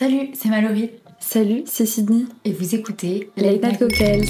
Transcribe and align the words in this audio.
Salut, 0.00 0.30
c'est 0.32 0.48
Mallory. 0.48 0.92
Salut, 1.18 1.62
c'est 1.66 1.84
Sydney. 1.84 2.24
Et 2.46 2.54
vous 2.54 2.74
écoutez 2.74 3.30
Late 3.36 3.62
Night 3.62 3.78
Cocktails. 3.78 4.24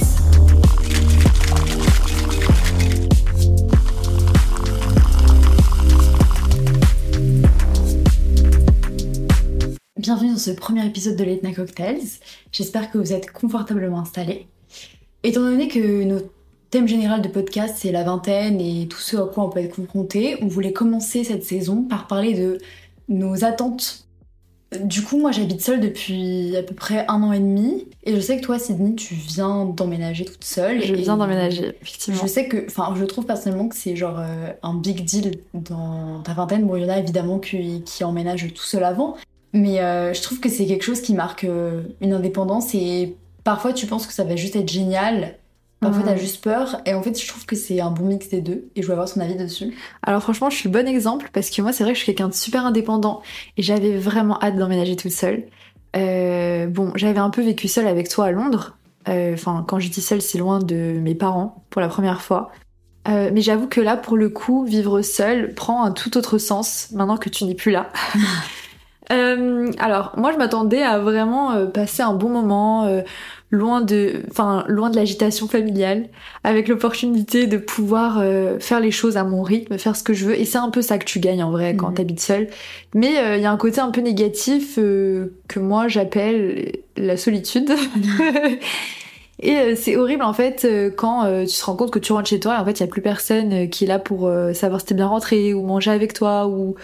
Bienvenue 9.95 10.31
dans 10.31 10.37
ce 10.37 10.51
premier 10.51 10.85
épisode 10.85 11.15
de 11.15 11.23
Late 11.23 11.41
Night 11.41 11.55
Cocktails. 11.55 12.01
J'espère 12.51 12.91
que 12.91 12.97
vous 12.97 13.13
êtes 13.13 13.31
confortablement 13.31 13.99
installés. 13.99 14.47
Étant 15.23 15.39
donné 15.39 15.69
que 15.69 16.03
notre 16.03 16.27
thème 16.69 16.89
général 16.89 17.21
de 17.21 17.29
podcast 17.29 17.75
c'est 17.77 17.93
la 17.93 18.03
vingtaine 18.03 18.59
et 18.59 18.89
tout 18.89 18.99
ce 18.99 19.15
à 19.15 19.25
quoi 19.25 19.45
on 19.45 19.49
peut 19.49 19.61
être 19.61 19.77
confronté, 19.77 20.35
on 20.41 20.47
voulait 20.47 20.73
commencer 20.73 21.23
cette 21.23 21.45
saison 21.45 21.83
par 21.83 22.07
parler 22.07 22.33
de 22.33 22.57
nos 23.07 23.45
attentes 23.45 24.10
du 24.79 25.01
coup, 25.01 25.19
moi 25.19 25.31
j'habite 25.31 25.61
seule 25.61 25.81
depuis 25.81 26.55
à 26.55 26.63
peu 26.63 26.73
près 26.73 27.05
un 27.09 27.23
an 27.23 27.33
et 27.33 27.39
demi. 27.39 27.87
Et 28.03 28.15
je 28.15 28.21
sais 28.21 28.37
que 28.37 28.41
toi, 28.41 28.57
Sydney, 28.57 28.95
tu 28.95 29.13
viens 29.15 29.65
d'emménager 29.65 30.23
toute 30.23 30.43
seule. 30.43 30.81
Je 30.81 30.93
viens 30.93 31.17
d'emménager, 31.17 31.75
effectivement. 31.81 32.21
Je 32.21 32.27
sais 32.27 32.47
que, 32.47 32.65
enfin, 32.67 32.93
je 32.97 33.03
trouve 33.03 33.25
personnellement 33.25 33.67
que 33.67 33.75
c'est 33.75 33.95
genre 33.95 34.19
euh, 34.19 34.51
un 34.63 34.73
big 34.73 35.03
deal 35.03 35.39
dans 35.53 36.21
ta 36.23 36.33
vingtaine. 36.33 36.65
Bon, 36.65 36.77
il 36.77 36.83
y 36.83 36.85
en 36.85 36.89
a 36.89 36.99
évidemment 36.99 37.39
qui, 37.39 37.83
qui 37.85 38.03
emménagent 38.03 38.53
tout 38.53 38.63
seul 38.63 38.83
avant. 38.83 39.17
Mais 39.53 39.81
euh, 39.81 40.13
je 40.13 40.21
trouve 40.21 40.39
que 40.39 40.47
c'est 40.47 40.65
quelque 40.65 40.83
chose 40.83 41.01
qui 41.01 41.13
marque 41.13 41.43
euh, 41.43 41.81
une 41.99 42.13
indépendance. 42.13 42.73
Et 42.73 43.17
parfois, 43.43 43.73
tu 43.73 43.87
penses 43.87 44.07
que 44.07 44.13
ça 44.13 44.23
va 44.23 44.37
juste 44.37 44.55
être 44.55 44.71
génial. 44.71 45.35
Parfois, 45.81 46.03
t'as 46.03 46.15
juste 46.15 46.43
peur. 46.43 46.79
Et 46.85 46.93
en 46.93 47.01
fait, 47.01 47.19
je 47.19 47.27
trouve 47.27 47.45
que 47.45 47.55
c'est 47.55 47.81
un 47.81 47.89
bon 47.89 48.05
mix 48.05 48.29
des 48.29 48.41
deux. 48.41 48.69
Et 48.75 48.81
je 48.81 48.85
voulais 48.85 48.93
avoir 48.93 49.09
son 49.09 49.19
avis 49.19 49.35
dessus. 49.35 49.75
Alors, 50.03 50.21
franchement, 50.21 50.51
je 50.51 50.55
suis 50.55 50.69
le 50.69 50.73
bon 50.73 50.87
exemple 50.87 51.29
parce 51.33 51.49
que 51.49 51.61
moi, 51.63 51.73
c'est 51.73 51.83
vrai 51.83 51.93
que 51.93 51.97
je 51.99 52.03
suis 52.03 52.13
quelqu'un 52.13 52.29
de 52.29 52.33
super 52.35 52.65
indépendant. 52.65 53.23
Et 53.57 53.63
j'avais 53.63 53.97
vraiment 53.97 54.39
hâte 54.41 54.55
d'emménager 54.57 54.95
toute 54.95 55.11
seule. 55.11 55.45
Euh, 55.95 56.67
bon, 56.67 56.91
j'avais 56.95 57.19
un 57.19 57.31
peu 57.31 57.41
vécu 57.41 57.67
seule 57.67 57.87
avec 57.87 58.09
toi 58.09 58.25
à 58.27 58.31
Londres. 58.31 58.77
Euh, 59.09 59.33
Enfin, 59.33 59.65
quand 59.67 59.79
je 59.79 59.89
dis 59.89 60.01
seule, 60.01 60.21
c'est 60.21 60.37
loin 60.37 60.59
de 60.59 60.99
mes 61.01 61.15
parents 61.15 61.65
pour 61.71 61.81
la 61.81 61.87
première 61.87 62.21
fois. 62.21 62.51
Euh, 63.07 63.31
mais 63.33 63.41
j'avoue 63.41 63.67
que 63.67 63.81
là, 63.81 63.97
pour 63.97 64.17
le 64.17 64.29
coup, 64.29 64.63
vivre 64.63 65.01
seule 65.01 65.55
prend 65.55 65.83
un 65.83 65.91
tout 65.91 66.15
autre 66.17 66.37
sens 66.37 66.91
maintenant 66.91 67.17
que 67.17 67.29
tu 67.29 67.45
n'es 67.45 67.55
plus 67.55 67.71
là. 67.71 67.89
Euh, 69.11 69.69
alors, 69.77 70.13
moi, 70.15 70.31
je 70.31 70.37
m'attendais 70.37 70.83
à 70.83 70.97
vraiment 70.99 71.51
euh, 71.51 71.65
passer 71.65 72.01
un 72.01 72.13
bon 72.13 72.29
moment, 72.29 73.01
loin 73.51 73.81
de, 73.81 74.23
enfin, 74.31 74.63
loin 74.67 74.89
de 74.89 74.95
l'agitation 74.95 75.47
familiale, 75.47 76.07
avec 76.43 76.67
l'opportunité 76.69 77.47
de 77.47 77.57
pouvoir 77.57 78.19
euh, 78.19 78.59
faire 78.59 78.79
les 78.79 78.91
choses 78.91 79.17
à 79.17 79.23
mon 79.25 79.43
rythme, 79.43 79.77
faire 79.77 79.95
ce 79.95 80.03
que 80.03 80.13
je 80.13 80.25
veux. 80.25 80.39
Et 80.39 80.45
c'est 80.45 80.57
un 80.57 80.69
peu 80.69 80.81
ça 80.81 80.97
que 80.97 81.05
tu 81.05 81.19
gagnes 81.19 81.43
en 81.43 81.51
vrai 81.51 81.75
quand 81.75 81.89
Mhm. 81.89 81.95
t'habites 81.95 82.19
seule. 82.21 82.47
Mais 82.95 83.17
euh, 83.19 83.35
il 83.37 83.43
y 83.43 83.45
a 83.45 83.51
un 83.51 83.57
côté 83.57 83.81
un 83.81 83.91
peu 83.91 84.01
négatif 84.01 84.75
euh, 84.79 85.33
que 85.49 85.59
moi 85.59 85.87
j'appelle 85.89 86.71
la 86.97 87.17
solitude. 87.17 87.71
Et 89.43 89.57
euh, 89.57 89.75
c'est 89.75 89.95
horrible 89.97 90.23
en 90.23 90.33
fait 90.33 90.65
euh, 90.65 90.91
quand 90.95 91.25
euh, 91.25 91.45
tu 91.45 91.57
te 91.57 91.65
rends 91.65 91.75
compte 91.75 91.91
que 91.91 91.97
tu 91.99 92.13
rentres 92.13 92.29
chez 92.29 92.39
toi 92.39 92.55
et 92.57 92.59
en 92.59 92.65
fait 92.65 92.73
il 92.73 92.81
y 92.81 92.83
a 92.83 92.87
plus 92.87 93.01
personne 93.01 93.51
euh, 93.53 93.65
qui 93.67 93.85
est 93.85 93.87
là 93.87 93.97
pour 93.97 94.27
euh, 94.27 94.53
savoir 94.53 94.81
si 94.81 94.85
t'es 94.87 94.93
bien 94.93 95.07
rentré 95.07 95.53
ou 95.55 95.63
manger 95.63 95.89
avec 95.89 96.13
toi 96.13 96.47
ou 96.47 96.75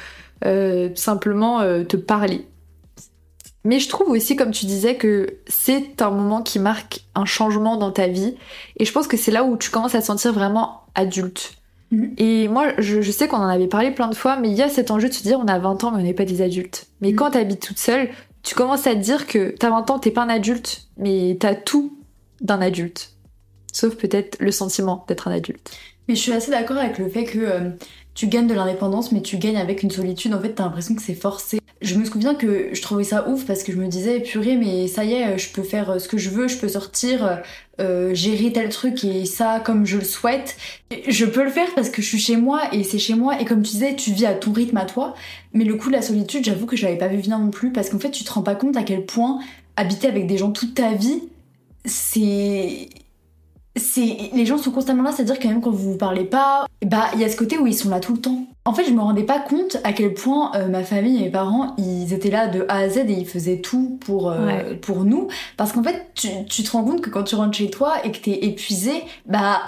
euh, 0.46 0.90
simplement 0.96 1.62
euh, 1.62 1.84
te 1.84 1.98
parler. 1.98 2.46
Mais 3.68 3.80
je 3.82 3.90
trouve 3.90 4.10
aussi, 4.12 4.38
comme 4.38 4.52
tu 4.52 4.66
disais, 4.66 4.96
que 4.96 5.40
c'est 5.46 6.02
un 6.02 6.10
moment 6.10 6.42
qui 6.42 6.58
marque 6.58 7.02
un 7.16 7.26
changement 7.26 7.76
dans 7.76 7.92
ta 7.92 8.08
vie. 8.08 8.36
Et 8.78 8.86
je 8.86 8.92
pense 8.94 9.08
que 9.08 9.18
c'est 9.18 9.30
là 9.32 9.44
où 9.44 9.58
tu 9.58 9.70
commences 9.70 9.94
à 9.94 10.00
te 10.00 10.06
sentir 10.06 10.32
vraiment 10.32 10.84
adulte. 10.96 11.52
Mhm. 11.92 12.14
Et 12.18 12.48
moi, 12.48 12.68
je, 12.78 13.02
je 13.02 13.12
sais 13.12 13.28
qu'on 13.28 13.38
en 13.38 13.48
avait 13.50 13.68
parlé 13.68 13.92
plein 13.92 14.08
de 14.08 14.16
fois, 14.16 14.38
mais 14.38 14.50
il 14.50 14.56
y 14.56 14.62
a 14.62 14.70
cet 14.70 14.90
enjeu 14.90 15.10
de 15.10 15.14
se 15.14 15.22
dire 15.24 15.38
on 15.38 15.48
a 15.50 15.60
20 15.60 15.84
ans 15.84 15.92
mais 15.92 16.00
on 16.00 16.04
n'est 16.06 16.14
pas 16.14 16.24
des 16.24 16.42
adultes. 16.42 16.88
Mais 17.02 17.10
Mhm. 17.10 17.16
quand 17.18 17.32
t'habites 17.32 17.60
toute 17.62 17.78
seule, 17.78 18.10
tu 18.42 18.56
commences 18.56 18.88
à 18.88 18.94
te 18.96 19.00
dire 19.00 19.28
que 19.28 19.54
t'as 19.60 19.70
20 19.70 19.90
ans, 19.92 20.00
t'es 20.00 20.12
pas 20.12 20.22
un 20.24 20.30
adulte, 20.30 20.88
mais 20.98 21.36
t'as 21.38 21.54
tout 21.56 21.98
d'un 22.40 22.62
adulte. 22.62 23.12
Sauf 23.74 23.96
peut-être 23.96 24.38
le 24.40 24.52
sentiment 24.52 25.04
d'être 25.10 25.28
un 25.28 25.32
adulte. 25.32 25.72
Mais 26.08 26.16
je 26.16 26.22
suis 26.22 26.32
assez 26.32 26.52
d'accord 26.52 26.78
avec 26.78 26.98
le 27.00 27.10
fait 27.10 27.26
que 27.26 27.40
euh, 27.40 27.70
tu 28.18 28.26
gagnes 28.26 28.48
de 28.48 28.56
l'indépendance, 28.56 29.12
mais 29.12 29.22
tu 29.22 29.38
gagnes 29.38 29.58
avec 29.58 29.84
une 29.84 29.92
solitude. 29.92 30.34
En 30.34 30.42
fait, 30.42 30.54
t'as 30.54 30.64
l'impression 30.64 30.96
que 30.96 31.04
c'est 31.04 31.14
forcé. 31.14 31.60
Je 31.82 31.94
me 31.94 32.04
souviens 32.04 32.34
que 32.34 32.74
je 32.74 32.82
trouvais 32.82 33.04
ça 33.04 33.30
ouf 33.30 33.46
parce 33.46 33.62
que 33.62 33.72
je 33.72 33.78
me 33.78 33.88
disais, 33.88 34.20
purée, 34.22 34.56
mais 34.56 34.88
ça 34.88 35.06
y 35.06 35.14
est, 35.14 35.38
je 35.38 35.52
peux 35.52 35.62
faire 35.62 35.92
euh, 35.92 36.00
ce 36.00 36.08
que 36.08 36.18
je 36.18 36.32
veux, 36.32 36.48
je 36.48 36.58
peux 36.58 36.68
sortir, 36.68 37.44
euh, 37.80 38.16
gérer 38.16 38.52
tel 38.52 38.70
truc 38.70 39.04
et 39.04 39.26
ça 39.26 39.62
comme 39.64 39.86
je 39.86 40.00
le 40.00 40.04
souhaite. 40.04 40.58
Je 41.08 41.26
peux 41.26 41.44
le 41.44 41.52
faire 41.52 41.68
parce 41.76 41.92
que 41.92 42.02
je 42.02 42.08
suis 42.08 42.18
chez 42.18 42.38
moi 42.38 42.62
et 42.74 42.84
c'est 42.84 42.98
chez 42.98 43.14
moi. 43.14 43.40
Et 43.40 43.46
comme 43.46 43.62
tu 43.62 43.74
disais, 43.74 43.96
tu 43.96 44.12
vis 44.12 44.26
à 44.26 44.34
ton 44.34 44.52
rythme 44.52 44.78
à 44.78 44.86
toi. 44.86 45.14
Mais 45.54 45.64
le 45.64 45.76
coup 45.76 45.90
de 45.90 45.94
la 45.94 46.02
solitude, 46.02 46.44
j'avoue 46.44 46.66
que 46.66 46.76
je 46.76 46.86
l'avais 46.86 46.98
pas 46.98 47.10
vu 47.10 47.18
venir 47.18 47.38
non 47.38 47.52
plus 47.52 47.72
parce 47.72 47.92
qu'en 47.92 48.00
fait, 48.00 48.10
tu 48.10 48.24
te 48.24 48.34
rends 48.34 48.42
pas 48.42 48.56
compte 48.56 48.76
à 48.78 48.82
quel 48.82 49.06
point 49.06 49.38
habiter 49.76 50.08
avec 50.08 50.26
des 50.26 50.40
gens 50.40 50.50
toute 50.50 50.74
ta 50.74 50.94
vie, 50.94 51.22
c'est 51.86 52.90
les 54.34 54.46
gens 54.46 54.58
sont 54.58 54.72
constamment 54.72 55.04
là, 55.04 55.12
c'est-à-dire 55.12 55.40
que 55.40 55.48
même 55.48 55.62
quand 55.62 55.72
vous 55.72 55.92
vous 55.92 55.98
parlez 55.98 56.26
pas, 56.26 56.66
bah 56.86 57.10
il 57.14 57.22
y 57.22 57.24
a 57.24 57.30
ce 57.30 57.38
côté 57.38 57.58
où 57.58 57.68
ils 57.68 57.76
sont 57.76 57.90
là 57.90 58.00
tout 58.00 58.14
le 58.14 58.20
temps. 58.20 58.46
En 58.68 58.74
fait, 58.74 58.84
je 58.84 58.92
me 58.92 59.00
rendais 59.00 59.24
pas 59.24 59.40
compte 59.40 59.78
à 59.86 59.94
quel 59.94 60.14
point 60.14 60.52
euh, 60.56 60.68
ma 60.68 60.84
famille 60.84 61.18
et 61.22 61.26
mes 61.26 61.30
parents, 61.32 61.74
ils 61.78 62.12
étaient 62.14 62.30
là 62.30 62.48
de 62.48 62.66
A 62.68 62.80
à 62.80 62.90
Z 62.90 62.98
et 62.98 63.14
ils 63.14 63.26
faisaient 63.26 63.62
tout 63.62 63.98
pour 64.06 64.30
euh, 64.30 64.46
Ouais. 64.46 64.76
pour 64.76 65.06
nous 65.06 65.30
parce 65.56 65.72
qu'en 65.72 65.82
fait, 65.84 66.08
tu, 66.16 66.28
tu 66.50 66.64
te 66.64 66.72
rends 66.72 66.84
compte 66.84 67.00
que 67.02 67.10
quand 67.10 67.24
tu 67.24 67.36
rentres 67.36 67.58
chez 67.58 67.70
toi 67.70 67.94
et 68.04 68.12
que 68.12 68.18
t'es 68.18 68.46
épuisé, 68.46 68.92
bah 69.26 69.62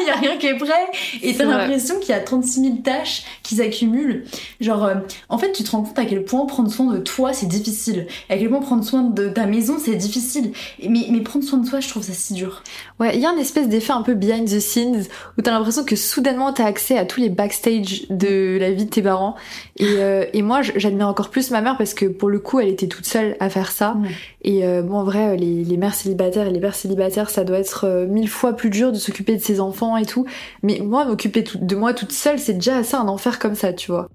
il 0.00 0.06
y 0.08 0.10
a 0.10 0.16
rien 0.16 0.36
qui 0.36 0.48
est 0.48 0.56
prêt 0.58 0.86
et 1.22 1.32
t'as 1.34 1.44
l'impression 1.44 1.98
qu'il 2.00 2.10
y 2.10 2.12
a 2.12 2.18
36 2.20 2.60
000 2.60 2.76
tâches 2.84 3.22
qui 3.44 3.54
s'accumulent. 3.54 4.24
Genre 4.60 4.84
euh, 4.84 4.94
en 5.28 5.38
fait, 5.38 5.52
tu 5.52 5.62
te 5.62 5.70
rends 5.70 5.82
compte 5.82 5.98
à 5.98 6.04
quel 6.04 6.24
point 6.24 6.44
prendre 6.46 6.70
soin 6.72 6.92
de 6.92 6.98
toi, 6.98 7.32
c'est 7.32 7.46
difficile. 7.46 8.08
Et 8.28 8.32
à 8.34 8.38
quel 8.38 8.50
point 8.50 8.60
prendre 8.60 8.82
soin 8.84 9.02
de 9.04 9.28
ta 9.28 9.46
maison, 9.46 9.76
c'est 9.78 9.94
difficile. 9.94 10.52
Mais 10.88 11.06
mais 11.10 11.20
prendre 11.20 11.44
soin 11.44 11.60
de 11.60 11.68
toi, 11.68 11.78
je 11.78 11.88
trouve 11.88 12.02
ça 12.02 12.12
si 12.14 12.34
dur. 12.34 12.62
Ouais, 12.98 13.14
il 13.14 13.20
y 13.20 13.26
a 13.26 13.30
une 13.30 13.38
espèce 13.38 13.68
d'effet 13.68 13.92
un 13.92 14.02
peu 14.02 14.14
behind 14.14 14.48
the 14.48 14.58
scenes 14.58 15.04
où 15.38 15.42
t'as 15.42 15.52
l'impression 15.52 15.84
que 15.84 15.94
soudainement 15.94 16.52
t'as 16.52 16.66
accès 16.66 16.98
à 16.98 17.04
tous 17.04 17.20
les 17.20 17.28
backstage 17.30 18.06
de 18.10 18.39
la 18.58 18.70
vie 18.70 18.84
de 18.84 18.90
tes 18.90 19.02
parents. 19.02 19.36
Et, 19.76 19.84
euh, 19.98 20.24
et 20.32 20.42
moi, 20.42 20.62
j'admire 20.62 21.08
encore 21.08 21.30
plus 21.30 21.50
ma 21.50 21.60
mère 21.60 21.76
parce 21.76 21.94
que 21.94 22.06
pour 22.06 22.28
le 22.28 22.38
coup, 22.38 22.60
elle 22.60 22.68
était 22.68 22.88
toute 22.88 23.06
seule 23.06 23.36
à 23.40 23.50
faire 23.50 23.72
ça. 23.72 23.96
Ouais. 24.02 24.10
Et 24.42 24.66
euh, 24.66 24.82
bon, 24.82 24.98
en 24.98 25.04
vrai, 25.04 25.36
les, 25.36 25.64
les 25.64 25.76
mères 25.76 25.94
célibataires 25.94 26.46
et 26.46 26.50
les 26.50 26.60
pères 26.60 26.74
célibataires, 26.74 27.30
ça 27.30 27.44
doit 27.44 27.58
être 27.58 27.86
euh, 27.86 28.06
mille 28.06 28.28
fois 28.28 28.54
plus 28.54 28.70
dur 28.70 28.92
de 28.92 28.98
s'occuper 28.98 29.36
de 29.36 29.42
ses 29.42 29.60
enfants 29.60 29.96
et 29.96 30.06
tout. 30.06 30.26
Mais 30.62 30.80
moi, 30.82 31.04
m'occuper 31.04 31.44
de 31.54 31.76
moi 31.76 31.94
toute 31.94 32.12
seule, 32.12 32.38
c'est 32.38 32.54
déjà 32.54 32.78
assez 32.78 32.96
un 32.96 33.08
enfer 33.08 33.38
comme 33.38 33.54
ça, 33.54 33.72
tu 33.72 33.90
vois. 33.90 34.08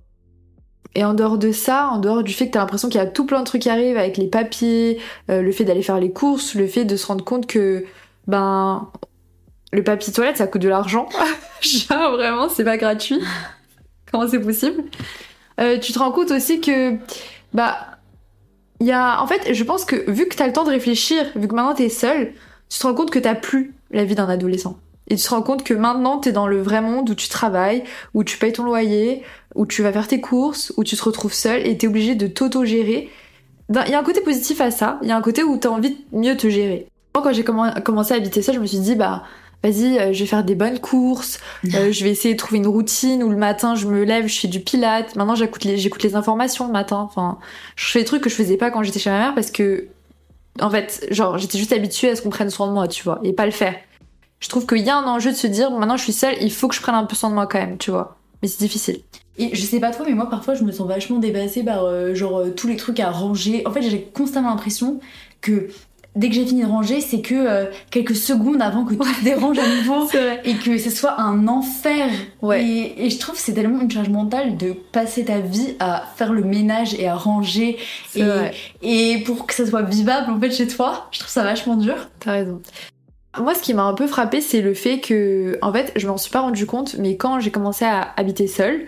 Et 0.96 1.03
en 1.03 1.13
dehors 1.13 1.38
de 1.38 1.52
ça, 1.52 1.90
en 1.92 2.00
dehors 2.00 2.24
du 2.24 2.34
fait 2.34 2.47
que 2.47 2.52
t'as 2.52 2.59
l'impression 2.59 2.88
qu'il 2.88 3.00
y 3.00 3.03
a 3.03 3.06
tout 3.06 3.25
plein 3.25 3.42
de 3.42 3.46
trucs 3.46 3.63
qui 3.63 3.69
arrivent 3.69 3.97
avec 3.97 4.16
les 4.16 4.28
papiers, 4.28 5.00
euh, 5.30 5.42
le 5.42 5.52
fait 5.52 5.66
d'aller 5.66 5.81
faire 5.81 6.00
les 6.00 6.12
courses, 6.12 6.56
le 6.56 6.68
fait 6.68 6.86
de 6.86 6.96
se 6.96 7.06
rendre 7.06 7.24
compte 7.24 7.47
que 7.47 7.86
ben 8.28 8.90
le 9.74 9.84
papier 9.84 10.13
toilette 10.13 10.38
ça 10.38 10.47
coûte 10.47 10.62
de 10.62 10.69
l'argent. 10.69 11.09
Genre 11.62 12.13
vraiment 12.13 12.47
c'est 12.47 12.63
pas 12.63 12.78
gratuit. 12.78 13.19
Comment 14.12 14.28
c'est 14.28 14.40
possible 14.40 14.84
Euh, 15.60 15.80
Tu 15.80 15.94
te 15.94 16.00
rends 16.00 16.12
compte 16.12 16.32
aussi 16.32 16.62
que 16.62 16.96
bah 17.54 17.78
il 18.82 18.88
y 18.88 18.92
a 18.92 19.22
en 19.22 19.28
fait 19.28 19.54
je 19.54 19.64
pense 19.64 19.86
que 19.86 20.10
vu 20.12 20.28
que 20.28 20.36
t'as 20.36 20.48
le 20.48 20.54
temps 20.54 20.66
de 20.66 20.70
réfléchir, 20.70 21.26
vu 21.36 21.48
que 21.48 21.56
maintenant 21.56 21.74
t'es 21.74 21.90
seule, 21.90 22.34
tu 22.70 22.80
te 22.80 22.86
rends 22.86 22.94
compte 22.94 23.10
que 23.12 23.20
t'as 23.20 23.36
plus 23.36 23.74
la 23.92 24.04
vie 24.04 24.16
d'un 24.16 24.28
adolescent. 24.28 24.78
Et 25.08 25.16
tu 25.16 25.24
te 25.24 25.30
rends 25.30 25.44
compte 25.44 25.64
que 25.64 25.74
maintenant 25.74 26.18
t'es 26.18 26.32
dans 26.32 26.48
le 26.48 26.62
vrai 26.62 26.82
monde 26.82 27.10
où 27.10 27.16
tu 27.16 27.30
travailles, 27.30 27.84
où 28.14 28.24
tu 28.24 28.38
payes 28.38 28.52
ton 28.54 28.64
loyer, 28.64 29.22
où 29.54 29.66
tu 29.66 29.82
vas 29.84 29.94
faire 29.94 30.08
tes 30.08 30.20
courses, 30.20 30.74
où 30.78 30.84
tu 30.84 30.98
te 30.98 31.04
retrouves 31.04 31.34
seule 31.34 31.66
et 31.66 31.78
t'es 31.78 31.88
obligé 31.88 32.16
de 32.16 32.28
t'auto-gérer. 32.28 33.10
Il 33.70 33.76
y 33.92 33.94
a 33.94 34.00
un 34.00 34.04
côté 34.04 34.22
positif 34.22 34.60
à 34.62 34.72
ça, 34.72 35.00
il 35.04 35.08
y 35.10 35.12
a 35.12 35.16
un 35.18 35.22
côté 35.22 35.44
où 35.44 35.58
t'as 35.58 35.70
envie 35.70 35.92
de 35.92 35.98
mieux 36.18 36.36
te 36.36 36.50
gérer. 36.50 36.88
Moi, 37.16 37.24
quand 37.24 37.32
j'ai 37.34 37.44
commen- 37.44 37.82
commencé 37.82 38.14
à 38.14 38.18
habiter 38.18 38.42
seule, 38.42 38.56
je 38.56 38.60
me 38.60 38.66
suis 38.66 38.80
dit, 38.80 38.96
bah, 38.96 39.24
vas-y, 39.64 39.98
euh, 39.98 40.14
je 40.14 40.20
vais 40.20 40.26
faire 40.26 40.44
des 40.44 40.56
bonnes 40.56 40.80
courses, 40.80 41.40
euh, 41.74 41.92
je 41.92 42.04
vais 42.04 42.12
essayer 42.12 42.34
de 42.34 42.40
trouver 42.40 42.58
une 42.58 42.68
routine 42.68 43.24
où 43.24 43.30
le 43.30 43.38
matin, 43.38 43.76
je 43.76 43.88
me 43.88 44.04
lève, 44.04 44.28
je 44.28 44.40
fais 44.40 44.48
du 44.48 44.60
pilate. 44.60 45.16
Maintenant, 45.16 45.36
j'écoute 45.36 45.64
les, 45.64 45.78
j'écoute 45.78 46.04
les 46.04 46.16
informations 46.16 46.68
le 46.68 46.74
matin. 46.74 46.98
Enfin, 46.98 47.38
je 47.76 47.86
fais 47.88 48.00
des 48.00 48.06
trucs 48.06 48.22
que 48.22 48.30
je 48.30 48.36
faisais 48.36 48.58
pas 48.58 48.72
quand 48.72 48.84
j'étais 48.84 49.00
chez 49.00 49.10
ma 49.10 49.20
mère 49.20 49.36
parce 49.36 49.52
que, 49.52 49.88
en 50.60 50.69
fait, 50.69 51.07
genre, 51.12 51.38
j'étais 51.38 51.57
juste 51.57 51.72
habituée 51.72 52.10
à 52.10 52.16
ce 52.16 52.22
qu'on 52.22 52.30
prenne 52.30 52.50
soin 52.50 52.68
de 52.68 52.74
moi, 52.74 52.88
tu 52.88 53.04
vois, 53.04 53.19
et 53.24 53.34
pas 53.34 53.46
le 53.46 53.52
faire. 53.52 53.75
Je 54.40 54.50
trouve 54.50 54.66
qu'il 54.66 54.80
y 54.80 54.90
a 54.90 54.98
un 54.98 55.07
enjeu 55.07 55.31
de 55.31 55.38
se 55.38 55.48
dire, 55.48 55.72
bon, 55.72 55.80
maintenant, 55.80 55.98
je 55.98 56.04
suis 56.04 56.13
seule, 56.13 56.36
il 56.42 56.51
faut 56.51 56.68
que 56.68 56.75
je 56.75 56.81
prenne 56.81 56.96
un 56.96 57.06
peu 57.06 57.16
soin 57.16 57.30
de 57.30 57.36
moi 57.36 57.48
quand 57.48 57.60
même, 57.60 57.78
tu 57.78 57.92
vois. 57.92 58.18
Mais 58.42 58.48
c'est 58.48 58.60
difficile. 58.60 59.00
Et 59.38 59.54
je 59.54 59.62
sais 59.62 59.80
pas 59.80 59.92
toi, 59.92 60.06
mais 60.08 60.13
moi 60.13 60.30
parfois 60.30 60.54
je 60.54 60.63
me 60.63 60.72
sens 60.72 60.88
vachement 60.88 61.19
dépassée 61.19 61.63
par 61.63 61.84
euh, 61.84 62.13
genre 62.16 62.40
euh, 62.40 62.50
tous 62.51 62.68
les 62.68 62.78
trucs 62.78 63.00
à 63.00 63.12
ranger. 63.12 63.68
En 63.68 63.72
fait, 63.72 63.81
j'ai 63.81 64.01
constamment 64.01 64.50
l'impression 64.50 65.00
que 65.42 65.68
dès 66.15 66.29
que 66.29 66.35
j'ai 66.35 66.45
fini 66.45 66.63
de 66.63 66.67
ranger, 66.67 67.01
c'est 67.01 67.21
que 67.21 67.35
euh, 67.35 67.65
quelques 67.91 68.15
secondes 68.15 68.62
avant 68.62 68.85
que 68.85 68.94
tout 68.94 69.03
se 69.03 69.23
dérange 69.23 69.57
à 69.59 69.67
nouveau 69.67 70.07
et 70.44 70.56
que 70.56 70.77
ce 70.77 70.89
soit 70.89 71.19
un 71.19 71.47
enfer. 71.47 72.09
Ouais. 72.41 72.63
Et, 72.63 73.06
et 73.06 73.09
je 73.09 73.19
trouve 73.19 73.35
que 73.35 73.41
c'est 73.41 73.53
tellement 73.53 73.81
une 73.81 73.91
charge 73.91 74.09
mentale 74.09 74.57
de 74.57 74.73
passer 74.73 75.25
ta 75.25 75.39
vie 75.39 75.75
à 75.79 76.03
faire 76.15 76.33
le 76.33 76.44
ménage 76.44 76.94
et 76.95 77.07
à 77.07 77.15
ranger 77.15 77.77
et 78.81 79.23
pour 79.25 79.45
que 79.45 79.53
ça 79.53 79.65
soit 79.65 79.83
vivable 79.83 80.31
en 80.31 80.39
fait 80.39 80.51
chez 80.51 80.67
toi. 80.67 81.07
Je 81.12 81.19
trouve 81.19 81.31
ça 81.31 81.44
vachement 81.44 81.75
dur. 81.75 81.95
T'as 82.19 82.31
raison. 82.31 82.62
Moi, 83.38 83.53
ce 83.53 83.62
qui 83.62 83.73
m'a 83.73 83.83
un 83.83 83.94
peu 83.94 84.07
frappé, 84.07 84.39
c'est 84.39 84.62
le 84.62 84.73
fait 84.73 85.01
que, 85.01 85.57
en 85.62 85.73
fait, 85.73 85.91
je 85.97 86.07
m'en 86.07 86.17
suis 86.17 86.31
pas 86.31 86.39
rendu 86.39 86.65
compte, 86.65 86.95
mais 86.97 87.17
quand 87.17 87.41
j'ai 87.41 87.51
commencé 87.51 87.83
à 87.83 88.13
habiter 88.15 88.47
seule, 88.47 88.85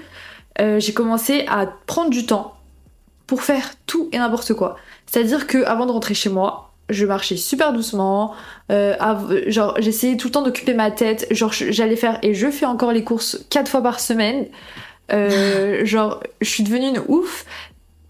euh, 0.61 0.79
j'ai 0.79 0.93
commencé 0.93 1.45
à 1.49 1.65
prendre 1.85 2.09
du 2.09 2.25
temps 2.25 2.55
pour 3.25 3.43
faire 3.43 3.73
tout 3.85 4.07
et 4.13 4.17
n'importe 4.17 4.53
quoi. 4.53 4.77
C'est-à-dire 5.05 5.47
que 5.47 5.65
avant 5.65 5.85
de 5.85 5.91
rentrer 5.91 6.13
chez 6.13 6.29
moi, 6.29 6.66
je 6.89 7.05
marchais 7.05 7.37
super 7.37 7.73
doucement, 7.73 8.33
euh, 8.71 8.95
genre 9.47 9.75
j'essayais 9.79 10.17
tout 10.17 10.27
le 10.27 10.31
temps 10.31 10.41
d'occuper 10.41 10.73
ma 10.73 10.91
tête, 10.91 11.27
genre 11.31 11.51
j'allais 11.51 11.95
faire 11.95 12.19
et 12.23 12.33
je 12.33 12.49
fais 12.49 12.65
encore 12.65 12.91
les 12.91 13.03
courses 13.03 13.45
quatre 13.49 13.69
fois 13.69 13.81
par 13.81 13.99
semaine. 13.99 14.47
Euh, 15.11 15.85
genre 15.85 16.21
je 16.41 16.49
suis 16.49 16.63
devenue 16.63 16.87
une 16.87 17.01
ouf 17.07 17.45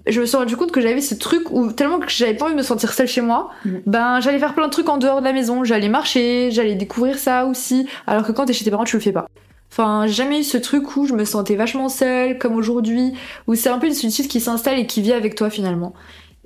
je 0.09 0.21
me 0.21 0.25
suis 0.25 0.38
rendu 0.38 0.56
compte 0.56 0.71
que 0.71 0.81
j'avais 0.81 1.01
ce 1.01 1.15
truc 1.15 1.51
où 1.51 1.71
tellement 1.71 2.00
que 2.00 2.09
j'avais 2.09 2.33
pas 2.33 2.45
envie 2.45 2.53
de 2.53 2.57
me 2.57 2.63
sentir 2.63 2.94
seule 2.94 3.07
chez 3.07 3.21
moi, 3.21 3.51
mm. 3.65 3.71
ben 3.85 4.19
j'allais 4.19 4.39
faire 4.39 4.53
plein 4.53 4.68
de 4.68 4.71
trucs 4.71 4.89
en 4.89 4.97
dehors 4.97 5.19
de 5.19 5.25
la 5.25 5.33
maison, 5.33 5.63
j'allais 5.63 5.89
marcher, 5.89 6.50
j'allais 6.51 6.75
découvrir 6.75 7.18
ça 7.18 7.45
aussi, 7.45 7.88
alors 8.07 8.25
que 8.25 8.31
quand 8.31 8.45
t'es 8.45 8.53
chez 8.53 8.63
tes 8.63 8.71
parents 8.71 8.85
tu 8.85 8.95
le 8.95 9.01
fais 9.01 9.12
pas. 9.12 9.27
Enfin, 9.69 10.07
jamais 10.07 10.39
eu 10.39 10.44
ce 10.44 10.57
truc 10.57 10.95
où 10.95 11.06
je 11.06 11.13
me 11.13 11.25
sentais 11.25 11.56
vachement 11.56 11.89
seule, 11.89 12.38
comme 12.39 12.56
aujourd'hui, 12.56 13.13
où 13.47 13.56
c'est 13.56 13.69
un 13.69 13.79
peu 13.79 13.88
une 13.88 13.94
solitude 13.94 14.27
qui 14.27 14.39
s'installe 14.39 14.79
et 14.79 14.88
qui 14.88 15.01
vit 15.01 15.12
avec 15.12 15.35
toi 15.35 15.50
finalement. 15.50 15.94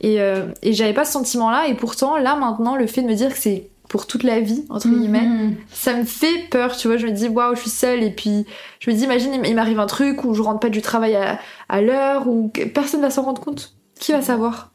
Et, 0.01 0.19
euh, 0.19 0.47
et 0.61 0.73
j'avais 0.73 0.93
pas 0.93 1.05
ce 1.05 1.13
sentiment-là, 1.13 1.67
et 1.67 1.75
pourtant, 1.75 2.17
là 2.17 2.35
maintenant, 2.35 2.75
le 2.75 2.87
fait 2.87 3.01
de 3.03 3.07
me 3.07 3.13
dire 3.13 3.29
que 3.29 3.37
c'est 3.37 3.69
pour 3.87 4.07
toute 4.07 4.23
la 4.23 4.39
vie, 4.39 4.65
entre 4.69 4.87
mm-hmm. 4.87 4.99
guillemets, 4.99 5.57
ça 5.71 5.93
me 5.93 6.05
fait 6.05 6.47
peur, 6.49 6.75
tu 6.75 6.87
vois. 6.87 6.97
Je 6.97 7.05
me 7.05 7.11
dis, 7.11 7.27
waouh, 7.27 7.55
je 7.55 7.61
suis 7.61 7.69
seule, 7.69 8.03
et 8.03 8.09
puis 8.09 8.45
je 8.79 8.89
me 8.89 8.95
dis, 8.95 9.03
imagine, 9.03 9.33
il 9.45 9.55
m'arrive 9.55 9.79
un 9.79 9.85
truc 9.85 10.23
où 10.23 10.33
je 10.33 10.41
rentre 10.41 10.59
pas 10.59 10.69
du 10.69 10.81
travail 10.81 11.15
à, 11.15 11.39
à 11.69 11.81
l'heure, 11.81 12.27
ou 12.27 12.51
personne 12.73 13.01
va 13.01 13.09
s'en 13.09 13.23
rendre 13.23 13.41
compte. 13.41 13.75
Qui 13.99 14.13
va 14.13 14.21
savoir? 14.21 14.73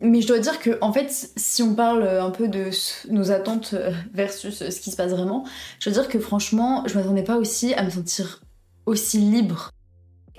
Mais 0.00 0.20
je 0.20 0.26
dois 0.28 0.38
dire 0.38 0.60
que, 0.60 0.78
en 0.82 0.92
fait, 0.92 1.30
si 1.36 1.62
on 1.62 1.74
parle 1.74 2.06
un 2.06 2.30
peu 2.30 2.48
de 2.48 2.68
nos 3.10 3.32
attentes 3.32 3.70
euh, 3.72 3.90
versus 4.12 4.68
ce 4.68 4.80
qui 4.80 4.90
se 4.90 4.96
passe 4.96 5.10
vraiment, 5.10 5.44
je 5.80 5.88
dois 5.88 6.02
dire 6.02 6.10
que 6.10 6.18
franchement, 6.18 6.84
je 6.86 6.96
m'attendais 6.96 7.24
pas 7.24 7.36
aussi 7.36 7.72
à 7.74 7.82
me 7.82 7.90
sentir 7.90 8.42
aussi 8.84 9.18
libre 9.18 9.70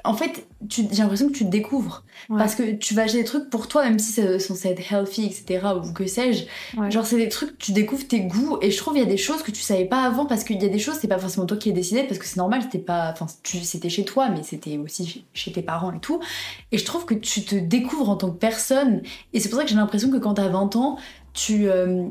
en 0.03 0.13
fait, 0.13 0.47
j'ai 0.69 0.83
l'impression 0.83 1.27
que 1.27 1.33
tu 1.33 1.45
te 1.45 1.49
découvres. 1.49 2.03
Parce 2.29 2.55
que 2.55 2.73
tu 2.73 2.93
vas 2.93 3.03
acheter 3.03 3.19
des 3.19 3.23
trucs 3.23 3.49
pour 3.49 3.67
toi, 3.67 3.83
même 3.83 3.99
si 3.99 4.11
c'est 4.11 4.39
censé 4.39 4.69
être 4.69 4.91
healthy, 4.91 5.25
etc. 5.25 5.67
ou 5.83 5.93
que 5.93 6.05
sais-je. 6.07 6.45
Genre, 6.89 7.05
c'est 7.05 7.17
des 7.17 7.29
trucs, 7.29 7.57
tu 7.57 7.71
découvres 7.71 8.07
tes 8.07 8.21
goûts. 8.21 8.57
Et 8.61 8.71
je 8.71 8.77
trouve 8.77 8.93
qu'il 8.93 9.03
y 9.03 9.05
a 9.05 9.09
des 9.09 9.17
choses 9.17 9.43
que 9.43 9.51
tu 9.51 9.61
savais 9.61 9.85
pas 9.85 10.03
avant. 10.03 10.25
Parce 10.25 10.43
qu'il 10.43 10.61
y 10.61 10.65
a 10.65 10.69
des 10.69 10.79
choses, 10.79 10.97
c'est 10.99 11.07
pas 11.07 11.19
forcément 11.19 11.45
toi 11.45 11.57
qui 11.57 11.69
as 11.69 11.73
décidé. 11.73 12.03
Parce 12.03 12.19
que 12.19 12.25
c'est 12.25 12.37
normal, 12.37 12.61
c'était 12.63 12.79
pas. 12.79 13.11
Enfin, 13.11 13.27
c'était 13.43 13.89
chez 13.89 14.05
toi, 14.05 14.29
mais 14.29 14.43
c'était 14.43 14.77
aussi 14.77 15.25
chez 15.33 15.51
tes 15.51 15.61
parents 15.61 15.91
et 15.91 15.99
tout. 15.99 16.19
Et 16.71 16.77
je 16.77 16.85
trouve 16.85 17.05
que 17.05 17.13
tu 17.13 17.43
te 17.43 17.55
découvres 17.55 18.09
en 18.09 18.15
tant 18.15 18.31
que 18.31 18.37
personne. 18.37 19.01
Et 19.33 19.39
c'est 19.39 19.49
pour 19.49 19.57
ça 19.57 19.63
que 19.63 19.69
j'ai 19.69 19.75
l'impression 19.75 20.09
que 20.09 20.17
quand 20.17 20.35
t'as 20.35 20.47
20 20.47 20.75
ans, 20.75 20.97
tu, 21.33 21.69
euh, 21.69 22.07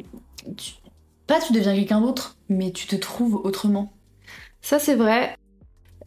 tu. 0.57 0.73
Pas 1.27 1.41
tu 1.41 1.53
deviens 1.53 1.75
quelqu'un 1.75 2.01
d'autre, 2.01 2.37
mais 2.49 2.71
tu 2.71 2.87
te 2.87 2.95
trouves 2.95 3.35
autrement. 3.35 3.93
Ça, 4.61 4.79
c'est 4.79 4.95
vrai. 4.95 5.37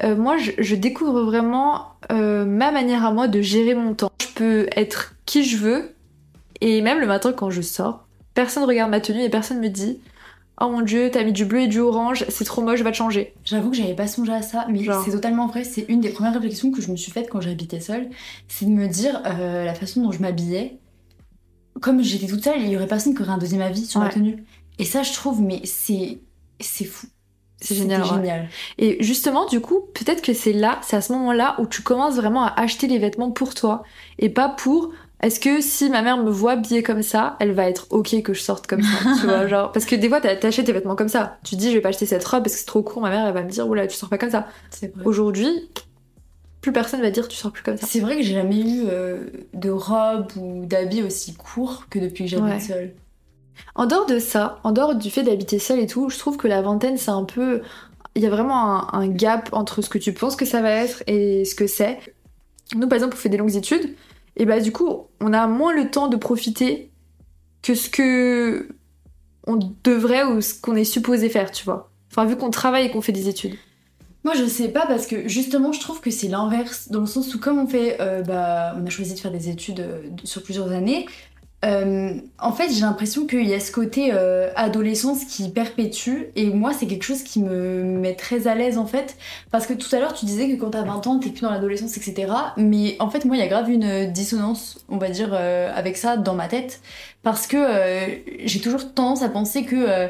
Euh, 0.03 0.15
moi, 0.15 0.37
je, 0.37 0.75
découvre 0.75 1.23
vraiment 1.23 1.93
euh, 2.11 2.45
ma 2.45 2.71
manière 2.71 3.05
à 3.05 3.11
moi 3.11 3.27
de 3.27 3.41
gérer 3.41 3.75
mon 3.75 3.93
temps. 3.93 4.11
Je 4.21 4.27
peux 4.33 4.67
être 4.75 5.15
qui 5.25 5.43
je 5.43 5.57
veux, 5.57 5.93
et 6.61 6.81
même 6.81 6.99
le 6.99 7.07
matin 7.07 7.33
quand 7.33 7.49
je 7.49 7.61
sors, 7.61 8.07
personne 8.33 8.63
regarde 8.63 8.89
ma 8.91 9.01
tenue 9.01 9.21
et 9.21 9.29
personne 9.29 9.59
me 9.59 9.67
dit 9.67 9.99
Oh 10.61 10.69
mon 10.69 10.81
dieu, 10.81 11.09
t'as 11.11 11.23
mis 11.23 11.31
du 11.31 11.45
bleu 11.45 11.61
et 11.61 11.67
du 11.67 11.79
orange, 11.79 12.25
c'est 12.27 12.43
trop 12.43 12.61
moche, 12.61 12.81
va 12.81 12.91
te 12.91 12.97
changer. 12.97 13.33
J'avoue 13.45 13.71
que 13.71 13.77
j'avais 13.77 13.95
pas 13.95 14.07
songé 14.07 14.33
à 14.33 14.41
ça, 14.41 14.65
mais 14.69 14.85
c'est 15.05 15.11
totalement 15.11 15.47
vrai. 15.47 15.63
C'est 15.63 15.85
une 15.87 16.01
des 16.01 16.09
premières 16.09 16.33
réflexions 16.33 16.71
que 16.71 16.81
je 16.81 16.91
me 16.91 16.97
suis 16.97 17.11
faite 17.11 17.29
quand 17.29 17.39
j'habitais 17.39 17.79
seule. 17.79 18.09
C'est 18.49 18.65
de 18.65 18.71
me 18.71 18.87
dire 18.87 19.21
euh, 19.25 19.63
la 19.63 19.73
façon 19.73 20.01
dont 20.01 20.11
je 20.11 20.19
m'habillais. 20.19 20.77
Comme 21.79 22.03
j'étais 22.03 22.27
toute 22.27 22.43
seule, 22.43 22.59
il 22.59 22.67
y 22.67 22.75
aurait 22.75 22.87
personne 22.87 23.15
qui 23.15 23.21
aurait 23.21 23.31
un 23.31 23.37
deuxième 23.37 23.61
avis 23.61 23.85
sur 23.85 24.01
ma 24.01 24.09
tenue. 24.09 24.43
Et 24.79 24.85
ça, 24.85 25.01
je 25.03 25.13
trouve, 25.13 25.41
mais 25.41 25.61
c'est 25.63 26.19
c'est 26.59 26.85
fou. 26.85 27.07
C'est 27.61 27.75
génial, 27.75 28.05
génial. 28.05 28.47
Et 28.77 29.03
justement, 29.03 29.45
du 29.45 29.59
coup, 29.59 29.87
peut-être 29.93 30.21
que 30.21 30.33
c'est 30.33 30.53
là, 30.53 30.79
c'est 30.81 30.95
à 30.95 31.01
ce 31.01 31.11
moment-là 31.13 31.55
où 31.59 31.65
tu 31.65 31.81
commences 31.81 32.15
vraiment 32.15 32.43
à 32.45 32.53
acheter 32.59 32.87
les 32.87 32.99
vêtements 32.99 33.31
pour 33.31 33.53
toi 33.53 33.83
et 34.17 34.29
pas 34.29 34.49
pour 34.49 34.91
est-ce 35.21 35.41
que 35.41 35.59
si 35.59 35.89
ma 35.89 36.01
mère 36.01 36.17
me 36.17 36.29
voit 36.29 36.53
habillée 36.53 36.81
comme 36.81 37.01
ça, 37.01 37.35
elle 37.41 37.51
va 37.51 37.67
être 37.67 37.87
ok 37.89 38.21
que 38.21 38.33
je 38.33 38.39
sorte 38.39 38.67
comme 38.67 38.81
ça, 38.81 39.09
tu 39.19 39.27
vois, 39.27 39.47
genre 39.47 39.71
parce 39.73 39.85
que 39.85 39.95
des 39.95 40.07
fois 40.07 40.21
t'achètes 40.21 40.65
tes 40.65 40.71
vêtements 40.71 40.95
comme 40.95 41.09
ça. 41.09 41.39
Tu 41.43 41.55
te 41.55 41.59
dis 41.59 41.69
je 41.69 41.75
vais 41.75 41.81
pas 41.81 41.89
acheter 41.89 42.05
cette 42.05 42.23
robe 42.23 42.43
parce 42.43 42.53
que 42.53 42.59
c'est 42.59 42.65
trop 42.65 42.81
court, 42.81 43.01
ma 43.01 43.09
mère 43.09 43.27
elle 43.27 43.33
va 43.33 43.43
me 43.43 43.49
dire 43.49 43.67
oula 43.67 43.85
tu 43.87 43.97
sors 43.97 44.09
pas 44.09 44.17
comme 44.17 44.31
ça. 44.31 44.47
Aujourd'hui, 45.03 45.69
plus 46.61 46.71
personne 46.71 47.01
va 47.01 47.11
dire 47.11 47.27
tu 47.27 47.35
sors 47.35 47.51
plus 47.51 47.63
comme 47.63 47.75
ça. 47.75 47.85
C'est 47.85 47.99
vrai 47.99 48.15
que 48.15 48.23
j'ai 48.23 48.33
jamais 48.33 48.61
eu 48.61 48.83
euh, 48.87 49.25
de 49.53 49.69
robe 49.69 50.31
ou 50.37 50.65
d'habits 50.65 51.03
aussi 51.03 51.33
courts 51.33 51.87
que 51.89 51.99
depuis 51.99 52.23
que 52.25 52.29
j'habite 52.31 52.61
seule. 52.61 52.93
En 53.75 53.85
dehors 53.85 54.05
de 54.05 54.19
ça, 54.19 54.59
en 54.63 54.71
dehors 54.71 54.95
du 54.95 55.09
fait 55.09 55.23
d'habiter 55.23 55.59
seul 55.59 55.79
et 55.79 55.87
tout, 55.87 56.09
je 56.09 56.17
trouve 56.17 56.37
que 56.37 56.47
la 56.47 56.61
vingtaine, 56.61 56.97
c'est 56.97 57.11
un 57.11 57.23
peu. 57.23 57.61
Il 58.15 58.23
y 58.23 58.25
a 58.25 58.29
vraiment 58.29 58.93
un, 58.93 59.07
gap 59.07 59.49
entre 59.51 59.81
ce 59.81 59.89
que 59.89 59.97
tu 59.97 60.13
penses 60.13 60.35
que 60.35 60.45
ça 60.45 60.61
va 60.61 60.71
être 60.71 61.03
et 61.07 61.45
ce 61.45 61.55
que 61.55 61.67
c'est. 61.67 61.99
Nous, 62.75 62.87
par 62.87 62.95
exemple, 62.97 63.15
on 63.15 63.19
fait 63.19 63.29
des 63.29 63.37
longues 63.37 63.55
études, 63.55 63.95
et 64.35 64.45
bah 64.45 64.59
du 64.59 64.71
coup, 64.71 65.07
on 65.21 65.33
a 65.33 65.47
moins 65.47 65.73
le 65.73 65.89
temps 65.89 66.07
de 66.07 66.17
profiter 66.17 66.91
que 67.61 67.75
ce 67.75 67.89
que 67.89 68.69
on 69.47 69.59
devrait 69.83 70.23
ou 70.23 70.41
ce 70.41 70.53
qu'on 70.53 70.75
est 70.75 70.83
supposé 70.83 71.29
faire, 71.29 71.51
tu 71.51 71.65
vois. 71.65 71.91
Enfin, 72.11 72.25
vu 72.25 72.35
qu'on 72.35 72.49
travaille 72.49 72.87
et 72.87 72.91
qu'on 72.91 73.01
fait 73.01 73.11
des 73.11 73.29
études. 73.29 73.55
Moi, 74.23 74.33
je 74.35 74.45
sais 74.45 74.67
pas 74.67 74.85
parce 74.85 75.07
que 75.07 75.27
justement, 75.29 75.71
je 75.71 75.79
trouve 75.79 76.01
que 76.01 76.11
c'est 76.11 76.27
l'inverse 76.27 76.89
dans 76.89 76.99
le 76.99 77.05
sens 77.05 77.33
où, 77.33 77.39
comme 77.39 77.57
on 77.57 77.67
fait, 77.67 77.97
euh, 78.01 78.21
bah, 78.21 78.75
on 78.77 78.85
a 78.85 78.89
choisi 78.89 79.13
de 79.13 79.19
faire 79.19 79.31
des 79.31 79.49
études 79.49 79.79
euh, 79.79 80.01
sur 80.25 80.43
plusieurs 80.43 80.71
années, 80.71 81.05
euh, 81.65 82.13
en 82.39 82.53
fait, 82.53 82.71
j'ai 82.71 82.81
l'impression 82.81 83.27
qu'il 83.27 83.47
y 83.47 83.53
a 83.53 83.59
ce 83.59 83.71
côté 83.71 84.11
euh, 84.13 84.49
adolescence 84.55 85.25
qui 85.25 85.49
perpétue 85.49 86.27
et 86.35 86.51
moi, 86.51 86.71
c'est 86.71 86.87
quelque 86.87 87.03
chose 87.03 87.23
qui 87.23 87.41
me 87.41 87.83
met 87.83 88.15
très 88.15 88.47
à 88.47 88.55
l'aise 88.55 88.77
en 88.77 88.85
fait. 88.85 89.17
Parce 89.51 89.67
que 89.67 89.73
tout 89.73 89.93
à 89.93 89.99
l'heure, 89.99 90.13
tu 90.13 90.25
disais 90.25 90.49
que 90.49 90.55
quand 90.55 90.69
t'as 90.69 90.83
20 90.83 91.07
ans, 91.07 91.19
t'es 91.19 91.29
plus 91.29 91.41
dans 91.41 91.51
l'adolescence, 91.51 91.97
etc. 91.97 92.31
Mais 92.55 92.95
en 92.99 93.09
fait, 93.09 93.25
moi, 93.25 93.35
il 93.35 93.39
y 93.39 93.43
a 93.43 93.47
grave 93.47 93.69
une 93.69 94.09
dissonance, 94.11 94.85
on 94.87 94.97
va 94.97 95.09
dire, 95.09 95.31
euh, 95.33 95.71
avec 95.75 95.97
ça 95.97 96.15
dans 96.15 96.35
ma 96.35 96.47
tête. 96.47 96.81
Parce 97.23 97.47
que 97.47 97.57
j'ai 98.45 98.61
toujours 98.61 98.93
tendance 98.93 99.23
à 99.23 99.29
penser 99.29 99.65
que 99.65 100.07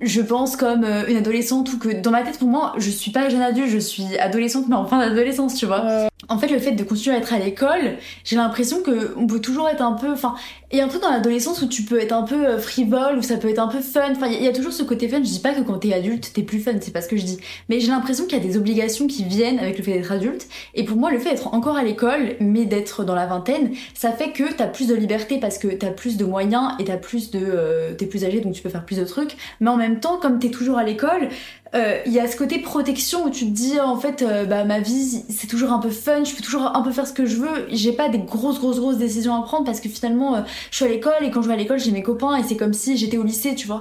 je 0.00 0.20
pense 0.20 0.56
comme 0.56 0.84
une 0.84 1.16
adolescente 1.16 1.72
ou 1.72 1.78
que 1.78 2.00
dans 2.00 2.10
ma 2.10 2.22
tête, 2.22 2.40
pour 2.40 2.48
moi, 2.48 2.74
je 2.76 2.90
suis 2.90 3.12
pas 3.12 3.28
jeune 3.28 3.40
adulte, 3.40 3.70
je 3.70 3.78
suis 3.78 4.18
adolescente, 4.18 4.64
mais 4.68 4.74
en 4.74 4.84
fin 4.84 4.98
d'adolescence, 4.98 5.54
tu 5.54 5.66
vois. 5.66 6.08
En 6.28 6.38
fait, 6.38 6.48
le 6.48 6.58
fait 6.58 6.72
de 6.72 6.84
continuer 6.84 7.16
à 7.16 7.18
être 7.18 7.32
à 7.32 7.38
l'école, 7.38 7.96
j'ai 8.24 8.36
l'impression 8.36 8.82
que 8.82 9.14
on 9.16 9.26
peut 9.26 9.40
toujours 9.40 9.68
être 9.68 9.82
un 9.82 9.92
peu. 9.92 10.12
Enfin, 10.12 10.34
il 10.72 10.78
y 10.78 10.80
a 10.80 10.84
un 10.84 10.88
truc 10.88 11.02
dans 11.02 11.10
l'adolescence 11.10 11.62
où 11.62 11.68
tu 11.68 11.82
peux 11.82 12.00
être 12.00 12.12
un 12.12 12.22
peu 12.22 12.46
euh, 12.46 12.58
frivole, 12.58 13.18
où 13.18 13.22
ça 13.22 13.36
peut 13.36 13.48
être 13.48 13.58
un 13.58 13.68
peu 13.68 13.80
fun. 13.80 14.10
Enfin, 14.10 14.26
il 14.26 14.42
y, 14.42 14.48
a 14.48 14.52
toujours 14.52 14.72
ce 14.72 14.82
côté 14.82 15.08
fun. 15.08 15.18
Je 15.18 15.30
dis 15.30 15.40
pas 15.40 15.52
que 15.52 15.60
quand 15.60 15.78
t'es 15.78 15.92
adulte, 15.92 16.32
t'es 16.34 16.42
plus 16.42 16.60
fun, 16.60 16.72
c'est 16.80 16.92
pas 16.92 17.02
ce 17.02 17.08
que 17.08 17.16
je 17.16 17.24
dis. 17.24 17.38
Mais 17.68 17.80
j'ai 17.80 17.88
l'impression 17.88 18.24
qu'il 18.24 18.38
y 18.38 18.40
a 18.40 18.44
des 18.44 18.56
obligations 18.56 19.06
qui 19.06 19.24
viennent 19.24 19.58
avec 19.58 19.78
le 19.78 19.84
fait 19.84 19.92
d'être 19.92 20.12
adulte. 20.12 20.48
Et 20.74 20.84
pour 20.84 20.96
moi, 20.96 21.10
le 21.10 21.18
fait 21.18 21.30
d'être 21.30 21.52
encore 21.54 21.76
à 21.76 21.84
l'école, 21.84 22.36
mais 22.40 22.64
d'être 22.64 23.04
dans 23.04 23.14
la 23.14 23.26
vingtaine, 23.26 23.72
ça 23.94 24.12
fait 24.12 24.32
que 24.32 24.52
t'as 24.52 24.66
plus 24.66 24.88
de 24.88 24.94
liberté 24.94 25.38
parce 25.38 25.58
que 25.58 25.68
t'as 25.68 25.90
plus 25.90 26.16
de 26.16 26.24
moyens 26.24 26.72
et 26.78 26.84
t'as 26.84 26.96
plus 26.96 27.30
de. 27.30 27.40
Euh, 27.42 27.94
t'es 27.94 28.06
plus 28.06 28.24
âgé 28.24 28.40
donc 28.40 28.54
tu 28.54 28.62
peux 28.62 28.68
faire 28.68 28.84
plus 28.84 28.98
de 28.98 29.04
trucs. 29.04 29.36
Mais 29.60 29.70
en 29.70 29.76
même 29.76 30.00
temps, 30.00 30.18
comme 30.18 30.38
t'es 30.38 30.50
toujours 30.50 30.78
à 30.78 30.84
l'école, 30.84 31.28
il 31.74 31.80
euh, 31.80 31.98
y 32.06 32.20
a 32.20 32.28
ce 32.28 32.36
côté 32.36 32.60
protection 32.60 33.26
où 33.26 33.30
tu 33.30 33.46
te 33.46 33.50
dis 33.50 33.80
en 33.80 33.96
fait 33.96 34.22
euh, 34.22 34.44
bah 34.44 34.64
ma 34.64 34.78
vie 34.78 35.24
c'est 35.28 35.48
toujours 35.48 35.72
un 35.72 35.80
peu 35.80 35.90
fun, 35.90 36.22
je 36.22 36.32
peux 36.34 36.42
toujours 36.42 36.66
un 36.76 36.82
peu 36.82 36.92
faire 36.92 37.06
ce 37.06 37.12
que 37.12 37.26
je 37.26 37.36
veux, 37.36 37.66
j'ai 37.68 37.92
pas 37.92 38.08
des 38.08 38.18
grosses 38.18 38.60
grosses 38.60 38.78
grosses 38.78 38.98
décisions 38.98 39.34
à 39.34 39.42
prendre 39.42 39.64
parce 39.64 39.80
que 39.80 39.88
finalement 39.88 40.36
euh, 40.36 40.40
je 40.70 40.76
suis 40.76 40.84
à 40.84 40.88
l'école 40.88 41.22
et 41.22 41.32
quand 41.32 41.42
je 41.42 41.48
vais 41.48 41.54
à 41.54 41.56
l'école 41.56 41.80
j'ai 41.80 41.90
mes 41.90 42.04
copains 42.04 42.36
et 42.36 42.44
c'est 42.44 42.56
comme 42.56 42.74
si 42.74 42.96
j'étais 42.96 43.16
au 43.16 43.24
lycée 43.24 43.56
tu 43.56 43.66
vois. 43.66 43.80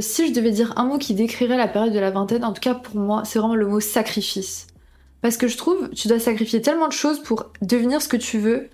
Si 0.00 0.28
je 0.28 0.32
devais 0.32 0.50
dire 0.50 0.74
un 0.76 0.84
mot 0.84 0.98
qui 0.98 1.14
décrirait 1.14 1.56
la 1.56 1.68
période 1.68 1.92
de 1.92 1.98
la 1.98 2.10
vingtaine, 2.10 2.44
en 2.44 2.52
tout 2.52 2.60
cas 2.60 2.74
pour 2.74 2.96
moi, 2.96 3.22
c'est 3.24 3.38
vraiment 3.38 3.54
le 3.54 3.66
mot 3.66 3.80
sacrifice. 3.80 4.66
Parce 5.22 5.36
que 5.36 5.48
je 5.48 5.56
trouve, 5.56 5.88
tu 5.90 6.08
dois 6.08 6.18
sacrifier 6.18 6.60
tellement 6.60 6.88
de 6.88 6.92
choses 6.92 7.22
pour 7.22 7.50
devenir 7.62 8.02
ce 8.02 8.08
que 8.08 8.16
tu 8.16 8.38
veux. 8.38 8.68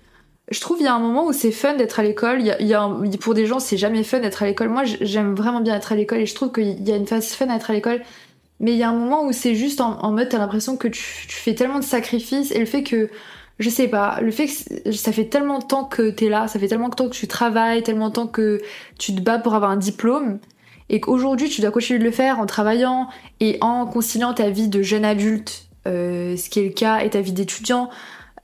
Je 0.51 0.59
trouve 0.59 0.77
il 0.81 0.83
y 0.83 0.87
a 0.87 0.93
un 0.93 0.99
moment 0.99 1.25
où 1.25 1.31
c'est 1.31 1.51
fun 1.51 1.75
d'être 1.75 1.99
à 1.99 2.03
l'école. 2.03 2.41
Il 2.41 2.67
y 2.67 2.73
a, 2.73 2.89
pour 3.21 3.33
des 3.33 3.45
gens, 3.45 3.59
c'est 3.59 3.77
jamais 3.77 4.03
fun 4.03 4.19
d'être 4.19 4.43
à 4.43 4.47
l'école. 4.47 4.67
Moi, 4.67 4.83
j'aime 4.83 5.35
vraiment 5.35 5.61
bien 5.61 5.75
être 5.75 5.93
à 5.93 5.95
l'école 5.95 6.19
et 6.19 6.25
je 6.25 6.35
trouve 6.35 6.51
qu'il 6.51 6.87
y 6.87 6.91
a 6.91 6.97
une 6.97 7.07
phase 7.07 7.31
fun 7.31 7.47
à 7.47 7.55
être 7.55 7.69
à 7.69 7.73
l'école 7.73 8.01
mais 8.63 8.71
il 8.71 8.77
y 8.77 8.83
a 8.83 8.89
un 8.89 8.93
moment 8.93 9.25
où 9.25 9.33
c'est 9.33 9.55
juste 9.55 9.81
en, 9.81 10.11
mode, 10.11 10.29
t'as 10.29 10.37
l'impression 10.37 10.77
que 10.77 10.87
tu, 10.87 11.01
fais 11.01 11.53
tellement 11.53 11.79
de 11.79 11.83
sacrifices 11.83 12.49
et 12.51 12.59
le 12.59 12.65
fait 12.65 12.81
que, 12.81 13.09
je 13.59 13.69
sais 13.69 13.89
pas, 13.89 14.19
le 14.21 14.31
fait 14.31 14.47
que 14.47 14.93
ça 14.93 15.11
fait 15.11 15.25
tellement 15.25 15.59
de 15.59 15.65
temps 15.65 15.83
que 15.83 16.09
t'es 16.09 16.29
là, 16.29 16.47
ça 16.47 16.59
fait 16.59 16.69
tellement 16.69 16.87
de 16.87 16.95
temps 16.95 17.09
que 17.09 17.13
tu 17.13 17.27
travailles, 17.27 17.83
tellement 17.83 18.07
de 18.07 18.13
temps 18.13 18.27
que 18.27 18.61
tu 18.97 19.13
te 19.13 19.19
bats 19.19 19.37
pour 19.37 19.53
avoir 19.53 19.69
un 19.69 19.75
diplôme 19.75 20.39
et 20.87 21.01
qu'aujourd'hui 21.01 21.49
tu 21.49 21.59
dois 21.59 21.71
continuer 21.71 21.99
de 21.99 22.05
le 22.05 22.11
faire 22.11 22.39
en 22.39 22.45
travaillant 22.45 23.09
et 23.41 23.57
en 23.59 23.85
conciliant 23.85 24.33
ta 24.33 24.49
vie 24.49 24.69
de 24.69 24.81
jeune 24.81 25.03
adulte, 25.03 25.67
euh, 25.85 26.37
ce 26.37 26.49
qui 26.49 26.61
est 26.61 26.63
le 26.63 26.73
cas, 26.73 27.01
et 27.03 27.09
ta 27.09 27.19
vie 27.19 27.33
d'étudiant, 27.33 27.89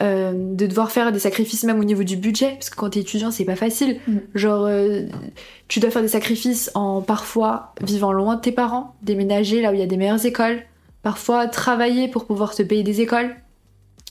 euh, 0.01 0.31
de 0.33 0.65
devoir 0.65 0.91
faire 0.91 1.11
des 1.11 1.19
sacrifices 1.19 1.65
même 1.65 1.77
au 1.77 1.83
niveau 1.83 2.03
du 2.03 2.15
budget, 2.15 2.51
parce 2.53 2.69
que 2.69 2.75
quand 2.77 2.91
t'es 2.91 3.01
étudiant, 3.01 3.31
c'est 3.31 3.43
pas 3.43 3.57
facile. 3.57 3.99
Mm. 4.07 4.17
Genre, 4.33 4.65
euh, 4.65 5.01
tu 5.67 5.81
dois 5.81 5.91
faire 5.91 6.01
des 6.01 6.07
sacrifices 6.07 6.71
en 6.73 7.01
parfois 7.01 7.73
vivant 7.81 8.13
loin 8.13 8.35
de 8.35 8.41
tes 8.41 8.53
parents, 8.53 8.95
déménager 9.01 9.61
là 9.61 9.71
où 9.71 9.73
il 9.73 9.79
y 9.81 9.83
a 9.83 9.87
des 9.87 9.97
meilleures 9.97 10.25
écoles, 10.25 10.63
parfois 11.03 11.47
travailler 11.47 12.07
pour 12.07 12.25
pouvoir 12.25 12.55
te 12.55 12.63
payer 12.63 12.83
des 12.83 13.01
écoles. 13.01 13.35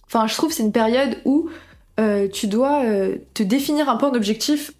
Enfin, 0.07 0.27
je 0.27 0.35
trouve 0.35 0.51
que 0.51 0.55
c'est 0.55 0.63
une 0.63 0.73
période 0.73 1.17
où 1.25 1.49
euh, 1.99 2.29
tu 2.29 2.49
dois 2.49 2.83
te 3.33 3.43
définir 3.43 3.89
un 3.89 3.97
peu 3.97 4.05
en 4.05 4.13
objectif, 4.13 4.73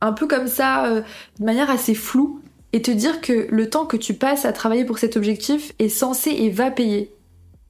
un 0.00 0.12
peu 0.12 0.26
comme 0.26 0.48
ça, 0.48 1.02
de 1.38 1.44
manière 1.44 1.70
assez 1.70 1.94
floue, 1.94 2.40
et 2.72 2.80
te 2.80 2.90
dire 2.90 3.20
que 3.20 3.46
le 3.50 3.68
temps 3.68 3.84
que 3.84 3.98
tu 3.98 4.14
passes 4.14 4.46
à 4.46 4.52
travailler 4.52 4.86
pour 4.86 4.98
cet 4.98 5.18
objectif 5.18 5.72
est 5.78 5.90
censé 5.90 6.30
et 6.30 6.48
va 6.48 6.70
payer. 6.70 7.10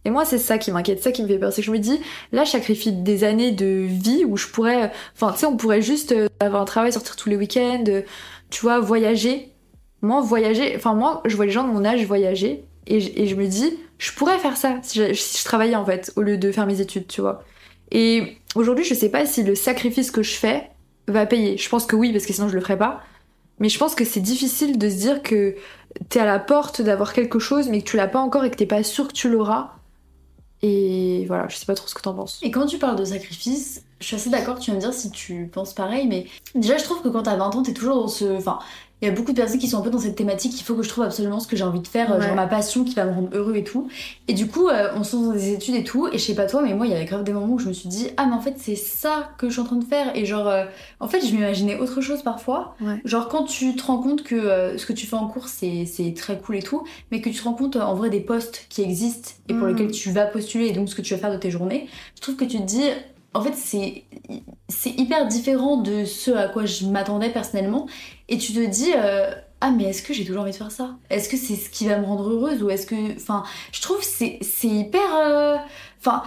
Et 0.06 0.10
moi, 0.10 0.24
c'est 0.24 0.38
ça 0.38 0.56
qui 0.56 0.70
m'inquiète, 0.70 1.02
ça 1.02 1.10
qui 1.10 1.24
me 1.24 1.26
fait 1.26 1.36
peur. 1.36 1.52
C'est 1.52 1.62
que 1.62 1.66
je 1.66 1.72
me 1.72 1.80
dis, 1.80 1.98
là, 2.30 2.44
je 2.44 2.52
sacrifie 2.52 2.92
des 2.92 3.24
années 3.24 3.50
de 3.50 3.66
vie 3.88 4.24
où 4.24 4.36
je 4.36 4.46
pourrais. 4.46 4.92
Enfin, 5.16 5.32
tu 5.32 5.40
sais, 5.40 5.46
on 5.46 5.56
pourrait 5.56 5.82
juste 5.82 6.12
euh, 6.12 6.28
avoir 6.38 6.62
un 6.62 6.64
travail, 6.64 6.92
sortir 6.92 7.16
tous 7.16 7.28
les 7.28 7.34
week-ends, 7.34 7.82
euh, 7.88 8.02
tu 8.48 8.60
vois, 8.60 8.78
voyager. 8.78 9.50
Moi, 10.02 10.20
voyager. 10.20 10.74
Enfin, 10.76 10.94
moi, 10.94 11.22
je 11.24 11.34
vois 11.34 11.44
les 11.44 11.50
gens 11.50 11.64
de 11.64 11.72
mon 11.72 11.84
âge 11.84 12.06
voyager. 12.06 12.64
Et 12.86 13.00
je, 13.00 13.34
me 13.34 13.48
dis, 13.48 13.76
je 13.98 14.12
pourrais 14.12 14.38
faire 14.38 14.56
ça 14.56 14.78
si 14.80 15.00
je, 15.00 15.12
si 15.12 15.38
je 15.38 15.44
travaillais, 15.44 15.74
en 15.74 15.84
fait, 15.84 16.12
au 16.14 16.22
lieu 16.22 16.38
de 16.38 16.52
faire 16.52 16.66
mes 16.66 16.80
études, 16.80 17.08
tu 17.08 17.20
vois. 17.20 17.42
Et 17.90 18.38
aujourd'hui, 18.54 18.84
je 18.84 18.94
sais 18.94 19.08
pas 19.08 19.26
si 19.26 19.42
le 19.42 19.56
sacrifice 19.56 20.12
que 20.12 20.22
je 20.22 20.34
fais 20.34 20.70
va 21.08 21.26
payer. 21.26 21.56
Je 21.56 21.68
pense 21.68 21.84
que 21.84 21.96
oui, 21.96 22.12
parce 22.12 22.26
que 22.26 22.32
sinon, 22.32 22.48
je 22.48 22.54
le 22.54 22.60
ferais 22.60 22.78
pas. 22.78 23.02
Mais 23.58 23.68
je 23.68 23.76
pense 23.76 23.96
que 23.96 24.04
c'est 24.04 24.20
difficile 24.20 24.78
de 24.78 24.88
se 24.88 24.94
dire 24.94 25.20
que 25.24 25.56
t'es 26.10 26.20
à 26.20 26.26
la 26.26 26.38
porte 26.38 26.80
d'avoir 26.80 27.12
quelque 27.12 27.40
chose, 27.40 27.68
mais 27.68 27.80
que 27.80 27.90
tu 27.90 27.96
l'as 27.96 28.06
pas 28.06 28.20
encore 28.20 28.44
et 28.44 28.52
que 28.52 28.56
t'es 28.56 28.66
pas 28.66 28.84
sûr 28.84 29.08
que 29.08 29.12
tu 29.12 29.28
l'auras. 29.28 29.72
Et 30.68 31.24
voilà, 31.26 31.46
je 31.48 31.56
sais 31.56 31.66
pas 31.66 31.76
trop 31.76 31.86
ce 31.86 31.94
que 31.94 32.02
t'en 32.02 32.12
penses. 32.12 32.40
Et 32.42 32.50
quand 32.50 32.66
tu 32.66 32.78
parles 32.78 32.96
de 32.96 33.04
sacrifice, 33.04 33.84
je 34.00 34.06
suis 34.06 34.16
assez 34.16 34.30
d'accord, 34.30 34.58
tu 34.58 34.72
vas 34.72 34.76
me 34.76 34.80
dire 34.80 34.92
si 34.92 35.12
tu 35.12 35.48
penses 35.52 35.74
pareil, 35.74 36.08
mais 36.08 36.26
déjà 36.56 36.76
je 36.76 36.82
trouve 36.82 37.02
que 37.02 37.08
quand 37.08 37.22
t'as 37.22 37.36
20 37.36 37.54
ans, 37.54 37.62
t'es 37.62 37.72
toujours 37.72 37.94
dans 37.94 38.08
ce... 38.08 38.36
Enfin, 38.36 38.58
il 39.02 39.08
y 39.08 39.10
a 39.10 39.14
beaucoup 39.14 39.32
de 39.32 39.36
personnes 39.36 39.58
qui 39.58 39.68
sont 39.68 39.78
un 39.78 39.82
peu 39.82 39.90
dans 39.90 39.98
cette 39.98 40.16
thématique, 40.16 40.58
il 40.58 40.62
faut 40.64 40.74
que 40.74 40.82
je 40.82 40.88
trouve 40.88 41.04
absolument 41.04 41.38
ce 41.38 41.46
que 41.46 41.54
j'ai 41.54 41.64
envie 41.64 41.80
de 41.80 41.86
faire, 41.86 42.10
Ouais. 42.16 42.22
genre 42.24 42.34
ma 42.34 42.46
passion 42.46 42.82
qui 42.82 42.94
va 42.94 43.04
me 43.04 43.12
rendre 43.12 43.28
heureux 43.36 43.54
et 43.56 43.62
tout. 43.64 43.88
Et 44.26 44.32
du 44.32 44.46
coup, 44.48 44.68
euh, 44.68 44.88
on 44.96 45.04
se 45.04 45.14
lance 45.16 45.26
dans 45.26 45.32
des 45.32 45.52
études 45.52 45.74
et 45.74 45.84
tout, 45.84 46.08
et 46.08 46.12
je 46.16 46.24
sais 46.24 46.34
pas 46.34 46.46
toi, 46.46 46.62
mais 46.62 46.72
moi 46.72 46.86
il 46.86 46.92
y 46.92 46.94
avait 46.94 47.04
grave 47.04 47.22
des 47.22 47.32
moments 47.34 47.52
où 47.54 47.58
je 47.58 47.68
me 47.68 47.74
suis 47.74 47.88
dit, 47.90 48.08
ah 48.16 48.24
mais 48.26 48.32
en 48.34 48.40
fait 48.40 48.54
c'est 48.56 48.74
ça 48.74 49.30
que 49.36 49.48
je 49.48 49.52
suis 49.52 49.60
en 49.60 49.64
train 49.64 49.76
de 49.76 49.84
faire, 49.84 50.16
et 50.16 50.24
genre, 50.24 50.48
euh, 50.48 50.64
en 51.00 51.08
fait 51.08 51.20
je 51.20 51.30
m'imaginais 51.34 51.78
autre 51.78 52.00
chose 52.00 52.22
parfois. 52.22 52.74
Ouais. 52.80 53.00
Genre 53.04 53.28
quand 53.28 53.44
tu 53.44 53.76
te 53.76 53.84
rends 53.84 53.98
compte 53.98 54.22
que 54.22 54.34
euh, 54.34 54.78
ce 54.78 54.86
que 54.86 54.94
tu 54.94 55.06
fais 55.06 55.16
en 55.16 55.26
cours 55.28 55.48
c'est 55.48 55.84
c'est 55.84 56.14
très 56.16 56.38
cool 56.38 56.56
et 56.56 56.62
tout, 56.62 56.82
mais 57.12 57.20
que 57.20 57.28
tu 57.28 57.36
te 57.38 57.44
rends 57.44 57.52
compte 57.54 57.76
euh, 57.76 57.82
en 57.82 57.94
vrai 57.94 58.08
des 58.08 58.20
postes 58.20 58.64
qui 58.70 58.80
existent 58.82 59.32
et 59.48 59.52
pour 59.54 59.64
Mhm. 59.66 59.74
lesquels 59.76 59.90
tu 59.90 60.10
vas 60.10 60.24
postuler 60.24 60.68
et 60.68 60.72
donc 60.72 60.88
ce 60.88 60.94
que 60.94 61.02
tu 61.02 61.12
vas 61.12 61.20
faire 61.20 61.32
de 61.32 61.36
tes 61.38 61.50
journées, 61.50 61.86
je 62.14 62.20
trouve 62.22 62.36
que 62.36 62.44
tu 62.46 62.56
te 62.58 62.62
dis 62.62 62.84
en 63.36 63.42
fait 63.42 63.54
c'est 63.54 64.04
c'est 64.68 64.90
hyper 64.90 65.26
différent 65.28 65.76
de 65.76 66.04
ce 66.04 66.30
à 66.30 66.48
quoi 66.48 66.64
je 66.64 66.86
m'attendais 66.86 67.30
personnellement. 67.30 67.86
Et 68.28 68.38
tu 68.38 68.52
te 68.52 68.64
dis 68.64 68.92
euh, 68.96 69.30
ah 69.60 69.70
mais 69.70 69.84
est-ce 69.84 70.02
que 70.02 70.14
j'ai 70.14 70.24
toujours 70.24 70.42
envie 70.42 70.52
de 70.52 70.56
faire 70.56 70.70
ça? 70.70 70.96
Est-ce 71.10 71.28
que 71.28 71.36
c'est 71.36 71.54
ce 71.54 71.68
qui 71.68 71.86
va 71.86 71.98
me 71.98 72.06
rendre 72.06 72.30
heureuse? 72.30 72.62
Ou 72.62 72.70
est-ce 72.70 72.86
que 72.86 73.14
enfin 73.16 73.44
je 73.72 73.82
trouve 73.82 73.98
que 73.98 74.06
c'est 74.06 74.38
c'est 74.40 74.68
hyper 74.68 75.14
euh, 75.14 75.56
enfin 76.00 76.22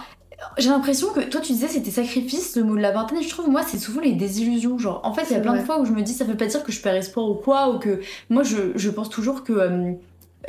j'ai 0.56 0.70
l'impression 0.70 1.12
que 1.12 1.20
toi 1.20 1.40
tu 1.40 1.52
disais 1.52 1.68
c'était 1.68 1.90
sacrifice 1.90 2.56
le 2.56 2.62
mot 2.62 2.76
de 2.76 2.80
la 2.80 2.92
vingtaine. 2.92 3.18
Et 3.18 3.22
je 3.22 3.28
trouve 3.28 3.48
moi 3.48 3.62
c'est 3.66 3.78
souvent 3.78 4.00
les 4.00 4.12
désillusions. 4.12 4.78
Genre 4.78 5.00
en 5.02 5.12
fait 5.12 5.24
il 5.30 5.32
y 5.32 5.36
a 5.36 5.40
plein 5.40 5.56
de 5.56 5.64
fois 5.64 5.80
où 5.80 5.84
je 5.84 5.92
me 5.92 6.02
dis 6.02 6.12
ça 6.12 6.24
veut 6.24 6.36
pas 6.36 6.46
dire 6.46 6.62
que 6.62 6.70
je 6.70 6.80
perds 6.80 6.94
espoir 6.94 7.28
ou 7.28 7.34
quoi 7.34 7.70
ou 7.74 7.80
que 7.80 8.00
moi 8.28 8.44
je, 8.44 8.72
je 8.76 8.88
pense 8.90 9.10
toujours 9.10 9.42
que 9.42 9.52
euh, 9.52 9.92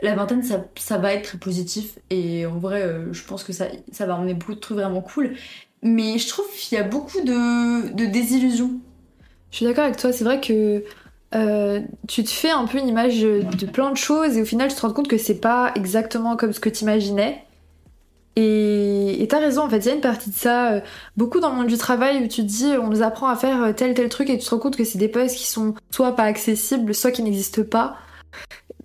la 0.03 0.15
vingtaine 0.15 0.43
ça, 0.43 0.63
ça 0.77 0.99
va 0.99 1.13
être 1.13 1.23
très 1.23 1.37
positif. 1.39 1.97
Et 2.11 2.45
en 2.45 2.59
vrai 2.59 2.83
euh, 2.83 3.11
je 3.13 3.23
pense 3.23 3.43
que 3.43 3.51
ça, 3.51 3.65
ça 3.91 4.05
va 4.05 4.15
emmener 4.15 4.35
beaucoup 4.35 4.53
de 4.53 4.59
trucs 4.59 4.77
vraiment 4.77 5.01
cool 5.01 5.33
mais 5.81 6.17
je 6.17 6.27
trouve 6.27 6.45
qu'il 6.55 6.77
y 6.77 6.81
a 6.81 6.83
beaucoup 6.83 7.21
de, 7.21 7.91
de 7.93 8.05
désillusions 8.05 8.71
Je 9.51 9.57
suis 9.57 9.65
d'accord 9.65 9.85
avec 9.85 9.97
toi, 9.97 10.11
c'est 10.13 10.23
vrai 10.23 10.39
que 10.41 10.83
euh, 11.33 11.79
tu 12.07 12.23
te 12.23 12.29
fais 12.29 12.49
un 12.51 12.65
peu 12.65 12.77
une 12.77 12.87
image 12.89 13.21
de 13.21 13.65
plein 13.65 13.91
de 13.91 13.97
choses 13.97 14.37
et 14.37 14.41
au 14.41 14.45
final 14.45 14.69
tu 14.69 14.75
te 14.75 14.81
rends 14.81 14.93
compte 14.93 15.07
que 15.07 15.17
c'est 15.17 15.39
pas 15.39 15.71
exactement 15.75 16.35
comme 16.35 16.53
ce 16.53 16.59
que 16.59 16.69
t'imaginais. 16.69 17.43
Et 18.37 19.27
t'as 19.29 19.39
raison, 19.39 19.63
en 19.63 19.69
fait, 19.69 19.79
il 19.79 19.85
y 19.87 19.91
a 19.91 19.95
une 19.95 20.01
partie 20.01 20.29
de 20.29 20.35
ça, 20.35 20.71
euh, 20.71 20.81
beaucoup 21.17 21.39
dans 21.41 21.49
le 21.49 21.57
monde 21.57 21.67
du 21.67 21.77
travail 21.77 22.23
où 22.23 22.27
tu 22.27 22.41
te 22.41 22.47
dis 22.47 22.65
on 22.81 22.87
nous 22.87 23.01
apprend 23.03 23.27
à 23.27 23.35
faire 23.35 23.61
euh, 23.61 23.73
tel 23.73 23.93
tel 23.93 24.07
truc 24.07 24.29
et 24.29 24.37
tu 24.37 24.45
te 24.45 24.49
rends 24.51 24.59
compte 24.59 24.77
que 24.77 24.85
c'est 24.85 24.97
des 24.97 25.09
postes 25.09 25.35
qui 25.35 25.45
sont 25.47 25.75
soit 25.91 26.15
pas 26.15 26.23
accessibles, 26.23 26.95
soit 26.95 27.11
qui 27.11 27.23
n'existent 27.23 27.63
pas. 27.63 27.97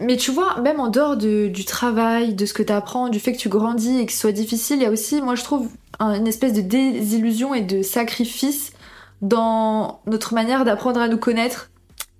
Mais 0.00 0.16
tu 0.16 0.30
vois, 0.32 0.60
même 0.60 0.80
en 0.80 0.88
dehors 0.88 1.16
de- 1.16 1.46
du 1.46 1.64
travail, 1.64 2.34
de 2.34 2.44
ce 2.44 2.52
que 2.54 2.62
t'apprends, 2.62 3.08
du 3.08 3.20
fait 3.20 3.32
que 3.32 3.38
tu 3.38 3.48
grandis 3.48 4.00
et 4.00 4.06
que 4.06 4.12
ce 4.12 4.18
soit 4.18 4.32
difficile, 4.32 4.76
il 4.78 4.82
y 4.82 4.86
a 4.86 4.90
aussi, 4.90 5.22
moi 5.22 5.36
je 5.36 5.44
trouve, 5.44 5.68
une 5.98 6.26
espèce 6.26 6.52
de 6.52 6.60
désillusion 6.60 7.54
et 7.54 7.62
de 7.62 7.82
sacrifice 7.82 8.72
dans 9.22 10.00
notre 10.06 10.34
manière 10.34 10.64
d'apprendre 10.64 11.00
à 11.00 11.08
nous 11.08 11.18
connaître 11.18 11.70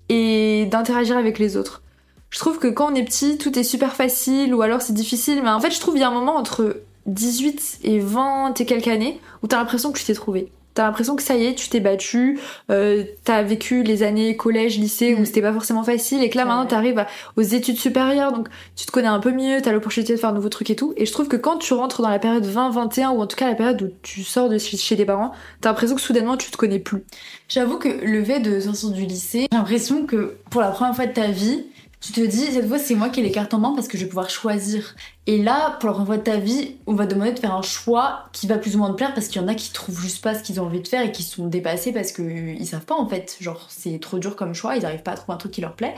et 0.08 0.66
d'interagir 0.70 1.16
avec 1.16 1.38
les 1.38 1.56
autres. 1.56 1.82
Je 2.30 2.38
trouve 2.38 2.58
que 2.58 2.68
quand 2.68 2.92
on 2.92 2.94
est 2.94 3.04
petit, 3.04 3.38
tout 3.38 3.58
est 3.58 3.64
super 3.64 3.94
facile 3.94 4.54
ou 4.54 4.62
alors 4.62 4.82
c'est 4.82 4.92
difficile, 4.92 5.42
mais 5.42 5.50
en 5.50 5.60
fait, 5.60 5.70
je 5.70 5.80
trouve 5.80 5.94
qu'il 5.94 6.02
y 6.02 6.04
a 6.04 6.08
un 6.08 6.14
moment 6.14 6.36
entre 6.36 6.82
18 7.06 7.80
et 7.84 7.98
20 7.98 8.60
et 8.60 8.66
quelques 8.66 8.88
années 8.88 9.20
où 9.42 9.46
t'as 9.46 9.58
l'impression 9.58 9.92
que 9.92 9.98
tu 9.98 10.04
t'es 10.04 10.14
trouvé. 10.14 10.50
T'as 10.76 10.84
l'impression 10.84 11.16
que 11.16 11.22
ça 11.22 11.34
y 11.36 11.46
est, 11.46 11.54
tu 11.54 11.70
t'es 11.70 11.80
battu, 11.80 12.38
euh, 12.70 13.02
t'as 13.24 13.42
vécu 13.42 13.82
les 13.82 14.02
années 14.02 14.36
collège, 14.36 14.78
lycée 14.78 15.14
où 15.14 15.20
Mm. 15.20 15.24
c'était 15.24 15.40
pas 15.40 15.52
forcément 15.54 15.82
facile 15.82 16.22
et 16.22 16.28
que 16.28 16.36
là 16.36 16.44
maintenant 16.44 16.66
t'arrives 16.66 17.04
aux 17.36 17.42
études 17.42 17.78
supérieures 17.78 18.30
donc 18.30 18.48
tu 18.76 18.84
te 18.84 18.92
connais 18.92 19.08
un 19.08 19.18
peu 19.18 19.32
mieux, 19.32 19.62
t'as 19.62 19.72
l'opportunité 19.72 20.12
de 20.12 20.18
faire 20.18 20.28
un 20.28 20.34
nouveau 20.34 20.50
truc 20.50 20.68
et 20.68 20.76
tout. 20.76 20.92
Et 20.98 21.06
je 21.06 21.12
trouve 21.12 21.28
que 21.28 21.36
quand 21.36 21.56
tu 21.56 21.72
rentres 21.72 22.02
dans 22.02 22.10
la 22.10 22.18
période 22.18 22.44
20-21 22.46 23.08
ou 23.16 23.22
en 23.22 23.26
tout 23.26 23.36
cas 23.36 23.48
la 23.48 23.54
période 23.54 23.80
où 23.80 23.88
tu 24.02 24.22
sors 24.22 24.50
de 24.50 24.58
chez, 24.58 24.76
chez 24.76 24.96
tes 24.96 25.06
parents, 25.06 25.32
t'as 25.62 25.70
l'impression 25.70 25.96
que 25.96 26.02
soudainement 26.02 26.36
tu 26.36 26.50
te 26.50 26.56
connais 26.58 26.78
plus. 26.78 27.02
J'avoue 27.48 27.78
que 27.78 27.88
le 27.88 28.22
fait 28.22 28.40
de 28.40 28.60
sortir 28.60 28.90
du 28.90 29.06
lycée, 29.06 29.46
j'ai 29.50 29.56
l'impression 29.56 30.04
que 30.04 30.36
pour 30.50 30.60
la 30.60 30.68
première 30.70 30.94
fois 30.94 31.06
de 31.06 31.12
ta 31.14 31.28
vie, 31.28 31.64
tu 32.02 32.12
te 32.12 32.20
dis 32.20 32.52
cette 32.52 32.68
fois 32.68 32.78
c'est 32.78 32.94
moi 32.94 33.08
qui 33.08 33.20
ai 33.20 33.22
les 33.22 33.32
cartes 33.32 33.54
en 33.54 33.58
main 33.58 33.72
parce 33.74 33.88
que 33.88 33.96
je 33.96 34.02
vais 34.02 34.08
pouvoir 34.08 34.28
choisir. 34.28 34.94
Et 35.28 35.42
là, 35.42 35.76
pour 35.80 35.90
première 35.90 36.06
fois 36.06 36.16
de 36.18 36.22
ta 36.22 36.36
vie, 36.36 36.76
on 36.86 36.94
va 36.94 37.06
demander 37.06 37.32
de 37.32 37.38
faire 37.38 37.54
un 37.54 37.62
choix 37.62 38.26
qui 38.32 38.46
va 38.46 38.58
plus 38.58 38.76
ou 38.76 38.78
moins 38.78 38.90
te 38.90 38.96
plaire 38.96 39.12
parce 39.12 39.26
qu'il 39.26 39.42
y 39.42 39.44
en 39.44 39.48
a 39.48 39.56
qui 39.56 39.72
trouvent 39.72 40.00
juste 40.00 40.22
pas 40.22 40.34
ce 40.34 40.42
qu'ils 40.42 40.60
ont 40.60 40.66
envie 40.66 40.80
de 40.80 40.86
faire 40.86 41.02
et 41.02 41.10
qui 41.10 41.24
sont 41.24 41.46
dépassés 41.46 41.92
parce 41.92 42.12
que 42.12 42.22
ils 42.22 42.66
savent 42.66 42.84
pas 42.84 42.94
en 42.94 43.08
fait. 43.08 43.36
Genre 43.40 43.66
c'est 43.68 43.98
trop 43.98 44.18
dur 44.18 44.36
comme 44.36 44.54
choix, 44.54 44.76
ils 44.76 44.86
arrivent 44.86 45.02
pas 45.02 45.12
à 45.12 45.16
trouver 45.16 45.34
un 45.34 45.38
truc 45.38 45.52
qui 45.52 45.60
leur 45.60 45.74
plaît. 45.74 45.94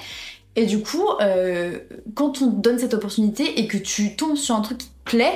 Et 0.56 0.64
du 0.64 0.80
coup, 0.80 1.06
euh, 1.20 1.78
quand 2.14 2.40
on 2.40 2.50
te 2.50 2.56
donne 2.56 2.78
cette 2.78 2.94
opportunité 2.94 3.60
et 3.60 3.68
que 3.68 3.76
tu 3.76 4.16
tombes 4.16 4.36
sur 4.36 4.54
un 4.54 4.62
truc 4.62 4.78
qui 4.78 4.88
te 4.88 5.10
plaît, 5.10 5.34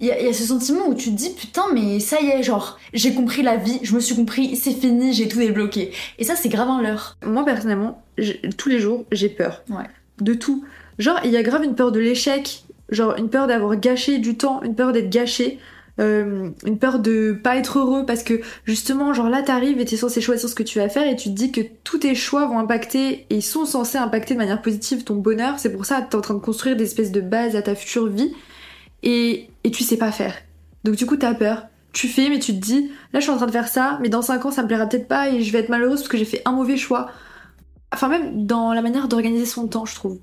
il 0.00 0.06
y, 0.06 0.10
y 0.10 0.12
a 0.12 0.32
ce 0.34 0.44
sentiment 0.44 0.86
où 0.88 0.94
tu 0.94 1.10
te 1.10 1.16
dis 1.16 1.30
putain 1.30 1.64
mais 1.72 1.98
ça 1.98 2.20
y 2.20 2.28
est 2.28 2.42
genre 2.42 2.78
j'ai 2.92 3.14
compris 3.14 3.42
la 3.42 3.56
vie, 3.56 3.80
je 3.82 3.94
me 3.94 4.00
suis 4.00 4.14
compris, 4.14 4.54
c'est 4.54 4.72
fini, 4.72 5.14
j'ai 5.14 5.28
tout 5.28 5.38
débloqué. 5.38 5.92
Et 6.18 6.24
ça 6.24 6.36
c'est 6.36 6.50
grave 6.50 6.68
un 6.68 6.82
leurre. 6.82 7.16
Moi 7.24 7.46
personnellement, 7.46 8.02
tous 8.58 8.68
les 8.68 8.80
jours, 8.80 9.06
j'ai 9.12 9.30
peur. 9.30 9.62
Ouais. 9.70 9.88
De 10.20 10.34
tout. 10.34 10.62
Genre, 10.98 11.18
il 11.24 11.30
y 11.30 11.38
a 11.38 11.42
grave 11.42 11.64
une 11.64 11.74
peur 11.74 11.92
de 11.92 11.98
l'échec, 11.98 12.64
genre 12.90 13.16
une 13.16 13.30
peur 13.30 13.46
d'avoir 13.46 13.78
gâché 13.78 14.18
du 14.18 14.36
temps, 14.36 14.62
une 14.62 14.74
peur 14.74 14.92
d'être 14.92 15.10
gâché, 15.10 15.58
euh, 16.00 16.48
une 16.64 16.78
peur 16.78 16.98
de 16.98 17.32
pas 17.32 17.56
être 17.56 17.78
heureux 17.78 18.06
parce 18.06 18.22
que 18.22 18.40
justement, 18.64 19.12
genre 19.12 19.28
là 19.28 19.42
t'arrives 19.42 19.80
et 19.80 19.84
t'es 19.84 19.96
censé 19.96 20.20
choisir 20.20 20.48
ce 20.48 20.54
que 20.54 20.62
tu 20.62 20.78
vas 20.78 20.88
faire 20.88 21.06
et 21.06 21.14
tu 21.14 21.28
te 21.28 21.34
dis 21.34 21.52
que 21.52 21.60
tous 21.84 21.98
tes 21.98 22.14
choix 22.14 22.46
vont 22.46 22.58
impacter 22.58 23.26
et 23.28 23.40
sont 23.40 23.66
censés 23.66 23.98
impacter 23.98 24.34
de 24.34 24.38
manière 24.38 24.62
positive 24.62 25.04
ton 25.04 25.16
bonheur. 25.16 25.58
C'est 25.58 25.72
pour 25.72 25.84
ça 25.84 26.00
que 26.00 26.10
t'es 26.10 26.16
en 26.16 26.22
train 26.22 26.34
de 26.34 26.40
construire 26.40 26.76
des 26.76 26.84
espèces 26.84 27.12
de 27.12 27.20
bases 27.20 27.54
à 27.54 27.62
ta 27.62 27.74
future 27.74 28.06
vie 28.06 28.32
et, 29.02 29.50
et 29.64 29.70
tu 29.70 29.84
sais 29.84 29.98
pas 29.98 30.10
faire. 30.12 30.34
Donc 30.84 30.96
du 30.96 31.06
coup 31.06 31.16
t'as 31.16 31.34
peur. 31.34 31.66
Tu 31.92 32.06
fais 32.06 32.30
mais 32.30 32.38
tu 32.38 32.52
te 32.54 32.60
dis 32.60 32.90
là 33.12 33.18
je 33.20 33.24
suis 33.24 33.32
en 33.32 33.36
train 33.36 33.46
de 33.46 33.52
faire 33.52 33.68
ça 33.68 33.98
mais 34.00 34.08
dans 34.08 34.22
5 34.22 34.46
ans 34.46 34.50
ça 34.50 34.62
me 34.62 34.68
plaira 34.68 34.86
peut-être 34.86 35.08
pas 35.08 35.28
et 35.28 35.42
je 35.42 35.52
vais 35.52 35.58
être 35.58 35.68
malheureuse 35.68 36.00
parce 36.00 36.08
que 36.08 36.16
j'ai 36.16 36.24
fait 36.24 36.40
un 36.46 36.52
mauvais 36.52 36.76
choix. 36.78 37.10
Enfin 37.92 38.08
même 38.08 38.46
dans 38.46 38.72
la 38.72 38.80
manière 38.80 39.08
d'organiser 39.08 39.44
son 39.44 39.66
temps 39.66 39.84
je 39.84 39.96
trouve. 39.96 40.18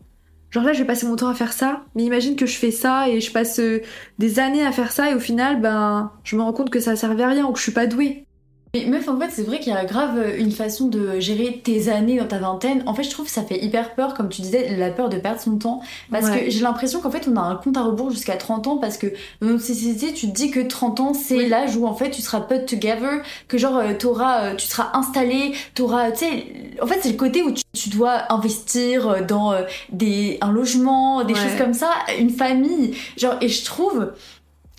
Genre 0.52 0.64
là 0.64 0.74
je 0.74 0.80
vais 0.80 0.86
passer 0.86 1.06
mon 1.06 1.16
temps 1.16 1.28
à 1.28 1.34
faire 1.34 1.54
ça 1.54 1.86
mais 1.96 2.04
imagine 2.04 2.36
que 2.36 2.46
je 2.46 2.58
fais 2.58 2.72
ça 2.72 3.10
et 3.10 3.20
je 3.22 3.32
passe 3.32 3.60
euh, 3.60 3.82
des 4.20 4.40
années 4.40 4.66
à 4.66 4.72
faire 4.72 4.92
ça 4.92 5.12
et 5.12 5.16
au 5.16 5.20
final 5.20 5.62
ben 5.62 6.12
je 6.24 6.36
me 6.36 6.42
rends 6.42 6.54
compte 6.54 6.70
que 6.70 6.80
ça 6.80 6.96
servait 6.96 7.24
à 7.24 7.30
rien 7.30 7.46
ou 7.46 7.52
que 7.52 7.60
je 7.60 7.64
suis 7.64 7.72
pas 7.74 7.88
douée. 7.88 8.27
Mais 8.74 8.86
meuf, 8.86 9.08
en 9.08 9.18
fait, 9.20 9.30
c'est 9.32 9.44
vrai 9.44 9.60
qu'il 9.60 9.72
y 9.74 9.76
a 9.76 9.86
grave 9.86 10.22
une 10.38 10.52
façon 10.52 10.88
de 10.88 11.20
gérer 11.20 11.62
tes 11.64 11.90
années 11.90 12.18
dans 12.20 12.28
ta 12.28 12.38
vingtaine. 12.38 12.84
En 12.86 12.94
fait, 12.94 13.04
je 13.04 13.10
trouve 13.10 13.26
que 13.26 13.32
ça 13.32 13.44
fait 13.44 13.64
hyper 13.64 13.96
peur, 13.96 14.14
comme 14.14 14.30
tu 14.30 14.42
disais, 14.42 14.76
la 14.76 14.90
peur 14.92 15.10
de 15.10 15.18
perdre 15.18 15.40
son 15.40 15.58
temps. 15.58 15.82
Parce 16.12 16.26
Ouais. 16.26 16.46
que 16.46 16.50
j'ai 16.52 16.60
l'impression 16.60 17.00
qu'en 17.00 17.10
fait, 17.10 17.28
on 17.32 17.36
a 17.38 17.42
un 17.42 17.56
compte 17.56 17.78
à 17.78 17.84
rebours 17.84 18.12
jusqu'à 18.12 18.36
30 18.36 18.68
ans. 18.68 18.78
Parce 18.78 18.98
que 18.98 19.08
dans 19.42 19.48
notre 19.48 19.64
société, 19.64 20.14
tu 20.14 20.28
te 20.28 20.34
dis 20.36 20.52
que 20.52 20.60
30 20.60 21.00
ans, 21.00 21.14
c'est 21.14 21.38
Oui. 21.38 21.50
l'âge 21.50 21.76
où 21.78 21.88
en 21.88 21.94
fait, 21.94 22.12
tu 22.12 22.22
seras 22.22 22.42
put 22.42 22.66
together. 22.66 23.22
Que 23.48 23.58
genre, 23.58 23.78
euh, 23.78 23.94
t'auras, 23.98 24.42
euh, 24.52 24.56
tu 24.56 24.68
seras 24.68 24.90
installé, 24.94 25.54
t'auras, 25.74 26.12
tu 26.12 26.26
sais, 26.26 26.46
en 26.82 26.88
fait, 26.88 27.00
c'est 27.02 27.10
le 27.12 27.18
côté 27.18 27.42
où 27.44 27.52
tu, 27.52 27.64
tu 27.74 27.90
dois 27.90 28.32
investir 28.34 29.08
euh, 29.08 29.22
dans 29.22 29.54
euh, 29.54 29.62
des, 29.92 30.38
un 30.42 30.52
logement, 30.52 31.24
des 31.24 31.34
Ouais. 31.34 31.40
choses 31.40 31.58
comme 31.58 31.74
ça, 31.74 31.90
une 32.20 32.30
famille. 32.32 32.96
Genre, 33.18 33.36
et 33.42 33.48
je 33.50 33.64
trouve 33.64 34.12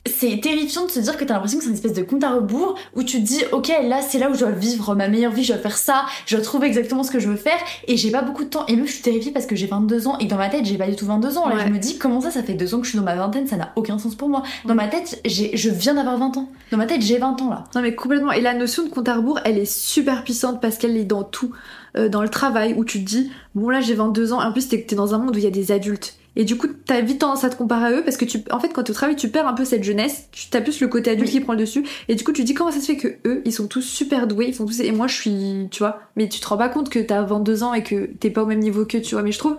c'est 0.07 0.41
terrifiant 0.41 0.87
de 0.87 0.91
se 0.91 1.01
dire 1.01 1.17
que 1.19 1.25
t'as 1.25 1.35
l'impression 1.35 1.59
que 1.59 1.65
c'est 1.65 1.71
une 1.71 1.77
espèce 1.77 1.93
de 1.93 2.03
compte 2.03 2.25
à 2.25 2.31
rebours 2.31 2.77
où 2.97 3.03
tu 3.03 3.19
te 3.19 3.27
dis 3.27 3.43
ok 3.53 3.69
là 3.85 4.01
c'est 4.01 4.19
là 4.19 4.31
où 4.31 4.35
je 4.35 4.39
dois 4.41 4.51
vivre 4.53 4.95
ma 4.95 5.09
meilleure 5.09 5.33
vie 5.33 5.45
je 5.45 5.53
dois 5.53 5.61
faire 5.61 5.77
ça 5.77 6.07
je 6.25 6.35
dois 6.37 6.43
trouver 6.45 6.67
exactement 6.67 7.03
ce 7.03 7.11
que 7.11 7.19
je 7.19 7.29
veux 7.29 7.37
faire 7.37 7.59
et 7.87 7.97
j'ai 7.99 8.11
pas 8.11 8.23
beaucoup 8.23 8.45
de 8.45 8.49
temps 8.49 8.65
et 8.69 8.77
même 8.77 8.87
je 8.87 8.93
suis 8.93 9.03
terrifiée 9.03 9.33
parce 9.33 9.45
que 9.45 9.55
j'ai 9.55 9.67
22 9.67 10.07
ans 10.09 10.17
et 10.19 10.25
dans 10.27 10.39
ma 10.39 10.49
tête 10.49 10.65
j'ai 10.65 10.79
pas 10.79 10.87
du 10.87 10.97
tout 10.97 11.05
22 11.05 11.37
ans 11.37 11.49
là 11.49 11.57
Ouais. 11.57 11.63
je 11.67 11.73
me 11.73 11.79
dis 11.79 11.99
comment 11.99 12.21
ça 12.23 12.31
ça 12.31 12.43
fait 12.43 12.55
deux 12.55 12.75
ans 12.75 12.79
que 12.79 12.85
je 12.85 12.91
suis 12.91 12.99
dans 12.99 13.05
ma 13.05 13.17
vingtaine 13.17 13.47
ça 13.47 13.57
n'a 13.57 13.73
aucun 13.77 13.99
sens 13.99 14.15
pour 14.15 14.29
moi 14.31 14.43
dans 14.65 14.75
ma 14.75 14.89
tête 14.89 15.21
j'ai 15.27 15.55
je 15.57 15.69
viens 15.69 15.95
d'avoir 15.95 16.17
20 16.17 16.37
ans 16.39 16.49
dans 16.73 16.79
ma 16.79 16.87
tête 16.87 17.03
j'ai 17.03 17.19
20 17.19 17.43
ans 17.43 17.51
là 17.51 17.65
Non 17.75 17.83
mais 17.83 17.95
complètement. 17.95 18.33
Et 18.33 18.41
la 18.41 18.55
notion 18.55 18.85
de 18.85 18.89
compte 18.91 19.09
à 19.09 19.17
rebours, 19.17 19.41
elle 19.45 19.59
est 19.59 19.65
super 19.71 20.23
puissante 20.25 20.61
parce 20.61 20.79
qu'elle 20.79 20.97
est 20.97 21.05
dans 21.05 21.23
tout. 21.25 21.51
Euh, 21.97 22.09
dans 22.11 22.21
le 22.23 22.29
travail 22.29 22.75
où 22.77 22.85
tu 22.85 23.01
te 23.03 23.09
dis, 23.09 23.31
bon 23.55 23.71
là 23.71 23.81
j'ai 23.81 23.95
22 23.95 24.33
ans, 24.35 24.43
et 24.43 24.45
en 24.45 24.53
plus 24.53 24.69
t'es 24.69 24.85
dans 24.95 25.15
un 25.15 25.19
monde 25.19 25.35
où 25.35 25.39
il 25.39 25.45
y 25.45 25.47
a 25.47 25.51
des 25.51 25.73
adultes. 25.73 26.15
Et 26.39 26.45
du 26.45 26.57
coup 26.57 26.69
t'as 26.87 27.03
vite 27.03 27.19
tendance 27.19 27.45
à 27.45 27.51
te 27.51 27.57
comparer 27.57 27.87
à 27.87 27.99
eux 27.99 28.03
parce 28.03 28.17
que 28.17 28.25
tu, 28.25 28.39
en 28.51 28.61
fait 28.61 28.69
quand 28.73 28.85
tu 28.85 28.93
travailles 28.93 29.17
tu 29.17 29.29
perds 29.29 29.47
un 29.47 29.53
peu 29.53 29.67
cette 29.67 29.85
jeunesse, 29.85 30.29
tu 30.33 30.57
as 30.57 30.61
plus 30.63 30.81
le 30.81 30.89
côté 30.89 31.11
adulte 31.11 31.29
Oui. 31.29 31.33
qui 31.35 31.41
prend 31.41 31.53
le 31.53 31.59
dessus. 31.59 31.85
Et 32.09 32.15
du 32.15 32.25
coup 32.25 32.33
tu 32.33 32.43
te 32.43 32.47
dis 32.47 32.55
comment 32.55 32.71
ça 32.71 32.81
se 32.81 32.87
fait 32.87 32.97
que 32.97 33.09
eux 33.27 33.43
ils 33.45 33.53
sont 33.53 33.67
tous 33.67 33.83
super 33.83 34.27
doués, 34.27 34.47
ils 34.49 34.55
font 34.55 34.65
tous 34.65 34.81
et 34.81 34.93
moi 34.93 35.09
je 35.09 35.15
suis, 35.15 35.69
tu 35.71 35.81
vois. 35.81 36.01
Mais 36.17 36.29
tu 36.29 36.41
te 36.41 36.47
rends 36.49 36.57
pas 36.57 36.69
compte 36.69 36.89
que 36.89 37.01
t'as 37.01 37.23
22 37.23 37.63
ans 37.65 37.75
et 37.75 37.83
que 37.83 38.07
t'es 38.07 38.31
pas 38.31 38.43
au 38.43 38.47
même 38.47 38.61
niveau 38.61 38.87
qu'eux, 38.87 39.03
tu 39.03 39.15
vois. 39.17 39.23
Mais 39.23 39.33
je 39.33 39.39
trouve 39.39 39.57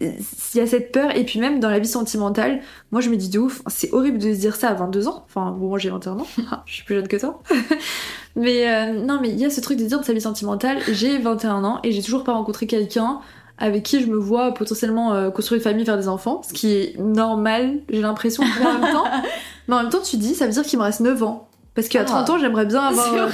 il 0.00 0.14
y 0.54 0.60
a 0.60 0.66
cette 0.66 0.92
peur, 0.92 1.14
et 1.14 1.24
puis 1.24 1.40
même 1.40 1.60
dans 1.60 1.68
la 1.68 1.78
vie 1.78 1.88
sentimentale, 1.88 2.60
moi 2.90 3.00
je 3.00 3.10
me 3.10 3.16
dis 3.16 3.28
de 3.28 3.38
ouf, 3.38 3.60
c'est 3.66 3.92
horrible 3.92 4.18
de 4.18 4.32
se 4.32 4.38
dire 4.38 4.56
ça 4.56 4.68
à 4.70 4.74
22 4.74 5.08
ans. 5.08 5.24
Enfin, 5.26 5.50
bon, 5.50 5.68
moi 5.68 5.78
j'ai 5.78 5.90
21 5.90 6.12
ans, 6.12 6.26
je 6.66 6.72
suis 6.72 6.84
plus 6.84 6.94
jeune 6.94 7.08
que 7.08 7.16
toi. 7.16 7.42
mais 8.36 8.68
euh, 8.68 8.92
non, 8.94 9.18
mais 9.20 9.28
il 9.28 9.38
y 9.38 9.44
a 9.44 9.50
ce 9.50 9.60
truc 9.60 9.78
de 9.78 9.84
dire 9.84 10.00
de 10.00 10.04
sa 10.04 10.12
vie 10.12 10.20
sentimentale, 10.20 10.78
j'ai 10.90 11.18
21 11.18 11.64
ans 11.64 11.80
et 11.84 11.92
j'ai 11.92 12.02
toujours 12.02 12.24
pas 12.24 12.32
rencontré 12.32 12.66
quelqu'un 12.66 13.20
avec 13.60 13.82
qui 13.82 14.00
je 14.00 14.06
me 14.06 14.16
vois 14.16 14.52
potentiellement 14.54 15.12
euh, 15.12 15.30
construire 15.30 15.58
une 15.58 15.62
famille, 15.62 15.84
faire 15.84 15.98
des 15.98 16.08
enfants, 16.08 16.40
ce 16.46 16.52
qui 16.52 16.72
est 16.72 16.98
normal, 16.98 17.80
j'ai 17.90 18.00
l'impression, 18.00 18.42
en 18.42 18.80
même 18.80 18.92
temps. 18.92 19.04
Mais 19.68 19.74
en 19.76 19.82
même 19.82 19.90
temps, 19.90 20.00
tu 20.00 20.16
dis, 20.16 20.34
ça 20.34 20.46
veut 20.46 20.52
dire 20.52 20.64
qu'il 20.64 20.78
me 20.78 20.84
reste 20.84 21.00
9 21.00 21.22
ans. 21.22 21.48
Parce 21.74 21.88
qu'à 21.88 22.04
30 22.04 22.24
ah. 22.26 22.32
ans, 22.32 22.38
j'aimerais 22.38 22.66
bien 22.66 22.80
avoir, 22.86 23.28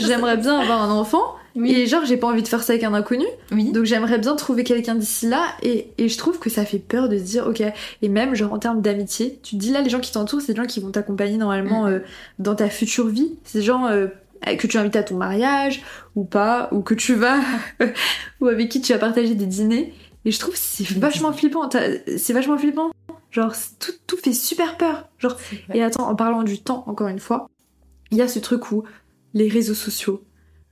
j'aimerais 0.00 0.36
bien 0.36 0.58
avoir 0.58 0.82
un 0.82 0.90
enfant. 0.90 1.22
Et 1.54 1.86
genre, 1.86 2.04
j'ai 2.06 2.16
pas 2.16 2.28
envie 2.28 2.42
de 2.42 2.48
faire 2.48 2.62
ça 2.62 2.72
avec 2.72 2.84
un 2.84 2.94
inconnu. 2.94 3.26
Oui. 3.50 3.72
Donc 3.72 3.84
j'aimerais 3.84 4.18
bien 4.18 4.34
trouver 4.36 4.64
quelqu'un 4.64 4.94
d'ici 4.94 5.28
là. 5.28 5.44
Et, 5.62 5.88
et, 5.98 6.08
je 6.08 6.16
trouve 6.16 6.38
que 6.38 6.48
ça 6.48 6.64
fait 6.64 6.78
peur 6.78 7.10
de 7.10 7.18
se 7.18 7.22
dire, 7.22 7.46
ok. 7.46 7.62
Et 8.00 8.08
même, 8.08 8.34
genre, 8.34 8.54
en 8.54 8.58
termes 8.58 8.80
d'amitié, 8.80 9.38
tu 9.42 9.56
te 9.56 9.60
dis 9.60 9.70
là, 9.70 9.82
les 9.82 9.90
gens 9.90 10.00
qui 10.00 10.12
t'entourent, 10.12 10.40
c'est 10.40 10.54
des 10.54 10.62
gens 10.62 10.66
qui 10.66 10.80
vont 10.80 10.90
t'accompagner 10.90 11.36
normalement 11.36 11.84
mm. 11.84 11.88
euh, 11.88 11.98
dans 12.38 12.54
ta 12.54 12.70
future 12.70 13.08
vie. 13.08 13.34
C'est 13.44 13.58
des 13.58 13.64
gens 13.64 13.86
euh, 13.86 14.06
que 14.58 14.66
tu 14.66 14.78
invites 14.78 14.96
à 14.96 15.02
ton 15.02 15.16
mariage 15.16 15.82
ou 16.14 16.24
pas, 16.24 16.68
ou 16.72 16.82
que 16.82 16.94
tu 16.94 17.14
vas, 17.14 17.40
ou 18.40 18.48
avec 18.48 18.68
qui 18.68 18.80
tu 18.80 18.92
vas 18.92 18.98
partager 18.98 19.34
des 19.34 19.46
dîners. 19.46 19.94
Et 20.24 20.30
je 20.30 20.38
trouve 20.38 20.54
c'est 20.56 20.86
vachement 20.98 21.32
flippant. 21.32 21.68
C'est 22.16 22.32
vachement 22.32 22.58
flippant. 22.58 22.90
Genre, 23.30 23.52
tout, 23.78 23.92
tout 24.06 24.16
fait 24.16 24.32
super 24.32 24.76
peur. 24.76 25.08
Genre, 25.18 25.36
et 25.72 25.82
attends, 25.82 26.08
en 26.08 26.14
parlant 26.14 26.42
du 26.42 26.62
temps, 26.62 26.84
encore 26.86 27.08
une 27.08 27.18
fois, 27.18 27.48
il 28.10 28.18
y 28.18 28.22
a 28.22 28.28
ce 28.28 28.38
truc 28.38 28.70
où 28.72 28.84
les 29.32 29.48
réseaux 29.48 29.74
sociaux, 29.74 30.22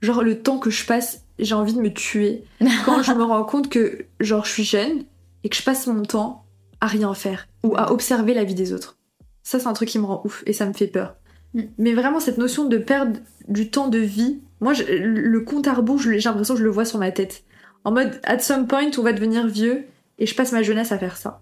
genre 0.01 0.23
le 0.23 0.41
temps 0.41 0.59
que 0.59 0.69
je 0.69 0.85
passe, 0.85 1.25
j'ai 1.39 1.55
envie 1.55 1.73
de 1.73 1.81
me 1.81 1.91
tuer 1.91 2.43
quand 2.85 3.01
je 3.01 3.13
me 3.13 3.23
rends 3.23 3.43
compte 3.43 3.69
que, 3.69 4.05
genre, 4.19 4.45
je 4.45 4.51
suis 4.51 4.63
jeune 4.63 5.03
et 5.43 5.49
que 5.49 5.55
je 5.55 5.63
passe 5.63 5.87
mon 5.87 6.03
temps 6.03 6.45
à 6.79 6.87
rien 6.87 7.13
faire 7.13 7.47
ou 7.63 7.75
à 7.75 7.91
observer 7.91 8.33
la 8.33 8.43
vie 8.43 8.55
des 8.55 8.73
autres. 8.73 8.97
Ça, 9.43 9.59
c'est 9.59 9.67
un 9.67 9.73
truc 9.73 9.89
qui 9.89 9.99
me 9.99 10.05
rend 10.05 10.21
ouf 10.23 10.43
et 10.45 10.53
ça 10.53 10.67
me 10.67 10.73
fait 10.73 10.87
peur. 10.87 11.15
Mm. 11.53 11.61
Mais 11.77 11.93
vraiment, 11.93 12.19
cette 12.19 12.37
notion 12.37 12.65
de 12.65 12.77
perdre 12.77 13.19
du 13.47 13.69
temps 13.69 13.87
de 13.87 13.99
vie, 13.99 14.41
moi, 14.59 14.73
le 14.73 15.39
compte 15.39 15.67
à 15.67 15.73
rebours, 15.73 15.99
j'ai 15.99 16.19
l'impression 16.19 16.53
que 16.53 16.59
je 16.59 16.65
le 16.65 16.69
vois 16.69 16.85
sur 16.85 16.99
ma 16.99 17.11
tête. 17.11 17.43
En 17.83 17.91
mode, 17.91 18.19
at 18.23 18.39
some 18.39 18.67
point, 18.67 18.91
on 18.97 19.01
va 19.01 19.13
devenir 19.13 19.47
vieux 19.47 19.85
et 20.19 20.25
je 20.25 20.35
passe 20.35 20.51
ma 20.51 20.61
jeunesse 20.61 20.91
à 20.91 20.99
faire 20.99 21.17
ça. 21.17 21.41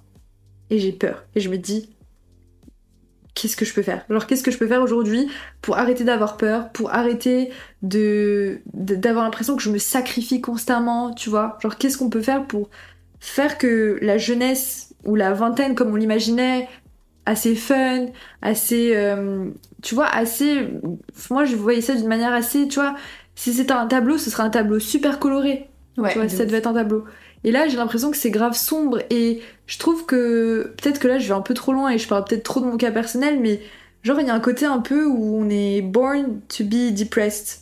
Et 0.69 0.79
j'ai 0.79 0.93
peur. 0.93 1.25
Et 1.35 1.41
je 1.41 1.49
me 1.49 1.57
dis, 1.57 1.89
qu'est-ce 3.35 3.57
que 3.57 3.65
je 3.65 3.73
peux 3.73 3.81
faire? 3.81 4.05
Genre, 4.09 4.25
qu'est-ce 4.25 4.43
que 4.43 4.51
je 4.51 4.57
peux 4.57 4.67
faire 4.67 4.81
aujourd'hui 4.81 5.29
pour 5.61 5.77
arrêter 5.77 6.03
d'avoir 6.03 6.37
peur, 6.37 6.71
pour 6.71 6.93
arrêter 6.93 7.51
de 7.81 8.59
d'avoir 8.73 9.23
l'impression 9.25 9.55
que 9.55 9.61
je 9.63 9.69
me 9.69 9.77
sacrifie 9.77 10.41
constamment, 10.41 11.13
tu 11.13 11.29
vois? 11.29 11.57
Genre, 11.61 11.77
qu'est-ce 11.77 11.97
qu'on 11.97 12.09
peut 12.09 12.21
faire 12.21 12.45
pour 12.47 12.69
faire 13.19 13.57
que 13.57 13.99
la 14.01 14.17
jeunesse 14.17 14.93
ou 15.05 15.15
la 15.15 15.33
vingtaine, 15.33 15.75
comme 15.75 15.91
on 15.91 15.95
l'imaginait, 15.95 16.67
assez 17.25 17.55
fun, 17.55 18.07
assez, 18.41 18.95
euh, 18.95 19.49
tu 19.81 19.95
vois, 19.95 20.07
assez. 20.07 20.67
Moi, 21.29 21.45
je 21.45 21.55
voyais 21.55 21.81
ça 21.81 21.95
d'une 21.95 22.07
manière 22.07 22.33
assez, 22.33 22.67
tu 22.67 22.79
vois. 22.79 22.95
Si 23.35 23.53
c'était 23.53 23.73
un 23.73 23.87
tableau, 23.87 24.17
ce 24.17 24.29
serait 24.29 24.43
un 24.43 24.49
tableau 24.49 24.79
super 24.79 25.19
coloré. 25.19 25.69
Ouais, 25.97 26.11
tu 26.11 26.19
vois, 26.19 26.29
ça 26.29 26.45
devait 26.45 26.57
être 26.57 26.67
un 26.67 26.73
tableau. 26.73 27.05
Et 27.43 27.51
là, 27.51 27.67
j'ai 27.67 27.77
l'impression 27.77 28.11
que 28.11 28.17
c'est 28.17 28.31
grave 28.31 28.53
sombre 28.53 28.99
et 29.09 29.41
je 29.65 29.79
trouve 29.79 30.05
que 30.05 30.73
peut-être 30.77 30.99
que 30.99 31.07
là, 31.07 31.19
je 31.19 31.27
vais 31.27 31.33
un 31.33 31.41
peu 31.41 31.53
trop 31.53 31.71
loin 31.71 31.89
et 31.89 31.97
je 31.97 32.07
parle 32.07 32.25
peut-être 32.25 32.43
trop 32.43 32.59
de 32.59 32.65
mon 32.65 32.75
cas 32.75 32.91
personnel, 32.91 33.39
mais 33.39 33.61
genre, 34.03 34.19
il 34.19 34.27
y 34.27 34.29
a 34.29 34.33
un 34.33 34.39
côté 34.41 34.65
un 34.65 34.79
peu 34.79 35.05
où 35.05 35.37
on 35.37 35.49
est 35.49 35.81
born 35.81 36.41
to 36.49 36.65
be 36.65 36.93
depressed. 36.93 37.61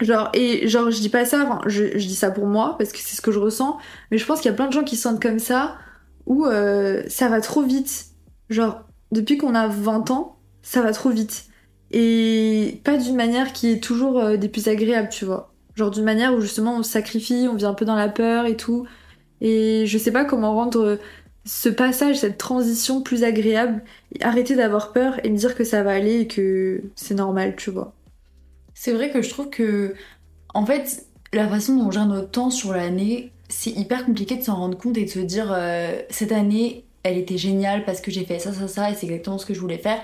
Genre, 0.00 0.30
et 0.32 0.68
genre, 0.68 0.90
je 0.90 1.00
dis 1.00 1.08
pas 1.08 1.24
ça, 1.24 1.60
je, 1.66 1.98
je 1.98 2.06
dis 2.06 2.14
ça 2.14 2.30
pour 2.30 2.46
moi 2.46 2.76
parce 2.78 2.92
que 2.92 2.98
c'est 2.98 3.16
ce 3.16 3.20
que 3.20 3.32
je 3.32 3.38
ressens, 3.38 3.78
mais 4.10 4.16
je 4.16 4.24
pense 4.24 4.40
qu'il 4.40 4.50
y 4.50 4.54
a 4.54 4.56
plein 4.56 4.68
de 4.68 4.72
gens 4.72 4.84
qui 4.84 4.96
se 4.96 5.02
sentent 5.02 5.20
comme 5.20 5.40
ça 5.40 5.76
où 6.24 6.46
euh, 6.46 7.02
ça 7.08 7.28
va 7.28 7.40
trop 7.40 7.62
vite 7.62 8.08
Genre, 8.50 8.82
depuis 9.12 9.36
qu'on 9.36 9.54
a 9.54 9.68
20 9.68 10.10
ans, 10.10 10.37
ça 10.62 10.82
va 10.82 10.92
trop 10.92 11.10
vite. 11.10 11.46
Et 11.90 12.80
pas 12.84 12.96
d'une 12.96 13.16
manière 13.16 13.52
qui 13.52 13.70
est 13.70 13.82
toujours 13.82 14.18
euh, 14.18 14.36
des 14.36 14.48
plus 14.48 14.68
agréables, 14.68 15.08
tu 15.08 15.24
vois. 15.24 15.52
Genre 15.74 15.90
d'une 15.90 16.04
manière 16.04 16.34
où 16.34 16.40
justement 16.40 16.76
on 16.76 16.82
se 16.82 16.90
sacrifie, 16.90 17.46
on 17.50 17.54
vient 17.54 17.70
un 17.70 17.74
peu 17.74 17.84
dans 17.84 17.94
la 17.94 18.08
peur 18.08 18.46
et 18.46 18.56
tout. 18.56 18.86
Et 19.40 19.84
je 19.86 19.98
sais 19.98 20.10
pas 20.10 20.24
comment 20.24 20.54
rendre 20.54 20.98
ce 21.48 21.68
passage, 21.70 22.16
cette 22.16 22.36
transition 22.36 23.00
plus 23.00 23.24
agréable, 23.24 23.82
arrêter 24.20 24.54
d'avoir 24.54 24.92
peur 24.92 25.24
et 25.24 25.30
me 25.30 25.36
dire 25.36 25.54
que 25.54 25.64
ça 25.64 25.82
va 25.82 25.92
aller 25.92 26.20
et 26.20 26.26
que 26.26 26.82
c'est 26.94 27.14
normal, 27.14 27.56
tu 27.56 27.70
vois. 27.70 27.94
C'est 28.74 28.92
vrai 28.92 29.10
que 29.10 29.22
je 29.22 29.30
trouve 29.30 29.48
que, 29.48 29.94
en 30.52 30.66
fait, 30.66 31.06
la 31.32 31.48
façon 31.48 31.76
dont 31.76 31.86
on 31.86 31.90
gère 31.90 32.06
notre 32.06 32.30
temps 32.30 32.50
sur 32.50 32.72
l'année, 32.72 33.32
c'est 33.48 33.70
hyper 33.70 34.04
compliqué 34.04 34.36
de 34.36 34.42
s'en 34.42 34.56
rendre 34.56 34.76
compte 34.76 34.98
et 34.98 35.04
de 35.04 35.10
se 35.10 35.20
dire 35.20 35.50
euh, 35.50 36.00
cette 36.10 36.32
année, 36.32 36.84
elle 37.02 37.16
était 37.16 37.38
géniale 37.38 37.84
parce 37.86 38.02
que 38.02 38.10
j'ai 38.10 38.24
fait 38.24 38.38
ça, 38.38 38.52
ça, 38.52 38.68
ça, 38.68 38.90
et 38.90 38.94
c'est 38.94 39.06
exactement 39.06 39.38
ce 39.38 39.46
que 39.46 39.54
je 39.54 39.60
voulais 39.60 39.78
faire. 39.78 40.02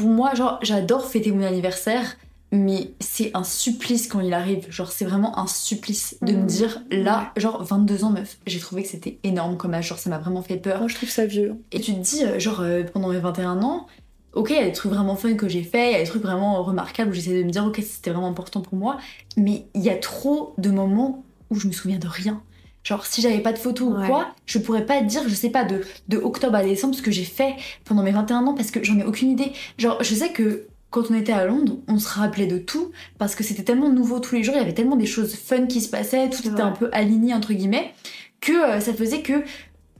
Pour 0.00 0.08
moi, 0.08 0.34
genre, 0.34 0.58
j'adore 0.62 1.04
fêter 1.04 1.30
mon 1.30 1.44
anniversaire, 1.44 2.16
mais 2.52 2.92
c'est 3.00 3.32
un 3.34 3.44
supplice 3.44 4.08
quand 4.08 4.20
il 4.20 4.32
arrive. 4.32 4.64
Genre, 4.70 4.90
c'est 4.90 5.04
vraiment 5.04 5.38
un 5.38 5.46
supplice 5.46 6.16
de 6.22 6.32
me 6.32 6.44
mmh. 6.44 6.46
dire, 6.46 6.82
là, 6.90 7.32
genre, 7.36 7.62
22 7.62 8.04
ans, 8.04 8.08
meuf, 8.08 8.38
j'ai 8.46 8.60
trouvé 8.60 8.82
que 8.82 8.88
c'était 8.88 9.18
énorme 9.24 9.58
comme 9.58 9.74
âge, 9.74 9.88
genre, 9.88 9.98
ça 9.98 10.08
m'a 10.08 10.16
vraiment 10.16 10.40
fait 10.40 10.56
peur. 10.56 10.78
Moi, 10.78 10.88
je 10.88 10.94
trouve 10.94 11.10
ça 11.10 11.26
vieux. 11.26 11.56
Et 11.70 11.80
tu 11.80 11.92
te 11.92 11.98
dis, 11.98 12.24
euh, 12.24 12.38
genre, 12.38 12.60
euh, 12.60 12.82
pendant 12.82 13.08
mes 13.08 13.18
21 13.18 13.62
ans, 13.62 13.88
ok, 14.32 14.48
il 14.48 14.56
y 14.56 14.58
a 14.58 14.64
des 14.64 14.72
trucs 14.72 14.90
vraiment 14.90 15.16
fun 15.16 15.34
que 15.34 15.50
j'ai 15.50 15.62
fait, 15.62 15.90
il 15.90 15.92
y 15.92 15.96
a 15.96 15.98
des 15.98 16.08
trucs 16.08 16.22
vraiment 16.22 16.62
remarquables 16.62 17.10
où 17.10 17.12
j'essaie 17.12 17.38
de 17.38 17.44
me 17.44 17.50
dire, 17.50 17.66
ok, 17.66 17.78
c'était 17.86 18.10
vraiment 18.10 18.28
important 18.28 18.62
pour 18.62 18.78
moi, 18.78 18.96
mais 19.36 19.66
il 19.74 19.82
y 19.82 19.90
a 19.90 19.96
trop 19.96 20.54
de 20.56 20.70
moments 20.70 21.26
où 21.50 21.56
je 21.56 21.66
me 21.66 21.72
souviens 21.72 21.98
de 21.98 22.08
rien. 22.08 22.42
Genre, 22.82 23.04
si 23.04 23.20
j'avais 23.20 23.40
pas 23.40 23.52
de 23.52 23.58
photos 23.58 23.88
ou 23.88 24.06
quoi, 24.06 24.28
je 24.46 24.58
pourrais 24.58 24.86
pas 24.86 25.02
dire, 25.02 25.22
je 25.28 25.34
sais 25.34 25.50
pas, 25.50 25.64
de, 25.64 25.82
de 26.08 26.16
octobre 26.16 26.56
à 26.56 26.62
décembre 26.62 26.94
ce 26.94 27.02
que 27.02 27.10
j'ai 27.10 27.24
fait 27.24 27.54
pendant 27.84 28.02
mes 28.02 28.10
21 28.10 28.46
ans 28.46 28.54
parce 28.54 28.70
que 28.70 28.82
j'en 28.82 28.98
ai 28.98 29.04
aucune 29.04 29.30
idée. 29.30 29.52
Genre, 29.76 30.02
je 30.02 30.14
sais 30.14 30.30
que 30.30 30.66
quand 30.90 31.10
on 31.10 31.14
était 31.14 31.32
à 31.32 31.44
Londres, 31.44 31.76
on 31.88 31.98
se 31.98 32.08
rappelait 32.08 32.46
de 32.46 32.58
tout 32.58 32.90
parce 33.18 33.34
que 33.34 33.44
c'était 33.44 33.62
tellement 33.62 33.90
nouveau 33.90 34.18
tous 34.18 34.34
les 34.34 34.42
jours, 34.42 34.54
il 34.54 34.58
y 34.58 34.62
avait 34.62 34.74
tellement 34.74 34.96
des 34.96 35.06
choses 35.06 35.34
fun 35.34 35.66
qui 35.66 35.80
se 35.80 35.88
passaient, 35.88 36.30
tout 36.30 36.46
était 36.48 36.62
un 36.62 36.72
peu 36.72 36.88
aligné 36.92 37.34
entre 37.34 37.52
guillemets, 37.52 37.92
que 38.40 38.52
euh, 38.52 38.80
ça 38.80 38.92
faisait 38.92 39.22
que 39.22 39.44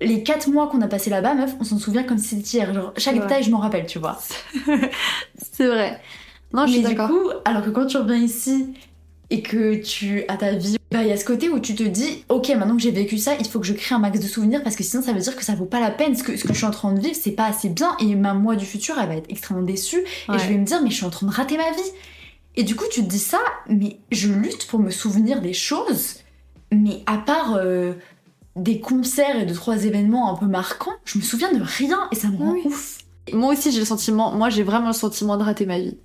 les 0.01 0.23
4 0.23 0.49
mois 0.49 0.69
qu'on 0.69 0.81
a 0.81 0.89
passé 0.89 1.11
là-bas, 1.11 1.35
meuf, 1.35 1.55
on 1.61 1.65
s'en 1.65 1.79
souvient 1.79 2.03
comme 2.03 2.19
si 2.19 2.37
c'était 2.37 2.59
hier. 2.59 2.75
Genre, 2.75 2.93
chaque 2.97 3.21
détail, 3.21 3.43
je 3.43 3.51
m'en 3.51 3.59
rappelle, 3.59 3.87
tu 3.87 3.99
vois. 3.99 4.19
c'est 5.53 5.67
vrai. 5.67 6.01
Non, 6.53 6.67
je 6.67 6.73
suis 6.73 6.81
d'accord. 6.81 7.09
Du 7.09 7.13
coup, 7.13 7.31
alors 7.45 7.63
que 7.63 7.71
quand 7.71 7.87
tu 7.87 7.99
reviens 7.99 8.17
ici 8.17 8.73
et 9.31 9.43
que 9.43 9.77
tu 9.77 10.25
as 10.29 10.37
ta 10.37 10.53
vie, 10.53 10.77
bah 10.91 11.03
il 11.03 11.09
y 11.09 11.13
a 11.13 11.17
ce 11.17 11.25
côté 11.25 11.49
où 11.49 11.61
tu 11.61 11.75
te 11.77 11.85
dis 11.85 12.25
ok 12.29 12.49
maintenant 12.51 12.77
que 12.77 12.83
j'ai 12.83 12.91
vécu 12.91 13.17
ça, 13.17 13.35
il 13.39 13.47
faut 13.47 13.61
que 13.61 13.67
je 13.67 13.73
crée 13.73 13.95
un 13.95 14.01
max 14.01 14.19
de 14.19 14.27
souvenirs 14.27 14.63
parce 14.65 14.75
que 14.75 14.83
sinon 14.83 15.03
ça 15.03 15.13
veut 15.13 15.21
dire 15.21 15.37
que 15.37 15.45
ça 15.45 15.55
vaut 15.55 15.67
pas 15.67 15.79
la 15.79 15.91
peine. 15.91 16.17
Ce 16.17 16.25
que, 16.25 16.37
ce 16.37 16.43
que 16.43 16.53
je 16.53 16.59
suis 16.59 16.67
en 16.67 16.73
train 16.73 16.93
de 16.93 17.01
vivre 17.01 17.17
c'est 17.19 17.31
pas 17.31 17.47
assez 17.47 17.69
bien 17.69 17.97
et 18.01 18.15
ma 18.17 18.35
moi 18.35 18.57
du 18.57 18.67
futur 18.67 18.99
elle 19.01 19.09
va 19.09 19.17
être 19.17 19.31
extrêmement 19.31 19.63
déçue 19.63 20.01
et 20.01 20.39
je 20.39 20.47
vais 20.49 20.59
me 20.59 20.65
dire 20.65 20.83
mais 20.83 20.91
je 20.91 20.97
suis 20.97 21.07
en 21.07 21.11
train 21.11 21.27
de 21.27 21.33
rater 21.33 21.57
ma 21.57 21.71
vie. 21.71 21.91
Et 22.57 22.65
du 22.65 22.75
coup 22.75 22.85
tu 22.91 23.03
te 23.03 23.09
dis 23.09 23.21
ça 23.21 23.39
mais 23.69 23.99
je 24.11 24.33
lutte 24.33 24.67
pour 24.67 24.81
me 24.81 24.91
souvenir 24.91 25.41
des 25.41 25.53
choses 25.53 26.17
mais 26.73 27.03
à 27.07 27.19
part 27.19 27.55
euh, 27.55 27.95
des 28.57 28.81
concerts 28.81 29.41
et 29.41 29.47
de 29.47 29.55
trois 29.55 29.85
événements 29.85 30.33
un 30.33 30.37
peu 30.37 30.47
marquants, 30.47 30.93
je 31.05 31.19
me 31.19 31.23
souviens 31.23 31.53
de 31.53 31.63
rien 31.63 32.09
et 32.11 32.17
ça 32.17 32.29
me 32.29 32.37
rend 32.37 32.55
ouf. 32.65 32.99
Moi 33.33 33.53
aussi 33.53 33.71
j'ai 33.71 33.79
le 33.79 33.85
sentiment, 33.85 34.33
moi 34.33 34.51
j'ai 34.51 34.65
vraiment 34.65 34.89
le 34.89 34.93
sentiment 34.93 35.37
de 35.37 35.45
rater 35.45 35.67
ma 35.67 35.79
vie. 35.79 35.99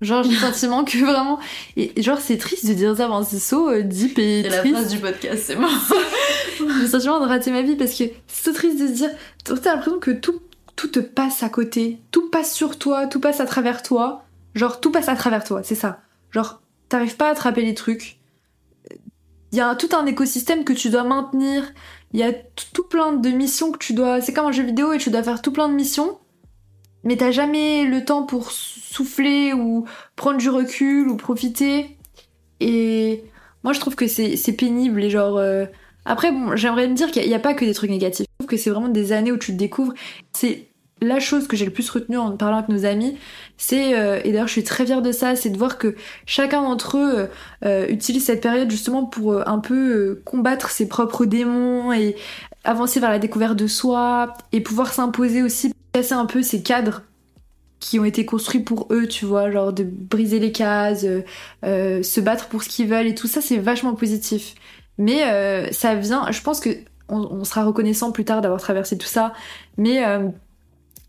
Genre, 0.00 0.22
j'ai 0.22 0.30
le 0.30 0.36
sentiment 0.40 0.84
que 0.84 0.98
vraiment. 0.98 1.38
Et 1.76 2.00
genre, 2.02 2.18
c'est 2.20 2.38
triste 2.38 2.66
de 2.66 2.74
dire 2.74 2.96
ça, 2.96 3.08
c'est 3.28 3.38
so 3.38 3.70
euh, 3.70 3.82
deep 3.82 4.18
et 4.18 4.42
triste. 4.42 4.62
C'est 4.62 4.70
la 4.70 4.76
phrase 4.76 4.90
du 4.90 4.98
podcast, 4.98 5.44
c'est 5.46 5.56
mort. 5.56 5.70
j'ai 6.58 6.64
le 6.64 6.86
sentiment 6.86 7.20
de 7.20 7.26
rater 7.26 7.50
ma 7.50 7.62
vie 7.62 7.76
parce 7.76 7.92
que 7.92 8.04
c'est 8.26 8.50
so 8.50 8.52
triste 8.52 8.80
de 8.80 8.86
se 8.86 8.92
dire. 8.92 9.10
T'as 9.44 9.74
l'impression 9.74 9.98
que 9.98 10.10
tout, 10.10 10.40
tout 10.76 10.88
te 10.88 11.00
passe 11.00 11.42
à 11.42 11.48
côté, 11.48 11.98
tout 12.10 12.30
passe 12.30 12.54
sur 12.54 12.78
toi, 12.78 13.06
tout 13.06 13.20
passe 13.20 13.40
à 13.40 13.46
travers 13.46 13.82
toi. 13.82 14.24
Genre, 14.54 14.80
tout 14.80 14.92
passe 14.92 15.08
à 15.08 15.16
travers 15.16 15.44
toi, 15.44 15.62
c'est 15.62 15.74
ça. 15.74 16.00
Genre, 16.30 16.60
t'arrives 16.88 17.16
pas 17.16 17.28
à 17.28 17.32
attraper 17.32 17.62
les 17.62 17.74
trucs. 17.74 18.18
Il 19.50 19.58
y 19.58 19.60
a 19.60 19.74
tout 19.74 19.88
un 19.96 20.04
écosystème 20.06 20.64
que 20.64 20.72
tu 20.72 20.90
dois 20.90 21.04
maintenir. 21.04 21.64
Il 22.12 22.20
y 22.20 22.22
a 22.22 22.32
tout 22.32 22.84
plein 22.84 23.12
de 23.12 23.28
missions 23.30 23.72
que 23.72 23.78
tu 23.78 23.94
dois. 23.94 24.20
C'est 24.20 24.32
comme 24.32 24.46
un 24.46 24.52
jeu 24.52 24.62
vidéo 24.62 24.92
et 24.92 24.98
tu 24.98 25.10
dois 25.10 25.22
faire 25.22 25.40
tout 25.42 25.52
plein 25.52 25.68
de 25.68 25.74
missions 25.74 26.18
mais 27.04 27.16
t'as 27.16 27.30
jamais 27.30 27.84
le 27.84 28.04
temps 28.04 28.24
pour 28.24 28.50
souffler 28.50 29.52
ou 29.52 29.84
prendre 30.16 30.38
du 30.38 30.50
recul 30.50 31.08
ou 31.08 31.16
profiter. 31.16 31.96
Et 32.60 33.24
moi, 33.64 33.72
je 33.72 33.80
trouve 33.80 33.96
que 33.96 34.06
c'est 34.06 34.56
pénible 34.56 35.02
et 35.02 35.10
genre. 35.10 35.38
Euh, 35.38 35.66
après, 36.04 36.32
bon, 36.32 36.56
j'aimerais 36.56 36.88
me 36.88 36.94
dire 36.94 37.10
qu'il 37.10 37.26
n'y 37.26 37.34
a, 37.34 37.38
pas 37.38 37.54
que 37.54 37.64
des 37.64 37.74
trucs 37.74 37.90
négatifs. 37.90 38.26
Je 38.26 38.44
trouve 38.44 38.50
que 38.50 38.56
c'est 38.56 38.70
vraiment 38.70 38.88
des 38.88 39.12
années 39.12 39.32
où 39.32 39.36
tu 39.36 39.52
te 39.52 39.58
découvres. 39.58 39.92
C'est 40.32 40.68
la 41.00 41.20
chose 41.20 41.46
que 41.46 41.56
j'ai 41.56 41.64
le 41.64 41.70
plus 41.70 41.88
retenue 41.90 42.18
en 42.18 42.36
parlant 42.36 42.56
avec 42.58 42.68
nos 42.70 42.84
amis, 42.84 43.16
c'est, 43.56 43.96
euh, 43.96 44.20
et 44.24 44.32
d'ailleurs 44.32 44.48
je 44.48 44.52
suis 44.52 44.64
très 44.64 44.84
fière 44.84 45.00
de 45.00 45.12
ça, 45.12 45.36
c'est 45.36 45.50
de 45.50 45.56
voir 45.56 45.78
que 45.78 45.94
chacun 46.26 46.62
d'entre 46.62 46.98
eux 46.98 47.28
euh, 47.64 47.86
utilise 47.88 48.24
cette 48.24 48.40
période 48.40 48.68
justement 48.68 49.04
pour 49.04 49.46
un 49.46 49.60
peu 49.60 50.20
combattre 50.24 50.70
ses 50.70 50.88
propres 50.88 51.24
démons 51.24 51.92
et 51.92 52.16
avancer 52.64 52.98
vers 52.98 53.10
la 53.10 53.20
découverte 53.20 53.54
de 53.54 53.68
soi 53.68 54.34
et 54.50 54.60
pouvoir 54.60 54.92
s'imposer 54.92 55.42
aussi 55.42 55.72
casser 55.98 56.14
un 56.14 56.26
peu 56.26 56.42
ces 56.42 56.62
cadres 56.62 57.02
qui 57.80 57.98
ont 57.98 58.04
été 58.04 58.24
construits 58.24 58.60
pour 58.60 58.88
eux, 58.90 59.06
tu 59.06 59.24
vois, 59.24 59.50
genre 59.50 59.72
de 59.72 59.84
briser 59.84 60.38
les 60.38 60.52
cases, 60.52 61.04
euh, 61.04 61.22
euh, 61.64 62.02
se 62.02 62.20
battre 62.20 62.48
pour 62.48 62.62
ce 62.62 62.68
qu'ils 62.68 62.88
veulent 62.88 63.06
et 63.06 63.14
tout 63.14 63.28
ça, 63.28 63.40
c'est 63.40 63.58
vachement 63.58 63.94
positif. 63.94 64.54
Mais 64.96 65.24
euh, 65.24 65.70
ça 65.70 65.94
vient, 65.94 66.30
je 66.30 66.40
pense 66.40 66.60
que 66.60 66.70
on, 67.08 67.42
sera 67.44 67.64
reconnaissant 67.64 68.12
plus 68.12 68.24
tard 68.24 68.42
d'avoir 68.42 68.60
traversé 68.60 68.98
tout 68.98 69.06
ça. 69.06 69.32
Mais 69.76 70.04
euh, 70.04 70.28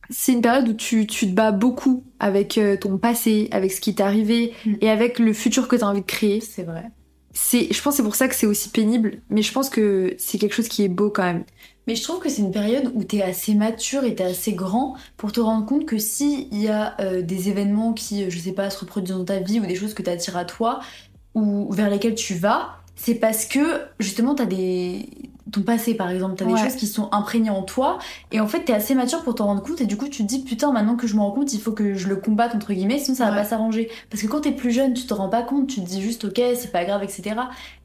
c'est 0.09 0.31
une 0.31 0.41
période 0.41 0.69
où 0.69 0.73
tu, 0.73 1.05
tu, 1.07 1.27
te 1.27 1.33
bats 1.33 1.51
beaucoup 1.51 2.03
avec 2.19 2.59
ton 2.79 2.97
passé, 2.97 3.49
avec 3.51 3.71
ce 3.71 3.81
qui 3.81 3.93
t'est 3.95 4.03
arrivé 4.03 4.53
mm. 4.65 4.75
et 4.81 4.89
avec 4.89 5.19
le 5.19 5.33
futur 5.33 5.67
que 5.67 5.75
tu 5.75 5.83
as 5.83 5.87
envie 5.87 6.01
de 6.01 6.05
créer. 6.05 6.39
C'est 6.39 6.63
vrai. 6.63 6.85
C'est, 7.33 7.71
je 7.73 7.81
pense 7.81 7.93
que 7.93 7.97
c'est 7.97 8.03
pour 8.03 8.15
ça 8.15 8.27
que 8.27 8.35
c'est 8.35 8.47
aussi 8.47 8.69
pénible, 8.69 9.21
mais 9.29 9.41
je 9.41 9.51
pense 9.51 9.69
que 9.69 10.15
c'est 10.17 10.37
quelque 10.37 10.55
chose 10.55 10.69
qui 10.69 10.83
est 10.83 10.89
beau 10.89 11.09
quand 11.09 11.23
même. 11.23 11.43
Mais 11.89 11.95
je 11.95 12.03
trouve 12.03 12.19
que 12.19 12.29
c'est 12.29 12.43
une 12.43 12.51
période 12.51 12.91
où 12.93 13.03
t'es 13.03 13.23
assez 13.23 13.55
mature 13.55 14.03
et 14.03 14.13
t'es 14.13 14.23
assez 14.23 14.53
grand 14.53 14.95
pour 15.17 15.31
te 15.31 15.39
rendre 15.39 15.65
compte 15.65 15.87
que 15.87 15.97
s'il 15.97 16.55
y 16.55 16.67
a 16.67 16.95
euh, 17.01 17.23
des 17.23 17.49
événements 17.49 17.93
qui, 17.93 18.29
je 18.29 18.37
sais 18.37 18.51
pas, 18.51 18.69
se 18.69 18.81
reproduisent 18.81 19.17
dans 19.17 19.25
ta 19.25 19.39
vie 19.39 19.59
ou 19.59 19.65
des 19.65 19.73
choses 19.73 19.95
que 19.95 20.03
t'attires 20.03 20.37
à 20.37 20.45
toi 20.45 20.81
ou 21.33 21.71
vers 21.71 21.89
lesquelles 21.89 22.13
tu 22.13 22.35
vas, 22.35 22.75
c'est 22.95 23.15
parce 23.15 23.47
que 23.47 23.81
justement 23.99 24.35
t'as 24.35 24.45
des 24.45 25.09
ton 25.51 25.61
passé 25.61 25.93
par 25.95 26.09
exemple, 26.09 26.35
t'as 26.37 26.45
des 26.45 26.57
choses 26.57 26.75
qui 26.75 26.87
sont 26.87 27.09
imprégnées 27.11 27.49
en 27.49 27.63
toi 27.63 27.99
et 28.31 28.39
en 28.39 28.47
fait 28.47 28.61
t'es 28.65 28.73
assez 28.73 28.95
mature 28.95 29.23
pour 29.23 29.35
t'en 29.35 29.45
rendre 29.45 29.63
compte 29.63 29.81
et 29.81 29.85
du 29.85 29.97
coup 29.97 30.07
tu 30.07 30.23
te 30.23 30.27
dis 30.27 30.43
putain 30.43 30.71
maintenant 30.71 30.95
que 30.95 31.07
je 31.07 31.15
me 31.15 31.21
rends 31.21 31.31
compte 31.31 31.53
il 31.53 31.59
faut 31.59 31.71
que 31.71 31.95
je 31.95 32.07
le 32.07 32.15
combatte 32.15 32.55
entre 32.55 32.73
guillemets 32.73 32.99
sinon 32.99 33.17
ça 33.17 33.29
va 33.29 33.37
pas 33.37 33.43
s'arranger. 33.43 33.89
Parce 34.09 34.21
que 34.21 34.27
quand 34.27 34.41
t'es 34.41 34.51
plus 34.51 34.71
jeune 34.71 34.93
tu 34.93 35.05
te 35.05 35.13
rends 35.13 35.29
pas 35.29 35.41
compte 35.41 35.67
tu 35.67 35.81
te 35.81 35.85
dis 35.85 36.01
juste 36.01 36.25
ok 36.25 36.41
c'est 36.55 36.71
pas 36.71 36.85
grave 36.85 37.03
etc 37.03 37.35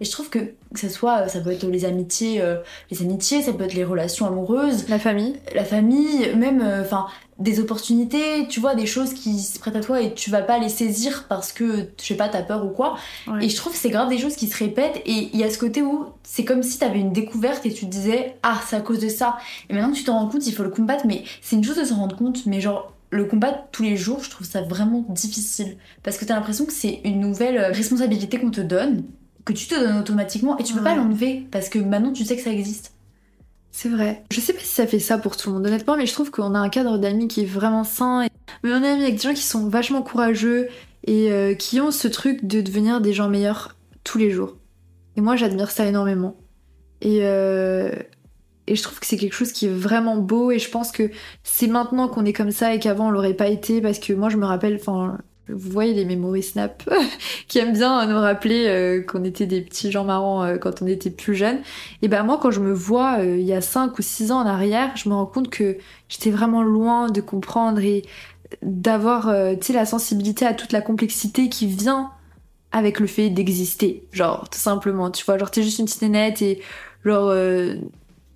et 0.00 0.04
je 0.04 0.10
trouve 0.10 0.30
que 0.30 0.38
que 0.38 0.80
ce 0.80 0.88
soit 0.88 1.28
ça 1.28 1.40
peut 1.40 1.52
être 1.52 1.66
les 1.66 1.84
amitiés 1.84 2.40
euh, 2.40 2.56
les 2.90 3.02
amitiés 3.02 3.42
ça 3.42 3.52
peut 3.52 3.64
être 3.64 3.74
les 3.74 3.84
relations 3.84 4.26
amoureuses 4.26 4.88
la 4.88 4.98
famille. 4.98 5.36
la 5.54 5.64
famille 5.64 6.34
même 6.36 6.60
euh, 6.60 6.82
enfin 6.82 7.06
des 7.38 7.58
opportunités, 7.58 8.46
tu 8.48 8.60
vois, 8.60 8.74
des 8.74 8.86
choses 8.86 9.12
qui 9.12 9.40
se 9.40 9.58
prêtent 9.58 9.76
à 9.76 9.80
toi 9.80 10.00
et 10.00 10.14
tu 10.14 10.30
vas 10.30 10.42
pas 10.42 10.58
les 10.58 10.68
saisir 10.68 11.26
parce 11.28 11.52
que, 11.52 11.88
je 12.00 12.04
sais 12.04 12.14
pas, 12.14 12.28
t'as 12.28 12.42
peur 12.42 12.64
ou 12.64 12.68
quoi. 12.68 12.96
Et 13.40 13.48
je 13.48 13.56
trouve 13.56 13.72
que 13.72 13.78
c'est 13.78 13.90
grave 13.90 14.08
des 14.08 14.18
choses 14.18 14.36
qui 14.36 14.46
se 14.46 14.56
répètent 14.56 15.02
et 15.04 15.30
il 15.32 15.38
y 15.38 15.44
a 15.44 15.50
ce 15.50 15.58
côté 15.58 15.82
où 15.82 16.06
c'est 16.22 16.44
comme 16.44 16.62
si 16.62 16.78
t'avais 16.78 17.00
une 17.00 17.12
découverte 17.12 17.66
et 17.66 17.72
tu 17.72 17.86
te 17.86 17.90
disais, 17.90 18.36
ah, 18.42 18.60
c'est 18.66 18.76
à 18.76 18.80
cause 18.80 19.00
de 19.00 19.08
ça. 19.08 19.36
Et 19.68 19.74
maintenant 19.74 19.90
que 19.90 19.96
tu 19.96 20.04
t'en 20.04 20.18
rends 20.18 20.28
compte, 20.28 20.46
il 20.46 20.54
faut 20.54 20.62
le 20.62 20.70
combattre, 20.70 21.06
mais 21.06 21.24
c'est 21.40 21.56
une 21.56 21.64
chose 21.64 21.76
de 21.76 21.84
s'en 21.84 21.96
rendre 21.96 22.16
compte, 22.16 22.46
mais 22.46 22.60
genre, 22.60 22.92
le 23.10 23.24
combattre 23.24 23.64
tous 23.72 23.82
les 23.82 23.96
jours, 23.96 24.22
je 24.22 24.30
trouve 24.30 24.46
ça 24.46 24.62
vraiment 24.62 25.04
difficile. 25.08 25.76
Parce 26.02 26.18
que 26.18 26.24
t'as 26.24 26.34
l'impression 26.34 26.66
que 26.66 26.72
c'est 26.72 27.00
une 27.04 27.20
nouvelle 27.20 27.58
responsabilité 27.72 28.38
qu'on 28.38 28.50
te 28.50 28.60
donne, 28.60 29.04
que 29.44 29.52
tu 29.52 29.66
te 29.66 29.74
donnes 29.74 29.98
automatiquement 29.98 30.56
et 30.58 30.64
tu 30.64 30.72
peux 30.72 30.82
pas 30.82 30.94
l'enlever 30.94 31.46
parce 31.50 31.68
que 31.68 31.78
maintenant 31.78 32.12
tu 32.12 32.24
sais 32.24 32.36
que 32.36 32.42
ça 32.42 32.50
existe. 32.50 32.93
C'est 33.76 33.88
vrai. 33.88 34.22
Je 34.30 34.38
sais 34.38 34.52
pas 34.52 34.60
si 34.60 34.68
ça 34.68 34.86
fait 34.86 35.00
ça 35.00 35.18
pour 35.18 35.36
tout 35.36 35.48
le 35.48 35.56
monde, 35.56 35.66
honnêtement, 35.66 35.96
mais 35.96 36.06
je 36.06 36.12
trouve 36.12 36.30
qu'on 36.30 36.54
a 36.54 36.58
un 36.60 36.68
cadre 36.68 36.96
d'amis 36.96 37.26
qui 37.26 37.40
est 37.40 37.44
vraiment 37.44 37.82
sain. 37.82 38.24
Mais 38.62 38.70
on 38.72 38.80
est 38.84 38.88
amis 38.88 39.02
avec 39.02 39.16
des 39.16 39.20
gens 39.20 39.34
qui 39.34 39.42
sont 39.42 39.68
vachement 39.68 40.00
courageux 40.00 40.68
et 41.08 41.32
euh, 41.32 41.54
qui 41.54 41.80
ont 41.80 41.90
ce 41.90 42.06
truc 42.06 42.44
de 42.44 42.60
devenir 42.60 43.00
des 43.00 43.12
gens 43.12 43.28
meilleurs 43.28 43.74
tous 44.04 44.16
les 44.16 44.30
jours. 44.30 44.56
Et 45.16 45.20
moi, 45.20 45.34
j'admire 45.34 45.72
ça 45.72 45.86
énormément. 45.86 46.36
Et, 47.00 47.22
euh, 47.22 47.90
et 48.68 48.76
je 48.76 48.82
trouve 48.84 49.00
que 49.00 49.06
c'est 49.06 49.16
quelque 49.16 49.34
chose 49.34 49.50
qui 49.50 49.66
est 49.66 49.74
vraiment 49.74 50.18
beau 50.18 50.52
et 50.52 50.60
je 50.60 50.70
pense 50.70 50.92
que 50.92 51.10
c'est 51.42 51.66
maintenant 51.66 52.06
qu'on 52.06 52.24
est 52.24 52.32
comme 52.32 52.52
ça 52.52 52.72
et 52.72 52.78
qu'avant 52.78 53.08
on 53.08 53.10
l'aurait 53.10 53.34
pas 53.34 53.48
été 53.48 53.80
parce 53.80 53.98
que 53.98 54.12
moi 54.12 54.28
je 54.28 54.36
me 54.36 54.46
rappelle, 54.46 54.76
enfin 54.80 55.18
vous 55.48 55.70
voyez 55.70 55.92
les 55.92 56.04
memory 56.04 56.42
snap 56.42 56.88
qui 57.48 57.58
aiment 57.58 57.74
bien 57.74 58.06
nous 58.06 58.18
rappeler 58.18 58.66
euh, 58.66 59.02
qu'on 59.02 59.24
était 59.24 59.46
des 59.46 59.60
petits 59.60 59.90
gens 59.90 60.04
marrants 60.04 60.42
euh, 60.42 60.56
quand 60.56 60.80
on 60.80 60.86
était 60.86 61.10
plus 61.10 61.34
jeunes. 61.34 61.58
Et 62.02 62.08
ben 62.08 62.22
moi 62.22 62.38
quand 62.40 62.50
je 62.50 62.60
me 62.60 62.72
vois 62.72 63.18
euh, 63.18 63.36
il 63.36 63.44
y 63.44 63.52
a 63.52 63.60
5 63.60 63.98
ou 63.98 64.02
6 64.02 64.32
ans 64.32 64.40
en 64.40 64.46
arrière, 64.46 64.96
je 64.96 65.08
me 65.08 65.14
rends 65.14 65.26
compte 65.26 65.50
que 65.50 65.76
j'étais 66.08 66.30
vraiment 66.30 66.62
loin 66.62 67.10
de 67.10 67.20
comprendre 67.20 67.80
et 67.80 68.04
d'avoir 68.62 69.32
sais 69.60 69.72
la 69.72 69.84
sensibilité 69.84 70.46
à 70.46 70.54
toute 70.54 70.72
la 70.72 70.80
complexité 70.80 71.48
qui 71.48 71.66
vient 71.66 72.10
avec 72.72 73.00
le 73.00 73.06
fait 73.06 73.30
d'exister. 73.30 74.06
Genre 74.12 74.48
tout 74.48 74.58
simplement, 74.58 75.10
tu 75.10 75.24
vois, 75.24 75.38
genre 75.38 75.50
t'es 75.50 75.62
juste 75.62 75.78
une 75.78 75.86
petite 75.86 76.02
nénette 76.02 76.40
et 76.40 76.60
genre 77.04 77.34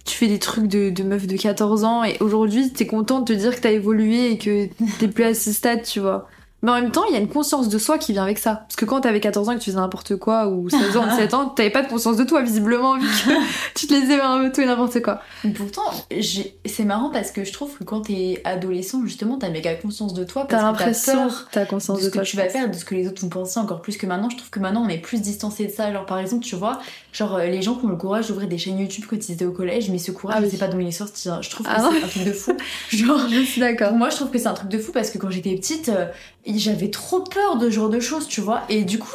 tu 0.05 0.17
fais 0.17 0.27
des 0.27 0.39
trucs 0.39 0.67
de, 0.67 0.91
de 0.91 1.03
meuf 1.05 1.27
de 1.27 1.37
14 1.37 1.85
ans 1.85 2.03
et 2.03 2.17
aujourd'hui 2.21 2.73
t'es 2.73 2.87
content 2.87 3.21
de 3.21 3.27
te 3.27 3.33
dire 3.33 3.55
que 3.55 3.61
t'as 3.61 3.71
évolué 3.71 4.33
et 4.33 4.39
que 4.39 4.69
t'es 4.99 5.09
plus 5.09 5.25
à 5.25 5.35
ce 5.35 5.53
stade, 5.53 5.83
tu 5.83 6.01
vois. 6.01 6.29
Mais 6.63 6.73
en 6.73 6.75
même 6.75 6.91
temps, 6.91 7.05
il 7.09 7.13
y 7.13 7.17
a 7.17 7.21
une 7.21 7.29
conscience 7.29 7.69
de 7.69 7.79
soi 7.79 7.99
qui 7.99 8.13
vient 8.13 8.25
avec 8.25 8.39
ça. 8.39 8.55
Parce 8.55 8.75
que 8.75 8.85
quand 8.85 9.01
t'avais 9.01 9.21
14 9.21 9.49
ans 9.49 9.53
et 9.53 9.55
que 9.57 9.61
tu 9.61 9.71
faisais 9.71 9.81
n'importe 9.81 10.17
quoi, 10.17 10.49
ou 10.49 10.69
16 10.69 10.97
ans, 10.97 11.07
17 11.07 11.35
ans, 11.35 11.47
t'avais 11.47 11.71
pas 11.71 11.83
de 11.83 11.89
conscience 11.89 12.17
de 12.17 12.25
toi, 12.25 12.43
visiblement, 12.43 12.99
vu 12.99 13.07
que 13.07 13.33
tu 13.77 13.87
te 13.87 13.95
laissais 13.95 14.17
faire 14.17 14.29
un 14.29 14.45
peu 14.45 14.53
tout 14.53 14.61
et 14.63 14.67
n'importe 14.67 15.01
quoi. 15.01 15.21
pourtant, 15.55 15.83
c'est 16.21 16.85
marrant 16.85 17.11
parce 17.11 17.31
que 17.31 17.45
je 17.45 17.53
trouve 17.53 17.79
que 17.79 17.85
quand 17.85 18.03
t'es 18.03 18.41
adolescent, 18.45 19.05
justement, 19.05 19.39
t'as 19.39 19.51
méga 19.51 19.75
conscience 19.77 20.15
de 20.15 20.25
toi. 20.25 20.47
T'as 20.49 20.63
l'impression 20.63 21.29
t'as 21.53 21.65
conscience 21.65 22.01
de, 22.01 22.05
ce 22.07 22.11
que 22.11 22.21
tu 22.21 22.37
vas 22.37 22.49
faire, 22.49 22.69
de 22.69 22.77
ce 22.77 22.85
que 22.85 22.97
les 22.97 23.07
autres 23.07 23.23
vont 23.23 23.29
penser 23.29 23.61
encore 23.61 23.81
plus 23.81 23.97
que 23.97 24.07
maintenant. 24.07 24.31
Je 24.31 24.37
trouve 24.37 24.51
que 24.51 24.61
maintenant, 24.61 24.83
on 24.85 24.89
est 24.89 24.99
plus 24.99 25.21
distancé 25.21 25.67
de 25.67 25.73
ça. 25.73 25.93
Genre, 25.93 26.07
par 26.07 26.19
exemple, 26.19 26.45
tu 26.45 26.57
vois, 26.57 26.81
genre, 27.19 27.35
euh, 27.35 27.47
les 27.47 27.63
gens 27.63 27.75
qui 27.75 27.85
ont 27.85 27.89
le 27.89 27.97
courage 27.97 28.29
d'ouvrir 28.29 28.49
des 28.49 28.59
chaînes 28.59 28.79
YouTube 28.79 29.05
quand 29.09 29.17
ils 29.29 29.33
étaient 29.33 29.45
au 29.45 29.53
collège, 29.53 29.91
mais 29.91 29.99
ce 29.99 30.13
courage, 30.13 30.37
ah, 30.39 30.45
je 30.45 30.51
sais 30.51 30.57
pas 30.57 30.69
d'où 30.69 30.79
il 30.79 30.87
est 30.87 30.93
sorti. 30.93 31.29
Je 31.41 31.51
trouve 31.51 31.67
que 31.67 31.73
ah 31.75 31.91
c'est 31.91 32.05
un 32.05 32.09
truc 32.09 32.25
de 32.25 32.33
fou. 32.33 32.57
Genre, 32.91 33.29
je 33.29 33.41
suis 33.41 33.61
d'accord. 33.61 33.93
Moi, 33.93 34.11
je 34.11 34.17
trouve 34.17 34.31
que 34.31 34.39
c'est 34.39 34.47
un 34.47 34.55
truc 34.55 34.71
de 34.71 34.79
fou 34.79 34.93
parce 34.93 35.11
que 35.11 35.19
quand 35.19 35.31
j'étais 35.31 35.55
petite, 35.57 35.89
euh, 35.89 36.07
j'avais 36.47 36.91
trop 36.91 37.21
peur 37.21 37.57
de 37.57 37.69
ce 37.69 37.75
genre 37.75 37.91
de 37.91 38.01
choses, 38.01 38.29
tu 38.29 38.41
vois. 38.41 38.63
Et 38.69 38.85
du 38.85 38.99
coup, 38.99 39.11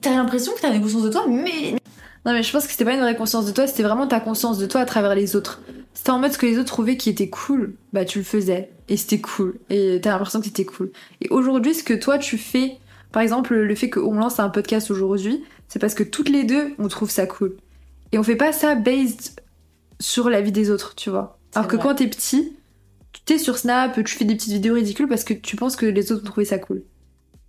t'as 0.00 0.14
l'impression 0.14 0.52
que 0.54 0.60
t'as 0.60 0.72
une 0.72 0.80
conscience 0.80 1.02
de 1.02 1.10
toi, 1.10 1.26
mais. 1.28 1.74
Non, 2.24 2.32
mais 2.32 2.42
je 2.42 2.52
pense 2.52 2.64
que 2.64 2.72
c'était 2.72 2.84
pas 2.84 2.94
une 2.94 3.00
vraie 3.00 3.16
conscience 3.16 3.46
de 3.46 3.52
toi, 3.52 3.66
c'était 3.66 3.82
vraiment 3.82 4.06
ta 4.06 4.20
conscience 4.20 4.58
de 4.58 4.66
toi 4.66 4.80
à 4.80 4.84
travers 4.84 5.14
les 5.14 5.34
autres. 5.36 5.60
C'était 5.92 6.10
en 6.10 6.20
mode 6.20 6.32
ce 6.32 6.38
que 6.38 6.46
les 6.46 6.56
autres 6.56 6.68
trouvaient 6.68 6.96
qui 6.96 7.10
était 7.10 7.28
cool, 7.28 7.74
bah 7.92 8.04
tu 8.04 8.18
le 8.18 8.24
faisais. 8.24 8.70
Et 8.88 8.96
c'était 8.96 9.20
cool. 9.20 9.58
Et 9.70 10.00
t'as 10.02 10.12
l'impression 10.12 10.38
que 10.38 10.46
c'était 10.46 10.64
cool. 10.64 10.92
Et 11.20 11.28
aujourd'hui, 11.30 11.74
ce 11.74 11.82
que 11.82 11.94
toi 11.94 12.18
tu 12.18 12.38
fais, 12.38 12.78
par 13.12 13.22
exemple, 13.22 13.54
le 13.54 13.74
fait 13.74 13.90
qu'on 13.90 14.14
lance 14.14 14.40
un 14.40 14.48
podcast 14.48 14.90
aujourd'hui, 14.90 15.44
c'est 15.68 15.78
parce 15.78 15.94
que 15.94 16.02
toutes 16.02 16.28
les 16.28 16.44
deux, 16.44 16.74
on 16.78 16.88
trouve 16.88 17.10
ça 17.10 17.26
cool. 17.26 17.56
Et 18.10 18.18
on 18.18 18.22
fait 18.22 18.36
pas 18.36 18.52
ça 18.52 18.74
based 18.74 19.40
sur 20.00 20.28
la 20.28 20.40
vie 20.40 20.52
des 20.52 20.70
autres, 20.70 20.94
tu 20.94 21.10
vois. 21.10 21.38
Alors 21.54 21.68
que 21.68 21.76
quand 21.76 21.94
t'es 21.94 22.08
petit, 22.08 22.56
t'es 23.24 23.38
sur 23.38 23.58
Snap, 23.58 24.02
tu 24.02 24.16
fais 24.16 24.24
des 24.24 24.34
petites 24.34 24.52
vidéos 24.52 24.74
ridicules 24.74 25.08
parce 25.08 25.24
que 25.24 25.34
tu 25.34 25.56
penses 25.56 25.76
que 25.76 25.86
les 25.86 26.12
autres 26.12 26.22
ont 26.22 26.26
trouvé 26.26 26.46
ça 26.46 26.58
cool. 26.58 26.82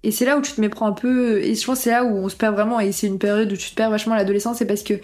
Et 0.04 0.12
c'est 0.12 0.26
là 0.26 0.38
où 0.38 0.42
tu 0.42 0.52
te 0.52 0.62
méprends 0.62 0.88
un 0.88 0.94
peu, 0.94 1.42
et 1.42 1.56
je 1.56 1.66
pense 1.66 1.78
que 1.78 1.84
c'est 1.86 1.92
là 1.92 2.04
où 2.04 2.10
on 2.10 2.28
se 2.28 2.36
perd 2.36 2.54
vraiment, 2.56 2.80
et 2.82 2.92
c'est 2.92 3.08
une 3.08 3.20
période 3.20 3.52
où 3.52 3.56
tu 3.56 3.70
te 3.70 3.76
perds 3.76 3.90
vachement 3.90 4.16
l'adolescence, 4.16 4.58
c'est 4.58 4.66
parce 4.66 4.84
que. 4.84 4.96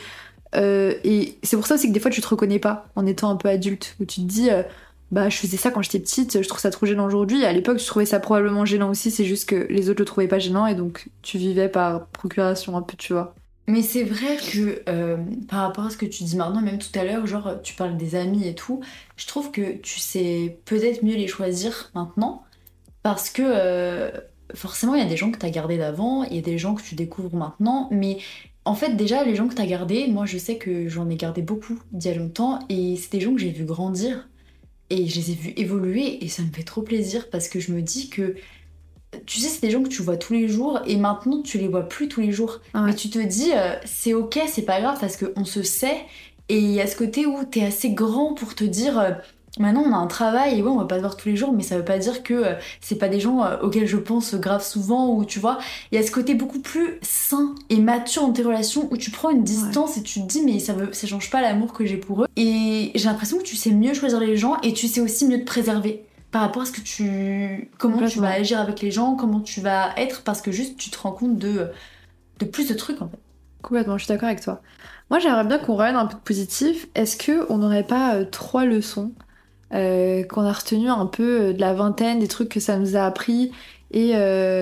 Euh, 0.55 0.93
et 1.03 1.37
c'est 1.43 1.55
pour 1.55 1.67
ça 1.67 1.75
aussi 1.75 1.87
que 1.87 1.93
des 1.93 1.99
fois 1.99 2.09
tu 2.09 2.21
te 2.21 2.27
reconnais 2.27 2.59
pas 2.59 2.87
en 2.95 3.05
étant 3.05 3.29
un 3.29 3.35
peu 3.35 3.47
adulte, 3.47 3.95
où 4.01 4.05
tu 4.05 4.21
te 4.21 4.25
dis, 4.25 4.49
euh, 4.49 4.63
bah 5.11 5.29
je 5.29 5.37
faisais 5.37 5.57
ça 5.57 5.71
quand 5.71 5.81
j'étais 5.81 5.99
petite, 5.99 6.41
je 6.41 6.47
trouve 6.47 6.59
ça 6.59 6.69
trop 6.69 6.85
gênant 6.85 7.05
aujourd'hui, 7.05 7.43
à 7.45 7.51
l'époque 7.51 7.77
tu 7.77 7.85
trouvais 7.85 8.05
ça 8.05 8.19
probablement 8.19 8.65
gênant 8.65 8.89
aussi, 8.89 9.11
c'est 9.11 9.25
juste 9.25 9.49
que 9.49 9.67
les 9.69 9.89
autres 9.89 10.01
le 10.01 10.05
trouvaient 10.05 10.27
pas 10.27 10.39
gênant, 10.39 10.67
et 10.67 10.75
donc 10.75 11.09
tu 11.21 11.37
vivais 11.37 11.69
par 11.69 12.07
procuration 12.07 12.77
un 12.77 12.81
peu, 12.81 12.95
tu 12.97 13.13
vois. 13.13 13.35
Mais 13.69 13.83
c'est 13.83 14.03
vrai 14.03 14.37
que 14.37 14.81
euh, 14.89 15.17
par 15.47 15.59
rapport 15.59 15.85
à 15.85 15.89
ce 15.91 15.97
que 15.97 16.07
tu 16.07 16.23
dis 16.23 16.35
maintenant, 16.35 16.61
même 16.61 16.79
tout 16.79 16.97
à 16.97 17.03
l'heure, 17.03 17.27
genre 17.27 17.61
tu 17.61 17.75
parles 17.75 17.97
des 17.97 18.15
amis 18.15 18.47
et 18.47 18.55
tout, 18.55 18.81
je 19.15 19.27
trouve 19.27 19.51
que 19.51 19.77
tu 19.77 19.99
sais 19.99 20.57
peut-être 20.65 21.03
mieux 21.03 21.15
les 21.15 21.27
choisir 21.27 21.91
maintenant 21.93 22.43
parce 23.03 23.29
que 23.29 23.43
euh, 23.45 24.09
forcément 24.55 24.95
il 24.95 25.03
y 25.03 25.05
a 25.05 25.09
des 25.09 25.17
gens 25.17 25.29
que 25.29 25.37
tu 25.37 25.45
as 25.45 25.51
gardés 25.51 25.77
d'avant, 25.77 26.23
il 26.23 26.35
y 26.35 26.39
a 26.39 26.41
des 26.41 26.57
gens 26.57 26.73
que 26.73 26.81
tu 26.81 26.95
découvres 26.95 27.35
maintenant, 27.35 27.89
mais 27.91 28.17
en 28.65 28.73
fait 28.73 28.95
déjà 28.95 29.23
les 29.23 29.35
gens 29.35 29.47
que 29.47 29.53
tu 29.53 29.61
as 29.61 29.67
gardés, 29.67 30.07
moi 30.07 30.25
je 30.25 30.39
sais 30.39 30.57
que 30.57 30.87
j'en 30.89 31.07
ai 31.07 31.15
gardé 31.15 31.43
beaucoup 31.43 31.79
d'il 31.91 32.11
y 32.11 32.13
a 32.15 32.17
longtemps 32.17 32.59
et 32.69 32.95
c'est 32.95 33.11
des 33.11 33.21
gens 33.21 33.35
que 33.35 33.39
j'ai 33.39 33.51
vu 33.51 33.65
grandir 33.65 34.28
et 34.89 35.07
je 35.07 35.15
les 35.19 35.31
ai 35.31 35.33
vus 35.35 35.53
évoluer 35.57 36.23
et 36.23 36.27
ça 36.27 36.43
me 36.43 36.51
fait 36.51 36.63
trop 36.63 36.81
plaisir 36.81 37.29
parce 37.29 37.47
que 37.47 37.59
je 37.59 37.71
me 37.71 37.81
dis 37.81 38.09
que 38.09 38.35
tu 39.25 39.39
sais, 39.39 39.47
c'est 39.47 39.61
des 39.61 39.71
gens 39.71 39.81
que 39.83 39.89
tu 39.89 40.01
vois 40.01 40.17
tous 40.17 40.33
les 40.33 40.47
jours 40.47 40.79
et 40.85 40.95
maintenant 40.95 41.41
tu 41.41 41.57
les 41.57 41.67
vois 41.67 41.87
plus 41.87 42.07
tous 42.07 42.21
les 42.21 42.31
jours. 42.31 42.59
Mais 42.75 42.93
tu 42.93 43.09
te 43.09 43.19
dis, 43.19 43.51
euh, 43.55 43.73
c'est 43.85 44.13
ok, 44.13 44.39
c'est 44.47 44.63
pas 44.63 44.81
grave 44.81 44.97
parce 44.99 45.17
qu'on 45.17 45.45
se 45.45 45.63
sait. 45.63 46.05
Et 46.47 46.57
il 46.57 46.71
y 46.71 46.81
a 46.81 46.87
ce 46.87 46.95
côté 46.95 47.25
où 47.25 47.43
t'es 47.43 47.63
assez 47.63 47.91
grand 47.91 48.33
pour 48.33 48.55
te 48.55 48.63
dire, 48.63 48.99
euh, 48.99 49.11
maintenant 49.59 49.83
on 49.85 49.93
a 49.93 49.97
un 49.97 50.07
travail 50.07 50.57
et 50.57 50.63
ouais, 50.63 50.69
on 50.69 50.77
va 50.77 50.85
pas 50.85 50.95
se 50.95 51.01
voir 51.01 51.15
tous 51.15 51.29
les 51.29 51.35
jours, 51.35 51.53
mais 51.53 51.63
ça 51.63 51.77
veut 51.77 51.85
pas 51.85 51.97
dire 51.97 52.23
que 52.23 52.33
euh, 52.33 52.53
c'est 52.81 52.97
pas 52.97 53.09
des 53.09 53.19
gens 53.19 53.45
auxquels 53.61 53.87
je 53.87 53.97
pense 53.97 54.35
grave 54.35 54.65
souvent 54.65 55.13
ou 55.13 55.25
tu 55.25 55.39
vois, 55.39 55.59
il 55.91 55.99
y 55.99 56.03
a 56.03 56.05
ce 56.05 56.11
côté 56.11 56.33
beaucoup 56.33 56.59
plus 56.59 56.99
sain 57.01 57.55
et 57.69 57.77
mature 57.79 58.23
dans 58.23 58.33
tes 58.33 58.43
relations 58.43 58.87
où 58.91 58.97
tu 58.97 59.11
prends 59.11 59.29
une 59.29 59.43
distance 59.43 59.97
et 59.97 60.03
tu 60.03 60.21
te 60.21 60.27
dis, 60.27 60.41
mais 60.43 60.59
ça, 60.59 60.73
veut, 60.73 60.91
ça 60.93 61.07
change 61.07 61.29
pas 61.29 61.41
l'amour 61.41 61.73
que 61.73 61.85
j'ai 61.85 61.97
pour 61.97 62.23
eux. 62.23 62.27
Et 62.35 62.91
j'ai 62.95 63.05
l'impression 63.05 63.37
que 63.37 63.43
tu 63.43 63.55
sais 63.55 63.71
mieux 63.71 63.93
choisir 63.93 64.19
les 64.19 64.37
gens 64.37 64.57
et 64.63 64.73
tu 64.73 64.87
sais 64.87 65.01
aussi 65.01 65.27
mieux 65.27 65.39
te 65.39 65.45
préserver 65.45 66.05
par 66.31 66.41
rapport 66.41 66.61
à 66.61 66.65
ce 66.65 66.71
que 66.71 66.81
tu 66.81 67.69
comment 67.77 68.05
tu 68.07 68.19
vas 68.19 68.29
agir 68.29 68.59
avec 68.59 68.81
les 68.81 68.91
gens, 68.91 69.15
comment 69.15 69.39
tu 69.39 69.61
vas 69.61 69.93
être 69.97 70.21
parce 70.23 70.41
que 70.41 70.51
juste 70.51 70.77
tu 70.77 70.89
te 70.89 70.97
rends 70.97 71.11
compte 71.11 71.37
de 71.37 71.69
de 72.39 72.45
plus 72.45 72.69
de 72.69 72.73
trucs 72.73 73.01
en 73.01 73.09
fait. 73.09 73.19
Complètement, 73.61 73.97
je 73.97 74.05
suis 74.05 74.13
d'accord 74.13 74.29
avec 74.29 74.41
toi. 74.41 74.61
Moi, 75.09 75.19
j'aimerais 75.19 75.43
bien 75.43 75.57
qu'on 75.57 75.75
revienne 75.75 75.95
un 75.95 76.05
peu 76.05 76.15
de 76.15 76.19
positif. 76.19 76.87
Est-ce 76.95 77.17
que 77.17 77.51
on 77.51 77.57
n'aurait 77.57 77.83
pas 77.83 78.15
euh, 78.15 78.25
trois 78.25 78.65
leçons 78.65 79.11
euh, 79.73 80.23
qu'on 80.23 80.43
a 80.43 80.51
retenues 80.51 80.89
un 80.89 81.05
peu 81.05 81.41
euh, 81.41 81.53
de 81.53 81.61
la 81.61 81.73
vingtaine, 81.73 82.19
des 82.19 82.27
trucs 82.27 82.49
que 82.49 82.59
ça 82.59 82.77
nous 82.77 82.95
a 82.95 83.01
appris 83.01 83.51
et 83.91 84.13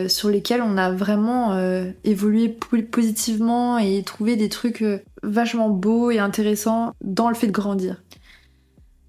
sur 0.08 0.30
lesquels 0.30 0.62
on 0.62 0.78
a 0.78 0.90
vraiment 0.90 1.60
évolué 2.06 2.48
positivement 2.48 3.78
et 3.78 4.02
trouvé 4.04 4.38
des 4.38 4.48
trucs 4.48 4.82
vachement 5.22 5.68
beaux 5.68 6.12
et 6.12 6.20
intéressants 6.20 6.94
dans 7.02 7.28
le 7.28 7.36
fait 7.36 7.48
de 7.48 7.52
grandir 7.52 7.98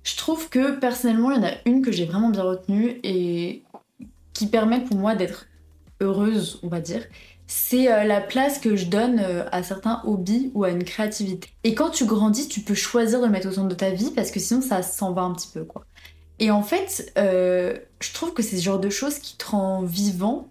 je 0.09 0.17
trouve 0.17 0.49
que 0.49 0.79
personnellement, 0.79 1.31
il 1.33 1.37
y 1.37 1.41
en 1.41 1.47
a 1.49 1.53
une 1.67 1.83
que 1.83 1.93
j'ai 1.93 2.07
vraiment 2.07 2.31
bien 2.31 2.43
retenue 2.43 2.99
et 3.03 3.63
qui 4.33 4.47
permet 4.47 4.81
pour 4.81 4.97
moi 4.97 5.15
d'être 5.15 5.47
heureuse, 6.01 6.61
on 6.63 6.69
va 6.69 6.81
dire. 6.81 7.03
c'est 7.47 7.93
euh, 7.93 8.05
la 8.05 8.21
place 8.21 8.59
que 8.59 8.77
je 8.77 8.87
donne 8.87 9.21
euh, 9.21 9.45
à 9.53 9.63
certains 9.63 10.03
hobbies 10.05 10.51
ou 10.55 10.65
à 10.65 10.71
une 10.71 10.85
créativité. 10.85 11.51
Et 11.65 11.75
quand 11.75 11.91
tu 11.91 12.07
grandis, 12.07 12.49
tu 12.49 12.61
peux 12.61 12.75
choisir 12.75 13.21
de 13.21 13.27
mettre 13.27 13.49
au 13.49 13.53
centre 13.53 13.69
de 13.69 13.75
ta 13.75 13.91
vie 13.91 14.11
parce 14.15 14.31
que 14.31 14.41
sinon 14.41 14.63
ça 14.63 14.83
s'en 14.83 15.13
va 15.13 15.23
un 15.23 15.35
petit 15.35 15.49
peu 15.53 15.65
quoi. 15.65 15.85
Et 16.41 16.51
en 16.51 16.63
fait, 16.63 17.13
euh, 17.19 17.77
je 18.01 18.13
trouve 18.13 18.33
que 18.33 18.43
c'est 18.43 18.57
ce 18.57 18.63
genre 18.63 18.79
de 18.79 18.91
choses 18.91 19.19
qui 19.19 19.37
te 19.37 19.47
rend 19.47 19.83
vivant, 19.83 20.49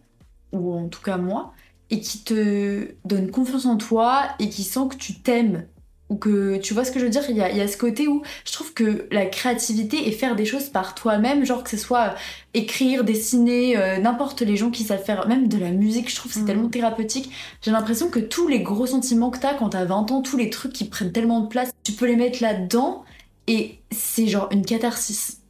ou 0.52 0.73
en 0.73 0.88
tout 0.88 1.02
cas 1.02 1.17
moi, 1.17 1.54
et 1.89 2.00
qui 2.00 2.23
te 2.23 2.89
donne 3.06 3.32
confiance 3.32 3.65
en 3.65 3.78
toi 3.78 4.23
et 4.39 4.50
qui 4.50 4.63
sent 4.63 4.88
que 4.89 4.95
tu 4.95 5.15
t'aimes. 5.15 5.65
Ou 6.10 6.15
que 6.15 6.56
tu 6.60 6.73
vois 6.73 6.86
ce 6.86 6.93
que 6.93 7.00
je 7.00 7.04
veux 7.04 7.12
dire 7.12 7.23
il 7.28 7.36
y, 7.36 7.41
a, 7.41 7.52
il 7.52 7.58
y, 7.58 7.60
a, 7.60 7.67
ce 7.67 7.76
côté 7.76 8.08
où 8.08 8.21
je 8.45 8.54
trouve 8.54 8.73
que 8.73 9.10
la 9.12 9.26
créativité 9.26 10.08
et 10.08 10.13
faire 10.13 10.38
des 10.38 10.45
choses 10.45 10.69
par 10.69 10.95
toi-même 10.95 11.45
genre 11.45 11.65
que 11.65 11.69
ce 11.69 11.76
soit 11.76 12.15
écrire 12.54 13.04
dessiner 13.04 13.76
euh, 13.76 13.97
n'importe 13.97 14.41
les 14.41 14.56
gens 14.56 14.71
qui 14.71 14.86
savent 14.86 15.04
faire 15.04 15.28
même 15.28 15.50
de 15.50 15.58
la 15.58 15.71
musique 15.71 16.10
je 16.10 16.15
trouve 16.15 16.32
c'est 16.32 16.43
mmh. 16.43 16.45
tellement 16.45 16.69
thérapeutique. 16.69 17.30
J'ai 17.62 17.71
l'impression 17.71 18.10
que 18.10 18.19
tous 18.19 18.47
les 18.47 18.62
gros 18.62 18.86
sentiments 18.86 19.32
que 19.32 19.39
t'as 19.39 19.56
quand 19.56 19.67
t'as 19.67 19.84
20 19.84 20.12
ans 20.12 20.21
tous 20.21 20.38
les 20.38 20.50
trucs 20.50 20.71
qui 20.71 20.86
prennent 20.86 21.12
tellement 21.12 21.41
de 21.41 21.47
place 21.47 21.71
tu 21.84 21.91
peux 21.91 22.06
les 22.06 22.15
mettre 22.15 22.41
là-dedans 22.41 23.04
et 23.47 23.80
c'est 23.91 24.28
genre 24.28 24.47
une 24.52 24.65
catharsis 24.65 25.41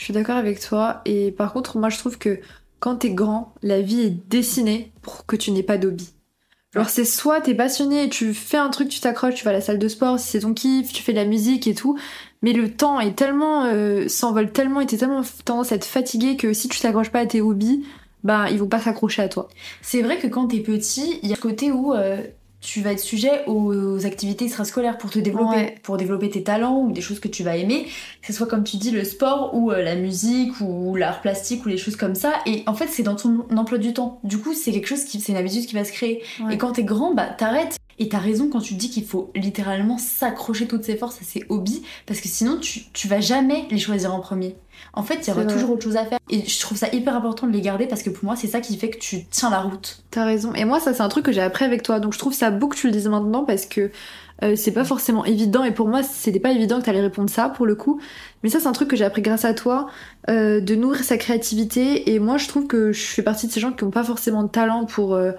je 0.00 0.04
suis 0.06 0.14
d'accord 0.14 0.36
avec 0.36 0.60
toi. 0.60 1.02
Et 1.04 1.30
par 1.30 1.52
contre 1.52 1.76
moi 1.76 1.90
je 1.90 1.98
trouve 1.98 2.16
que 2.16 2.40
quand 2.80 2.96
t'es 2.96 3.10
grand 3.10 3.54
la 3.62 3.82
vie 3.82 4.00
est 4.00 4.28
dessinée 4.30 4.92
pour 5.02 5.26
que 5.26 5.36
tu 5.36 5.50
n'aies 5.50 5.62
pas 5.62 5.76
d'hobby. 5.76 6.14
Alors 6.74 6.88
c'est 6.88 7.04
soit 7.04 7.42
t'es 7.42 7.54
passionné, 7.54 8.08
tu 8.08 8.32
fais 8.32 8.56
un 8.56 8.70
truc, 8.70 8.88
tu 8.88 9.00
t'accroches, 9.00 9.34
tu 9.34 9.44
vas 9.44 9.50
à 9.50 9.54
la 9.54 9.60
salle 9.60 9.78
de 9.78 9.88
sport 9.88 10.18
si 10.18 10.28
c'est 10.28 10.40
ton 10.40 10.54
kiff, 10.54 10.90
tu 10.92 11.02
fais 11.02 11.12
de 11.12 11.18
la 11.18 11.26
musique 11.26 11.66
et 11.66 11.74
tout, 11.74 11.98
mais 12.40 12.54
le 12.54 12.72
temps 12.72 12.98
est 12.98 13.14
tellement 13.14 13.66
euh, 13.66 14.08
s'envole 14.08 14.52
tellement 14.52 14.80
et 14.80 14.86
t'es 14.86 14.96
tellement 14.96 15.22
tendance 15.44 15.70
à 15.70 15.74
être 15.74 15.84
fatigué 15.84 16.36
que 16.36 16.54
si 16.54 16.68
tu 16.68 16.80
t'accroches 16.80 17.10
pas 17.10 17.20
à 17.20 17.26
tes 17.26 17.42
hobbies, 17.42 17.84
bah 18.24 18.48
ils 18.50 18.58
vont 18.58 18.68
pas 18.68 18.80
s'accrocher 18.80 19.20
à 19.20 19.28
toi. 19.28 19.48
C'est 19.82 20.00
vrai 20.00 20.18
que 20.18 20.28
quand 20.28 20.46
t'es 20.46 20.60
petit, 20.60 21.20
il 21.22 21.28
y 21.28 21.32
a 21.34 21.36
ce 21.36 21.42
côté 21.42 21.72
où 21.72 21.92
euh, 21.92 22.22
tu 22.60 22.82
vas 22.82 22.92
être 22.92 23.00
sujet 23.00 23.44
aux 23.46 24.04
activités 24.04 24.44
extrascolaires 24.44 24.98
pour 24.98 25.10
te 25.10 25.18
développer, 25.18 25.74
pour 25.82 25.96
développer 25.96 26.28
tes 26.28 26.42
talents 26.42 26.82
ou 26.82 26.92
des 26.92 27.00
choses 27.00 27.20
que 27.20 27.28
tu 27.28 27.42
vas 27.42 27.56
aimer, 27.56 27.86
que 28.20 28.26
ce 28.26 28.32
soit 28.34 28.46
comme 28.46 28.64
tu 28.64 28.76
dis 28.76 28.90
le 28.90 29.04
sport 29.04 29.54
ou 29.54 29.70
euh, 29.70 29.82
la 29.82 29.96
musique 29.96 30.60
ou 30.60 30.94
l'art 30.94 31.22
plastique 31.22 31.64
ou 31.64 31.68
les 31.68 31.78
choses 31.78 31.96
comme 31.96 32.14
ça. 32.14 32.34
Et 32.46 32.62
en 32.66 32.74
fait, 32.74 32.88
c'est 32.88 33.02
dans 33.02 33.16
ton 33.16 33.46
emploi 33.56 33.78
du 33.78 33.94
temps. 33.94 34.20
Du 34.24 34.38
coup, 34.38 34.52
c'est 34.54 34.72
quelque 34.72 34.88
chose 34.88 35.04
qui, 35.04 35.20
c'est 35.20 35.32
une 35.32 35.38
habitude 35.38 35.66
qui 35.66 35.74
va 35.74 35.84
se 35.84 35.92
créer. 35.92 36.22
Et 36.50 36.58
quand 36.58 36.72
t'es 36.72 36.84
grand, 36.84 37.14
bah 37.14 37.26
t'arrêtes. 37.26 37.76
Et 37.98 38.08
t'as 38.08 38.18
raison 38.18 38.48
quand 38.48 38.60
tu 38.60 38.74
dis 38.74 38.88
qu'il 38.88 39.04
faut 39.04 39.30
littéralement 39.34 39.98
s'accrocher 39.98 40.66
toutes 40.66 40.84
ses 40.84 40.96
forces 40.96 41.20
à 41.20 41.24
ses 41.24 41.44
hobbies, 41.50 41.82
parce 42.06 42.22
que 42.22 42.28
sinon 42.28 42.56
tu, 42.58 42.84
tu 42.94 43.08
vas 43.08 43.20
jamais 43.20 43.66
les 43.70 43.78
choisir 43.78 44.14
en 44.14 44.20
premier. 44.20 44.56
En 44.92 45.02
fait, 45.02 45.26
il 45.26 45.28
y 45.28 45.32
aura 45.32 45.44
toujours 45.44 45.70
autre 45.70 45.84
chose 45.84 45.96
à 45.96 46.04
faire. 46.04 46.18
Et 46.30 46.46
je 46.46 46.60
trouve 46.60 46.76
ça 46.76 46.88
hyper 46.92 47.14
important 47.14 47.46
de 47.46 47.52
les 47.52 47.60
garder 47.60 47.86
parce 47.86 48.02
que 48.02 48.10
pour 48.10 48.24
moi, 48.24 48.36
c'est 48.36 48.46
ça 48.48 48.60
qui 48.60 48.76
fait 48.76 48.90
que 48.90 48.98
tu 48.98 49.24
tiens 49.26 49.50
la 49.50 49.60
route. 49.60 50.02
T'as 50.10 50.24
raison. 50.24 50.52
Et 50.54 50.64
moi, 50.64 50.80
ça, 50.80 50.92
c'est 50.94 51.02
un 51.02 51.08
truc 51.08 51.24
que 51.24 51.32
j'ai 51.32 51.42
appris 51.42 51.64
avec 51.64 51.82
toi. 51.82 52.00
Donc, 52.00 52.12
je 52.12 52.18
trouve 52.18 52.32
ça 52.32 52.50
beau 52.50 52.68
que 52.68 52.76
tu 52.76 52.86
le 52.86 52.92
dises 52.92 53.08
maintenant 53.08 53.44
parce 53.44 53.66
que 53.66 53.90
euh, 54.42 54.56
c'est 54.56 54.72
pas 54.72 54.84
forcément 54.84 55.24
évident. 55.24 55.64
Et 55.64 55.72
pour 55.72 55.88
moi, 55.88 56.02
c'était 56.02 56.40
pas 56.40 56.52
évident 56.52 56.80
que 56.80 56.86
t'allais 56.86 57.00
répondre 57.00 57.30
ça 57.30 57.48
pour 57.48 57.66
le 57.66 57.74
coup. 57.74 58.00
Mais 58.42 58.50
ça, 58.50 58.60
c'est 58.60 58.66
un 58.66 58.72
truc 58.72 58.88
que 58.88 58.96
j'ai 58.96 59.04
appris 59.04 59.22
grâce 59.22 59.44
à 59.44 59.54
toi, 59.54 59.88
euh, 60.28 60.60
de 60.60 60.74
nourrir 60.74 61.04
sa 61.04 61.18
créativité. 61.18 62.12
Et 62.12 62.18
moi, 62.18 62.38
je 62.38 62.48
trouve 62.48 62.66
que 62.66 62.92
je 62.92 63.02
fais 63.02 63.22
partie 63.22 63.46
de 63.46 63.52
ces 63.52 63.60
gens 63.60 63.72
qui 63.72 63.84
ont 63.84 63.90
pas 63.90 64.04
forcément 64.04 64.42
de 64.42 64.48
talent 64.48 64.86
pour 64.86 65.14
euh, 65.14 65.32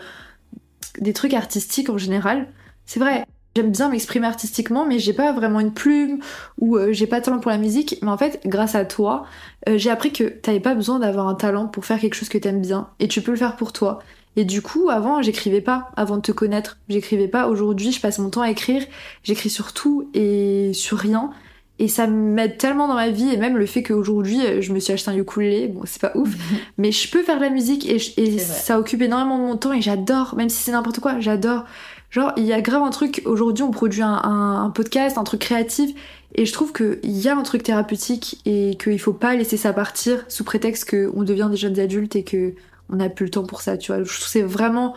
des 1.00 1.14
trucs 1.14 1.34
artistiques 1.34 1.90
en 1.90 1.98
général. 1.98 2.48
C'est 2.86 3.00
vrai. 3.00 3.26
J'aime 3.56 3.72
bien 3.72 3.90
m'exprimer 3.90 4.28
artistiquement, 4.28 4.86
mais 4.86 4.98
j'ai 5.00 5.12
pas 5.12 5.34
vraiment 5.34 5.60
une 5.60 5.74
plume 5.74 6.20
ou 6.58 6.78
euh, 6.78 6.94
j'ai 6.94 7.06
pas 7.06 7.20
de 7.20 7.26
talent 7.26 7.40
pour 7.40 7.52
la 7.52 7.58
musique. 7.58 7.98
Mais 8.02 8.10
en 8.10 8.18
fait, 8.18 8.40
grâce 8.46 8.76
à 8.76 8.86
toi, 8.86 9.26
euh, 9.68 9.78
j'ai 9.78 9.90
appris 9.90 10.14
que 10.14 10.24
t'avais 10.24 10.62
pas 10.62 10.74
besoin 10.74 11.00
d'avoir 11.00 11.28
un 11.28 11.36
talent 11.36 11.68
pour 11.68 11.86
faire 11.86 12.00
quelque 12.00 12.14
chose 12.14 12.30
que 12.30 12.38
t'aimes 12.38 12.62
bien 12.62 12.88
et 13.00 13.10
tu 13.10 13.22
peux 13.22 13.32
le 13.32 13.38
faire 13.38 13.58
pour 13.58 13.74
toi. 13.74 14.00
Et 14.38 14.46
du 14.46 14.62
coup, 14.62 14.90
avant, 14.90 15.22
j'écrivais 15.22 15.60
pas 15.60 15.92
avant 15.98 16.16
de 16.16 16.22
te 16.22 16.32
connaître. 16.32 16.78
J'écrivais 16.88 17.28
pas. 17.28 17.48
Aujourd'hui, 17.48 17.92
je 17.92 18.00
passe 18.00 18.20
mon 18.20 18.30
temps 18.30 18.42
à 18.42 18.50
écrire. 18.50 18.84
J'écris 19.24 19.50
sur 19.50 19.74
tout 19.74 20.10
et 20.14 20.72
sur 20.74 20.98
rien. 20.98 21.32
Et 21.80 21.88
ça 21.90 22.08
m'aide 22.08 22.58
tellement 22.58 22.88
dans 22.88 22.94
ma 22.94 23.10
vie. 23.10 23.34
Et 23.34 23.38
même 23.38 23.58
le 23.58 23.66
fait 23.66 23.84
qu'aujourd'hui, 23.84 24.46
euh, 24.46 24.62
je 24.62 24.72
me 24.72 24.80
suis 24.80 24.94
acheté 24.94 25.12
un 25.12 25.18
ukulélé. 25.18 25.68
Bon, 25.68 25.82
c'est 25.84 26.02
pas 26.02 26.14
ouf. 26.16 26.30
mais 26.78 26.94
je 26.94 27.12
peux 27.12 27.24
faire 27.24 27.38
de 27.38 27.44
la 27.44 27.50
musique 27.50 27.90
et, 27.90 27.98
et 28.16 28.40
ça 28.40 28.80
occupe 28.80 29.02
énormément 29.02 29.38
de 29.38 29.44
mon 29.44 29.58
temps 29.58 29.74
et 29.74 29.82
j'adore. 29.82 30.36
Même 30.38 30.48
si 30.48 30.64
c'est 30.64 30.72
n'importe 30.72 31.02
quoi, 31.02 31.20
j'adore. 31.20 31.66
Genre, 32.12 32.34
il 32.36 32.44
y 32.44 32.52
a 32.52 32.62
grave 32.62 32.84
un 32.84 32.90
truc, 32.90 33.22
aujourd'hui 33.26 33.64
on 33.64 33.72
produit 33.72 34.02
un, 34.04 34.72
podcast, 34.76 35.18
un 35.18 35.24
truc 35.24 35.42
créatif, 35.42 35.92
et 36.36 36.46
je 36.46 36.54
trouve 36.54 36.74
qu'il 36.74 37.00
y 37.04 37.30
a 37.30 37.36
un 37.36 37.44
truc 37.44 37.64
thérapeutique 37.64 38.42
et 38.46 38.78
qu'il 38.82 39.00
faut 39.00 39.14
pas 39.14 39.34
laisser 39.36 39.58
ça 39.58 39.72
partir 39.74 40.24
sous 40.28 40.44
prétexte 40.44 40.90
qu'on 40.90 41.24
devient 41.24 41.48
des 41.50 41.58
jeunes 41.58 41.80
adultes 41.80 42.16
et 42.16 42.24
que 42.24 42.54
on 42.90 42.98
n'a 42.98 43.10
plus 43.10 43.26
le 43.26 43.32
temps 43.32 43.46
pour 43.46 43.62
ça, 43.62 43.78
tu 43.78 43.94
vois. 43.94 44.04
Je 44.04 44.14
trouve 44.14 44.28
c'est 44.28 44.42
vraiment 44.42 44.94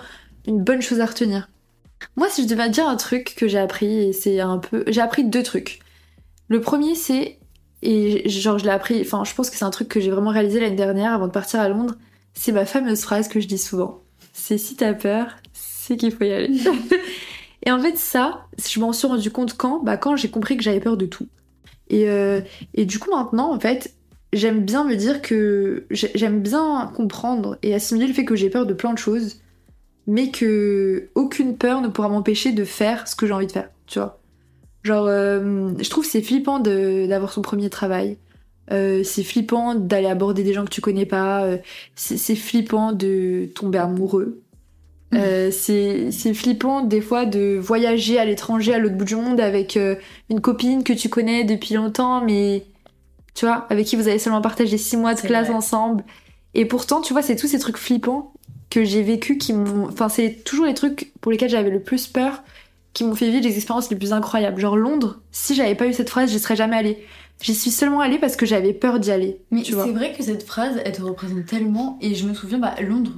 une 0.47 0.63
bonne 0.63 0.83
chose 0.83 1.01
à 1.01 1.07
retenir. 1.07 1.49
Moi, 2.17 2.29
si 2.29 2.43
je 2.43 2.49
devais 2.49 2.69
dire 2.69 2.89
un 2.89 2.97
truc 2.97 3.35
que 3.37 3.49
j'ai 3.49 3.59
appris, 3.59 4.13
c'est 4.13 4.41
un 4.41 4.59
peu. 4.59 4.85
J'ai 4.89 5.01
appris 5.01 5.25
deux 5.25 5.43
trucs. 5.43 5.81
Le 6.49 6.61
premier, 6.61 6.95
c'est. 6.95 7.39
Et 7.83 8.29
genre, 8.29 8.59
je 8.59 8.65
l'ai 8.65 8.71
appris. 8.71 9.01
Enfin, 9.01 9.25
je 9.25 9.35
pense 9.35 9.51
que 9.51 9.57
c'est 9.57 9.65
un 9.65 9.71
truc 9.71 9.89
que 9.89 10.01
j'ai 10.01 10.11
vraiment 10.11 10.31
réalisé 10.31 10.61
l'année 10.61 10.77
dernière 10.77 11.13
avant 11.13 11.27
de 11.27 11.33
partir 11.33 11.61
à 11.61 11.69
Londres. 11.69 11.95
C'est 12.35 12.53
ma 12.53 12.67
fameuse 12.67 13.03
phrase 13.03 13.29
que 13.29 13.41
je 13.41 13.47
dis 13.47 13.59
souvent. 13.59 14.03
C'est 14.33 14.59
si 14.59 14.75
t'as 14.75 14.95
peur, 14.95 15.37
c'est 15.87 15.97
qu'il 15.97 16.13
faut 16.13 16.25
y 16.25 16.33
aller. 16.33 16.51
et 17.67 17.71
en 17.71 17.81
fait, 17.81 17.99
ça, 17.99 18.47
je 18.59 18.81
m'en 18.81 18.93
suis 18.93 19.07
rendu 19.07 19.31
compte 19.31 19.57
quand? 19.57 19.83
Bah, 19.83 19.97
quand 19.97 20.17
j'ai 20.17 20.31
compris 20.31 20.57
que 20.57 20.63
j'avais 20.63 20.81
peur 20.81 20.97
de 20.97 21.07
tout. 21.07 21.29
Et, 21.89 22.09
euh, 22.09 22.41
et 22.75 22.87
du 22.87 22.99
coup, 22.99 23.11
maintenant, 23.11 23.53
en 23.53 23.61
fait, 23.61 23.95
j'aime 24.33 24.65
bien 24.65 24.85
me 24.85 24.97
dire 24.97 25.21
que 25.21 25.87
j'aime 25.91 26.41
bien 26.41 26.91
comprendre 26.95 27.59
et 27.63 27.75
assimiler 27.75 28.07
le 28.07 28.15
fait 28.15 28.25
que 28.25 28.37
j'ai 28.37 28.49
peur 28.49 28.67
de 28.67 28.73
plein 28.73 28.95
de 28.95 28.99
choses, 28.99 29.41
mais 30.07 30.31
que 30.31 31.09
aucune 31.15 31.57
peur 31.57 31.83
ne 31.83 31.89
pourra 31.89 32.09
m'empêcher 32.09 32.53
de 32.53 32.65
faire 32.65 33.07
ce 33.07 33.15
que 33.15 33.27
j'ai 33.27 33.33
envie 33.33 33.47
de 33.47 33.53
faire, 33.53 33.69
tu 33.87 33.99
vois. 33.99 34.19
Genre, 34.83 35.07
euh, 35.07 35.71
je 35.79 35.89
trouve 35.91 36.05
c'est 36.05 36.23
flippant 36.23 36.61
d'avoir 36.61 37.33
son 37.33 37.43
premier 37.43 37.71
travail. 37.71 38.19
Euh, 38.71 39.03
c'est 39.05 39.23
flippant 39.23 39.75
d'aller 39.75 40.07
aborder 40.07 40.43
des 40.43 40.55
gens 40.55 40.65
que 40.65 40.71
tu 40.71 40.81
connais 40.81 41.07
pas. 41.07 41.47
c'est 41.95 42.37
flippant 42.37 42.93
de 42.93 43.51
tomber 43.55 43.79
amoureux. 43.79 44.44
Euh, 45.15 45.51
c'est 45.51 46.35
flippant 46.35 46.83
des 46.83 47.01
fois 47.01 47.27
de 47.27 47.59
voyager 47.61 48.19
à 48.19 48.25
l'étranger, 48.25 48.75
à 48.75 48.79
l'autre 48.79 48.97
bout 48.97 49.05
du 49.05 49.17
monde, 49.17 49.41
avec 49.41 49.77
euh, 49.77 49.97
une 50.31 50.41
copine 50.41 50.85
que 50.85 50.93
tu 50.93 51.09
connais 51.09 51.45
depuis 51.45 51.75
longtemps, 51.75 52.21
mais 52.21 52.65
tu 53.35 53.47
vois, 53.47 53.67
avec 53.71 53.87
qui 53.87 53.97
vous 53.97 54.09
avez 54.09 54.19
seulement 54.19 54.41
partagé 54.41 54.79
six 54.79 54.97
mois 54.97 55.15
de 55.15 55.21
classe 55.21 55.51
ensemble. 55.51 56.05
Et 56.55 56.65
pourtant, 56.67 57.01
tu 57.01 57.13
vois, 57.13 57.23
c'est 57.23 57.37
tous 57.37 57.49
ces 57.49 57.59
trucs 57.59 57.77
flippants 57.77 58.33
que 58.71 58.85
j'ai 58.85 59.03
vécu 59.03 59.39
qui 59.39 59.53
m'ont. 59.53 59.89
Enfin, 59.89 60.09
c'est 60.09 60.45
toujours 60.45 60.67
les 60.67 60.75
trucs 60.75 61.13
pour 61.21 61.33
lesquels 61.33 61.51
j'avais 61.51 61.71
le 61.71 61.81
plus 61.81 62.07
peur 62.07 62.43
qui 62.93 63.05
m'ont 63.05 63.17
fait 63.17 63.29
vivre 63.29 63.45
les 63.45 63.57
expériences 63.57 63.91
les 63.91 63.97
plus 63.97 64.13
incroyables. 64.13 64.61
Genre 64.61 64.77
Londres, 64.77 65.21
si 65.33 65.55
j'avais 65.55 65.75
pas 65.75 65.87
eu 65.87 65.93
cette 65.93 66.11
phrase, 66.11 66.31
j'y 66.31 66.39
serais 66.39 66.57
jamais 66.57 66.77
allée. 66.77 67.05
J'y 67.43 67.55
suis 67.55 67.73
seulement 67.73 68.01
allée 68.01 68.19
parce 68.19 68.37
que 68.37 68.47
j'avais 68.47 68.73
peur 68.73 69.01
d'y 69.01 69.11
aller. 69.11 69.41
Mais 69.51 69.65
c'est 69.65 69.73
vrai 69.73 70.13
que 70.17 70.23
cette 70.23 70.45
phrase, 70.45 70.81
elle 70.85 70.93
te 70.93 71.03
représente 71.03 71.45
tellement. 71.47 71.99
Et 72.01 72.15
je 72.15 72.27
me 72.27 72.35
souviens, 72.35 72.59
bah, 72.59 72.75
Londres, 72.81 73.13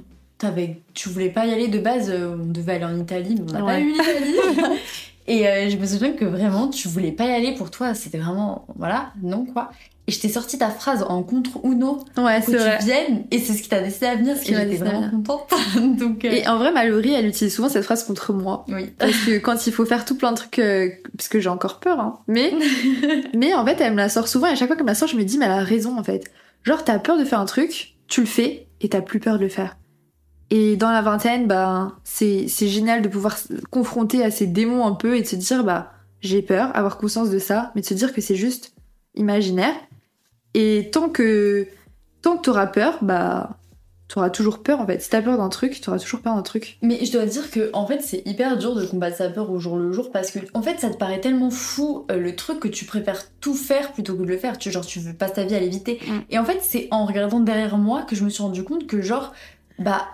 tu 0.95 1.09
voulais 1.09 1.31
pas 1.31 1.47
y 1.47 1.53
aller 1.53 1.69
de 1.69 1.79
base, 1.79 2.11
euh, 2.11 2.37
on 2.41 2.47
devait 2.47 2.75
aller 2.75 2.85
en 2.85 2.99
Italie, 2.99 3.37
mais 3.37 3.53
on 3.53 3.59
n'a 3.59 3.65
pas 3.65 3.81
eu 3.81 3.93
l'Italie. 3.93 4.37
et 5.27 5.49
euh, 5.49 5.71
je 5.71 5.77
me 5.77 5.87
souviens 5.87 6.13
que 6.13 6.25
vraiment, 6.25 6.69
tu 6.69 6.89
voulais 6.89 7.13
pas 7.13 7.25
y 7.27 7.33
aller 7.33 7.55
pour 7.55 7.71
toi, 7.71 7.95
c'était 7.95 8.19
vraiment, 8.19 8.67
voilà, 8.77 9.13
non 9.23 9.47
quoi. 9.47 9.71
Et 10.09 10.13
je 10.13 10.21
t'ai 10.21 10.29
sorti 10.29 10.57
ta 10.57 10.71
phrase 10.71 11.05
en 11.09 11.25
contre 11.25 11.59
Uno 11.65 12.05
ouais, 12.17 12.41
pour 12.41 12.55
que 12.55 12.79
tu 12.79 12.85
viennes, 12.85 13.25
et 13.33 13.41
c'est 13.41 13.55
ce 13.55 13.63
qui 13.63 13.69
t'a 13.69 13.81
décidé 13.81 14.07
à 14.07 14.15
venir, 14.15 14.37
et 14.37 14.45
j'étais 14.45 14.77
vraiment 14.77 15.11
contente. 15.11 15.49
Donc, 15.99 16.25
euh, 16.25 16.31
Et 16.31 16.47
en 16.47 16.59
vrai, 16.59 16.71
Mallory, 16.71 17.13
elle 17.13 17.27
utilise 17.27 17.53
souvent 17.53 17.69
cette 17.69 17.83
phrase 17.83 18.05
contre 18.05 18.33
moi. 18.33 18.65
Oui. 18.69 18.93
Parce 18.99 19.17
que 19.25 19.39
quand 19.39 19.67
il 19.67 19.73
faut 19.73 19.85
faire 19.85 20.05
tout 20.05 20.17
plein 20.17 20.31
de 20.31 20.37
trucs, 20.37 20.61
parce 21.17 21.29
que 21.29 21.41
j'ai 21.41 21.49
encore 21.49 21.81
peur, 21.81 21.99
hein. 21.99 22.21
Mais, 22.29 22.53
mais 23.35 23.53
en 23.55 23.65
fait, 23.65 23.81
elle 23.81 23.93
me 23.93 23.97
la 23.97 24.09
sort 24.09 24.29
souvent, 24.29 24.47
et 24.47 24.51
à 24.51 24.55
chaque 24.55 24.69
fois 24.69 24.77
qu'elle 24.77 24.85
me 24.85 24.91
la 24.91 24.95
sort, 24.95 25.09
je 25.09 25.17
me 25.17 25.25
dis, 25.25 25.39
mais 25.39 25.47
elle 25.47 25.53
a 25.53 25.65
raison, 25.65 25.99
en 25.99 26.05
fait. 26.05 26.31
Genre, 26.63 26.85
t'as 26.85 27.01
peur 27.01 27.19
de 27.19 27.25
faire 27.25 27.41
un 27.41 27.47
truc, 27.47 27.97
tu 28.07 28.21
le 28.21 28.29
fais, 28.29 28.69
et 28.81 28.89
t'as 28.89 29.01
plus 29.01 29.19
peur 29.19 29.39
de 29.39 29.43
le 29.43 29.49
faire. 29.49 29.77
Et 30.51 30.77
dans 30.77 30.91
la 30.91 31.03
vingtaine, 31.03 31.47
bah, 31.47 31.93
c'est, 32.05 32.47
c'est 32.49 32.69
génial 32.69 33.03
de 33.03 33.09
pouvoir 33.09 33.37
se 33.39 33.55
confronter 33.71 34.25
à 34.25 34.31
ces 34.31 34.47
démons 34.47 34.87
un 34.87 34.93
peu 34.93 35.17
et 35.17 35.23
de 35.23 35.27
se 35.27 35.37
dire, 35.37 35.65
bah, 35.65 35.93
j'ai 36.21 36.43
peur, 36.43 36.71
avoir 36.77 36.99
conscience 36.99 37.31
de 37.31 37.39
ça, 37.39 37.73
mais 37.75 37.81
de 37.81 37.87
se 37.87 37.95
dire 37.95 38.13
que 38.13 38.21
c'est 38.21 38.37
juste 38.37 38.73
imaginaire. 39.15 39.75
Et 40.55 40.89
tant 40.93 41.09
que, 41.09 41.67
tant 42.23 42.37
que 42.37 42.43
t'auras 42.43 42.67
peur, 42.67 42.99
bah, 43.03 43.59
t'auras 44.09 44.31
toujours 44.31 44.63
peur 44.63 44.81
en 44.81 44.87
fait. 44.87 45.03
Si 45.03 45.11
t'as 45.11 45.21
peur 45.21 45.37
d'un 45.37 45.49
truc, 45.49 45.81
t'auras 45.81 45.99
toujours 45.99 46.21
peur 46.21 46.35
d'un 46.35 46.43
truc. 46.43 46.79
Mais 46.81 47.05
je 47.05 47.13
dois 47.13 47.27
dire 47.27 47.51
que, 47.51 47.71
en 47.73 47.87
fait, 47.87 48.01
c'est 48.03 48.23
hyper 48.25 48.57
dur 48.57 48.75
de 48.75 48.87
combattre 48.87 49.17
sa 49.17 49.29
peur 49.29 49.51
au 49.51 49.59
jour 49.59 49.77
le 49.77 49.93
jour 49.93 50.11
parce 50.11 50.31
que, 50.31 50.39
en 50.55 50.63
fait, 50.63 50.79
ça 50.79 50.91
te 50.91 50.97
paraît 50.97 51.21
tellement 51.21 51.51
fou 51.51 52.07
euh, 52.11 52.19
le 52.19 52.37
truc 52.37 52.61
que 52.61 52.69
tu 52.69 52.85
préfères 52.85 53.23
tout 53.41 53.55
faire 53.55 53.93
plutôt 53.93 54.15
que 54.15 54.23
de 54.23 54.29
le 54.29 54.39
faire. 54.39 54.59
Tu, 54.59 54.71
genre, 54.71 54.87
tu 54.87 55.01
veux 55.01 55.13
passer 55.13 55.35
ta 55.35 55.45
vie 55.45 55.55
à 55.57 55.61
l'éviter. 55.61 56.01
Mm. 56.07 56.19
Et 56.31 56.39
en 56.39 56.45
fait, 56.45 56.61
c'est 56.63 56.89
en 56.91 57.05
regardant 57.05 57.41
derrière 57.41 57.77
moi 57.79 58.03
que 58.03 58.15
je 58.15 58.25
me 58.25 58.31
suis 58.31 58.43
rendu 58.43 58.63
compte 58.63 58.87
que, 58.87 59.03
genre, 59.03 59.35
bah, 59.79 60.07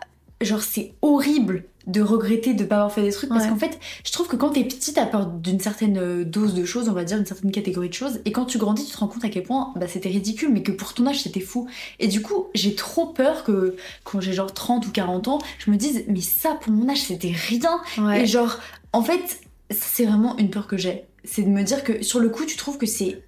genre 0.45 0.63
c'est 0.63 0.95
horrible 1.03 1.65
de 1.87 2.01
regretter 2.01 2.55
de 2.55 2.65
pas 2.65 2.77
avoir 2.77 2.93
fait 2.93 3.03
des 3.03 3.11
trucs. 3.11 3.29
Parce 3.31 3.47
qu'en 3.47 3.57
fait 3.57 3.79
je 4.05 4.13
trouve 4.13 4.29
que 4.29 4.37
quand 4.37 4.51
t'es 4.51 4.65
petit 4.65 4.93
t'as 4.93 5.07
peur 5.07 5.27
d'une 5.27 5.61
certaine 5.61 5.99
euh, 5.99 6.25
dose 6.25 6.55
de 6.55 6.65
choses 6.65 6.89
on 6.89 6.93
va 6.93 7.05
dire 7.05 7.19
une 7.19 7.27
certaine 7.27 7.51
catégorie 7.51 7.89
de 7.89 7.95
choses. 7.95 8.21
Et 8.25 8.33
quand 8.33 8.45
tu 8.45 8.59
grandis 8.59 8.87
tu 8.87 8.93
te 8.93 8.99
rends 8.99 9.09
compte 9.09 9.25
à 9.25 9.29
quel 9.29 9.43
point 9.43 9.73
bah, 9.77 9.89
c'était 9.89 10.09
ridicule 10.09 10.51
mais 10.53 10.63
que 10.63 10.73
pour 10.73 10.95
ton 10.95 11.07
âge 11.07 11.23
c'était 11.23 11.41
fou. 11.41 11.69
Et 11.99 12.09
du 12.09 12.23
coup 12.23 12.47
j'ai 12.55 12.75
trop 12.75 13.07
peur 13.07 13.45
que 13.45 13.77
quand 14.05 14.21
j'ai 14.21 14.33
genre 14.33 14.53
30 14.53 14.87
ou 14.87 14.91
40 14.91 15.29
ans 15.29 15.39
je 15.59 15.71
me 15.71 15.77
dise 15.77 16.05
mais 16.09 16.21
ça 16.21 16.55
pour 16.61 16.73
mon 16.73 16.89
âge 16.89 17.03
c'était 17.03 17.33
rien. 17.35 17.81
Ouais. 17.99 18.23
et 18.23 18.27
genre 18.27 18.59
en 18.93 19.03
fait 19.03 19.41
c'est 19.71 20.05
vraiment 20.05 20.37
une 20.39 20.51
peur 20.51 20.67
que 20.67 20.77
j'ai. 20.77 21.05
C'est 21.25 21.43
de 21.43 21.49
me 21.49 21.63
dire 21.63 21.83
que 21.85 22.03
sur 22.03 22.21
le 22.21 22.29
coup 22.29 22.45
tu 22.45 22.57
trouves 22.57 22.79
que 22.79 22.87
c'est 22.87 23.23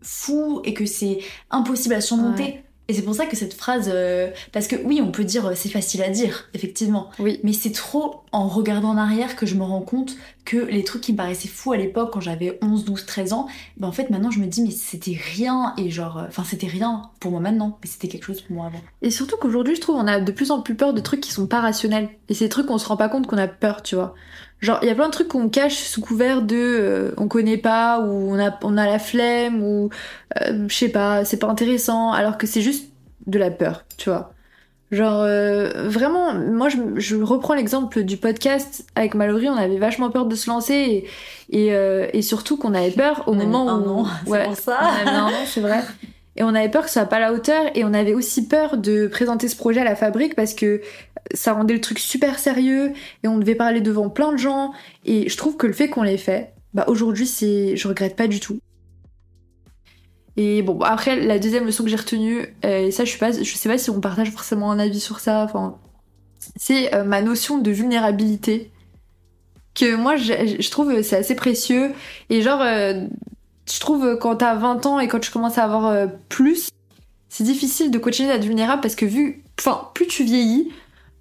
fou 0.00 0.62
et 0.64 0.74
que 0.74 0.86
c'est 0.86 1.18
impossible 1.50 1.94
à 1.94 2.00
surmonter. 2.00 2.42
Ouais. 2.42 2.64
Et 2.88 2.94
c'est 2.94 3.02
pour 3.02 3.14
ça 3.14 3.26
que 3.26 3.36
cette 3.36 3.54
phrase 3.54 3.90
euh, 3.92 4.30
parce 4.52 4.66
que 4.66 4.76
oui 4.84 5.00
on 5.02 5.10
peut 5.12 5.24
dire 5.24 5.46
euh, 5.46 5.52
c'est 5.54 5.68
facile 5.68 6.02
à 6.02 6.08
dire 6.08 6.48
effectivement 6.54 7.10
Oui. 7.18 7.38
mais 7.44 7.52
c'est 7.52 7.72
trop 7.72 8.22
en 8.32 8.48
regardant 8.48 8.88
en 8.90 8.96
arrière 8.96 9.36
que 9.36 9.46
je 9.46 9.54
me 9.54 9.62
rends 9.62 9.82
compte 9.82 10.16
que 10.44 10.56
les 10.56 10.82
trucs 10.84 11.02
qui 11.02 11.12
me 11.12 11.18
paraissaient 11.18 11.48
fous 11.48 11.72
à 11.72 11.76
l'époque 11.76 12.10
quand 12.12 12.20
j'avais 12.20 12.58
11, 12.62 12.86
12, 12.86 13.04
13 13.04 13.32
ans, 13.34 13.48
ben 13.76 13.88
en 13.88 13.92
fait 13.92 14.08
maintenant 14.08 14.30
je 14.30 14.40
me 14.40 14.46
dis 14.46 14.62
mais 14.62 14.70
c'était 14.70 15.18
rien 15.34 15.74
et 15.76 15.90
genre, 15.90 16.18
euh, 16.18 16.24
enfin 16.28 16.42
c'était 16.44 16.66
rien 16.66 17.02
pour 17.20 17.30
moi 17.30 17.40
maintenant, 17.40 17.78
mais 17.82 17.88
c'était 17.90 18.08
quelque 18.08 18.24
chose 18.24 18.40
pour 18.40 18.56
moi 18.56 18.66
avant. 18.66 18.80
Et 19.02 19.10
surtout 19.10 19.36
qu'aujourd'hui, 19.36 19.74
je 19.74 19.80
trouve, 19.80 19.96
on 19.96 20.06
a 20.06 20.20
de 20.20 20.32
plus 20.32 20.50
en 20.50 20.62
plus 20.62 20.74
peur 20.74 20.94
de 20.94 21.00
trucs 21.00 21.20
qui 21.20 21.32
sont 21.32 21.46
pas 21.46 21.60
rationnels. 21.60 22.08
Et 22.28 22.34
c'est 22.34 22.46
des 22.46 22.48
trucs 22.48 22.66
qu'on 22.66 22.78
se 22.78 22.86
rend 22.88 22.96
pas 22.96 23.08
compte 23.08 23.26
qu'on 23.26 23.36
a 23.38 23.48
peur, 23.48 23.82
tu 23.82 23.94
vois. 23.96 24.14
Genre, 24.60 24.78
il 24.82 24.88
y 24.88 24.90
a 24.90 24.94
plein 24.94 25.06
de 25.06 25.12
trucs 25.12 25.28
qu'on 25.28 25.48
cache 25.48 25.76
sous 25.76 26.00
couvert 26.00 26.42
de 26.42 26.56
euh, 26.56 27.14
on 27.16 27.28
connaît 27.28 27.58
pas, 27.58 28.00
ou 28.00 28.32
on 28.34 28.38
a, 28.44 28.58
on 28.62 28.76
a 28.76 28.86
la 28.86 28.98
flemme, 28.98 29.62
ou 29.62 29.90
euh, 30.42 30.66
je 30.68 30.74
sais 30.74 30.88
pas, 30.88 31.24
c'est 31.24 31.38
pas 31.38 31.46
intéressant, 31.48 32.12
alors 32.12 32.38
que 32.38 32.46
c'est 32.46 32.62
juste 32.62 32.92
de 33.26 33.38
la 33.38 33.50
peur, 33.52 33.84
tu 33.98 34.10
vois. 34.10 34.34
Genre, 34.90 35.20
euh, 35.22 35.88
vraiment, 35.88 36.34
moi 36.34 36.68
je, 36.70 36.78
je 36.96 37.16
reprends 37.16 37.54
l'exemple 37.54 38.04
du 38.04 38.16
podcast 38.16 38.86
avec 38.94 39.14
Mallory, 39.14 39.48
on 39.50 39.56
avait 39.56 39.78
vachement 39.78 40.10
peur 40.10 40.26
de 40.26 40.34
se 40.34 40.48
lancer, 40.50 41.06
et, 41.50 41.66
et, 41.66 41.74
euh, 41.74 42.08
et 42.14 42.22
surtout 42.22 42.56
qu'on 42.56 42.74
avait 42.74 42.90
peur 42.92 43.24
au 43.28 43.34
On 43.34 43.34
moment 43.34 43.68
un 43.68 43.82
où. 43.82 43.86
an, 43.86 44.06
c'est 44.26 44.30
ouais, 44.30 44.42
pour 44.42 44.56
ça. 44.56 44.78
un 44.80 45.06
an, 45.26 45.46
c'est 45.46 45.60
vrai. 45.60 45.82
Et 46.38 46.44
on 46.44 46.54
avait 46.54 46.68
peur 46.68 46.82
que 46.82 46.88
ce 46.88 46.94
soit 46.94 47.06
pas 47.06 47.18
la 47.18 47.32
hauteur 47.32 47.64
et 47.74 47.84
on 47.84 47.92
avait 47.92 48.14
aussi 48.14 48.46
peur 48.46 48.78
de 48.78 49.08
présenter 49.08 49.48
ce 49.48 49.56
projet 49.56 49.80
à 49.80 49.84
la 49.84 49.96
fabrique 49.96 50.36
parce 50.36 50.54
que 50.54 50.80
ça 51.34 51.52
rendait 51.52 51.74
le 51.74 51.80
truc 51.80 51.98
super 51.98 52.38
sérieux 52.38 52.92
et 53.24 53.28
on 53.28 53.38
devait 53.38 53.56
parler 53.56 53.80
devant 53.80 54.08
plein 54.08 54.30
de 54.30 54.38
gens 54.38 54.72
et 55.04 55.28
je 55.28 55.36
trouve 55.36 55.56
que 55.56 55.66
le 55.66 55.72
fait 55.72 55.88
qu'on 55.88 56.04
l'ait 56.04 56.16
fait, 56.16 56.52
bah 56.74 56.84
aujourd'hui 56.86 57.26
c'est 57.26 57.76
je 57.76 57.88
regrette 57.88 58.14
pas 58.14 58.28
du 58.28 58.38
tout. 58.38 58.60
Et 60.36 60.62
bon 60.62 60.78
après 60.82 61.16
la 61.16 61.40
deuxième 61.40 61.66
leçon 61.66 61.82
que 61.82 61.90
j'ai 61.90 61.96
retenue 61.96 62.54
euh, 62.64 62.86
et 62.86 62.92
ça 62.92 63.04
je 63.04 63.10
suis 63.10 63.18
pas 63.18 63.32
je 63.32 63.42
sais 63.42 63.68
pas 63.68 63.76
si 63.76 63.90
on 63.90 64.00
partage 64.00 64.30
forcément 64.30 64.70
un 64.70 64.78
avis 64.78 65.00
sur 65.00 65.18
ça 65.18 65.42
enfin 65.42 65.76
c'est 66.54 66.94
euh, 66.94 67.02
ma 67.02 67.20
notion 67.20 67.58
de 67.58 67.72
vulnérabilité 67.72 68.70
que 69.74 69.96
moi 69.96 70.14
je, 70.14 70.56
je 70.60 70.70
trouve 70.70 71.02
c'est 71.02 71.16
assez 71.16 71.34
précieux 71.34 71.90
et 72.30 72.42
genre 72.42 72.62
euh, 72.62 73.08
je 73.72 73.80
trouve 73.80 74.04
euh, 74.04 74.16
quand 74.16 74.36
t'as 74.36 74.54
20 74.54 74.86
ans 74.86 75.00
et 75.00 75.08
quand 75.08 75.20
tu 75.20 75.30
commences 75.30 75.58
à 75.58 75.64
avoir 75.64 75.86
euh, 75.86 76.06
plus, 76.28 76.70
c'est 77.28 77.44
difficile 77.44 77.90
de 77.90 77.98
continuer 77.98 78.32
d'être 78.32 78.44
vulnérable 78.44 78.80
parce 78.80 78.94
que 78.94 79.06
vu, 79.06 79.42
enfin, 79.58 79.88
plus 79.94 80.06
tu 80.06 80.24
vieillis, 80.24 80.72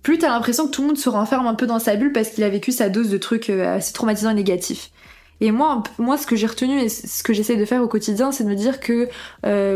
plus 0.03 0.17
t'as 0.17 0.29
l'impression 0.29 0.67
que 0.67 0.71
tout 0.71 0.81
le 0.81 0.87
monde 0.87 0.97
se 0.97 1.09
renferme 1.09 1.47
un 1.47 1.55
peu 1.55 1.67
dans 1.67 1.79
sa 1.79 1.95
bulle 1.95 2.13
parce 2.13 2.29
qu'il 2.29 2.43
a 2.43 2.49
vécu 2.49 2.71
sa 2.71 2.89
dose 2.89 3.09
de 3.09 3.17
trucs 3.17 3.49
euh, 3.49 3.75
assez 3.75 3.93
traumatisants 3.93 4.31
et 4.31 4.35
négatifs. 4.35 4.91
Et 5.39 5.51
moi, 5.51 5.83
moi, 5.99 6.17
ce 6.17 6.25
que 6.25 6.35
j'ai 6.35 6.47
retenu 6.47 6.79
et 6.79 6.89
ce 6.89 7.21
que 7.21 7.31
j'essaie 7.31 7.57
de 7.57 7.65
faire 7.65 7.83
au 7.83 7.87
quotidien, 7.87 8.31
c'est 8.31 8.43
de 8.43 8.49
me 8.49 8.55
dire 8.55 8.79
que 8.79 9.07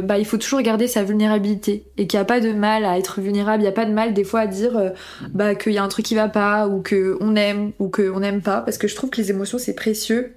bah 0.02 0.18
il 0.18 0.26
faut 0.26 0.38
toujours 0.38 0.60
garder 0.62 0.88
sa 0.88 1.04
vulnérabilité 1.04 1.86
et 1.98 2.08
qu'il 2.08 2.18
n'y 2.18 2.22
a 2.22 2.26
pas 2.26 2.40
de 2.40 2.52
mal 2.52 2.84
à 2.84 2.98
être 2.98 3.22
vulnérable. 3.22 3.62
Il 3.62 3.66
n'y 3.66 3.70
a 3.70 3.72
pas 3.72 3.86
de 3.86 3.94
mal 3.94 4.16
des 4.16 4.24
fois 4.24 4.40
à 4.40 4.48
dire 4.48 4.92
bah 5.30 5.54
qu'il 5.54 5.74
y 5.74 5.78
a 5.78 5.84
un 5.84 5.88
truc 5.88 6.04
qui 6.04 6.16
va 6.16 6.30
pas 6.30 6.68
ou 6.68 6.82
que 6.82 7.16
on 7.22 7.36
aime 7.36 7.74
ou 7.78 7.90
que 7.90 8.10
on 8.10 8.22
n'aime 8.22 8.42
pas 8.42 8.62
parce 8.62 8.80
que 8.80 8.88
je 8.88 8.96
trouve 8.96 9.12
que 9.12 9.22
les 9.22 9.30
émotions 9.30 9.60
c'est 9.60 9.76
précieux 9.76 10.34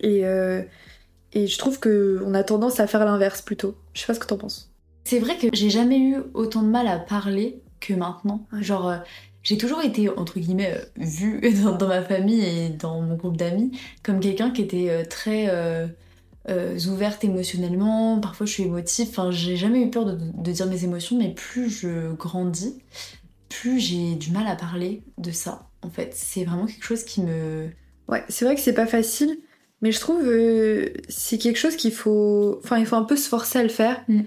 et 0.00 0.24
et 1.32 1.46
je 1.46 1.58
trouve 1.58 1.78
que 1.78 2.22
on 2.24 2.34
a 2.34 2.42
tendance 2.42 2.80
à 2.80 2.86
faire 2.86 3.04
l'inverse 3.04 3.42
plutôt. 3.42 3.76
Je 3.94 4.00
sais 4.00 4.06
pas 4.06 4.14
ce 4.14 4.20
que 4.20 4.26
t'en 4.26 4.38
penses. 4.38 4.70
C'est 5.04 5.20
vrai 5.20 5.36
que 5.38 5.46
j'ai 5.52 5.70
jamais 5.70 5.98
eu 5.98 6.16
autant 6.34 6.62
de 6.62 6.68
mal 6.68 6.86
à 6.86 6.98
parler 6.98 7.62
que 7.80 7.94
maintenant. 7.94 8.46
Genre, 8.60 8.88
euh, 8.88 8.98
j'ai 9.42 9.56
toujours 9.56 9.80
été, 9.82 10.08
entre 10.10 10.38
guillemets, 10.38 10.74
euh, 10.76 10.84
vue 10.96 11.40
dans, 11.62 11.76
dans 11.76 11.88
ma 11.88 12.02
famille 12.02 12.44
et 12.44 12.68
dans 12.68 13.00
mon 13.00 13.16
groupe 13.16 13.36
d'amis 13.36 13.72
comme 14.02 14.20
quelqu'un 14.20 14.50
qui 14.50 14.62
était 14.62 14.90
euh, 14.90 15.04
très 15.04 15.48
ouverte 16.86 17.24
émotionnellement. 17.24 18.20
Parfois, 18.20 18.46
je 18.46 18.52
suis 18.52 18.62
émotive. 18.64 19.08
Enfin, 19.10 19.30
j'ai 19.30 19.56
jamais 19.56 19.82
eu 19.82 19.90
peur 19.90 20.04
de, 20.04 20.16
de 20.16 20.52
dire 20.52 20.66
mes 20.66 20.84
émotions, 20.84 21.16
mais 21.18 21.32
plus 21.32 21.70
je 21.70 22.12
grandis, 22.12 22.78
plus 23.48 23.80
j'ai 23.80 24.14
du 24.14 24.30
mal 24.30 24.46
à 24.46 24.56
parler 24.56 25.02
de 25.18 25.30
ça. 25.30 25.68
En 25.82 25.90
fait, 25.90 26.12
c'est 26.14 26.44
vraiment 26.44 26.66
quelque 26.66 26.84
chose 26.84 27.04
qui 27.04 27.22
me. 27.22 27.70
Ouais, 28.08 28.24
c'est 28.28 28.44
vrai 28.44 28.54
que 28.54 28.60
c'est 28.60 28.72
pas 28.72 28.86
facile, 28.86 29.38
mais 29.82 29.92
je 29.92 30.00
trouve 30.00 30.26
euh, 30.26 30.88
c'est 31.08 31.38
quelque 31.38 31.58
chose 31.58 31.76
qu'il 31.76 31.92
faut, 31.92 32.60
enfin 32.64 32.78
il 32.78 32.86
faut 32.86 32.96
un 32.96 33.04
peu 33.04 33.16
se 33.16 33.28
forcer 33.28 33.58
à 33.58 33.62
le 33.62 33.68
faire 33.68 34.02
Mm. 34.08 34.20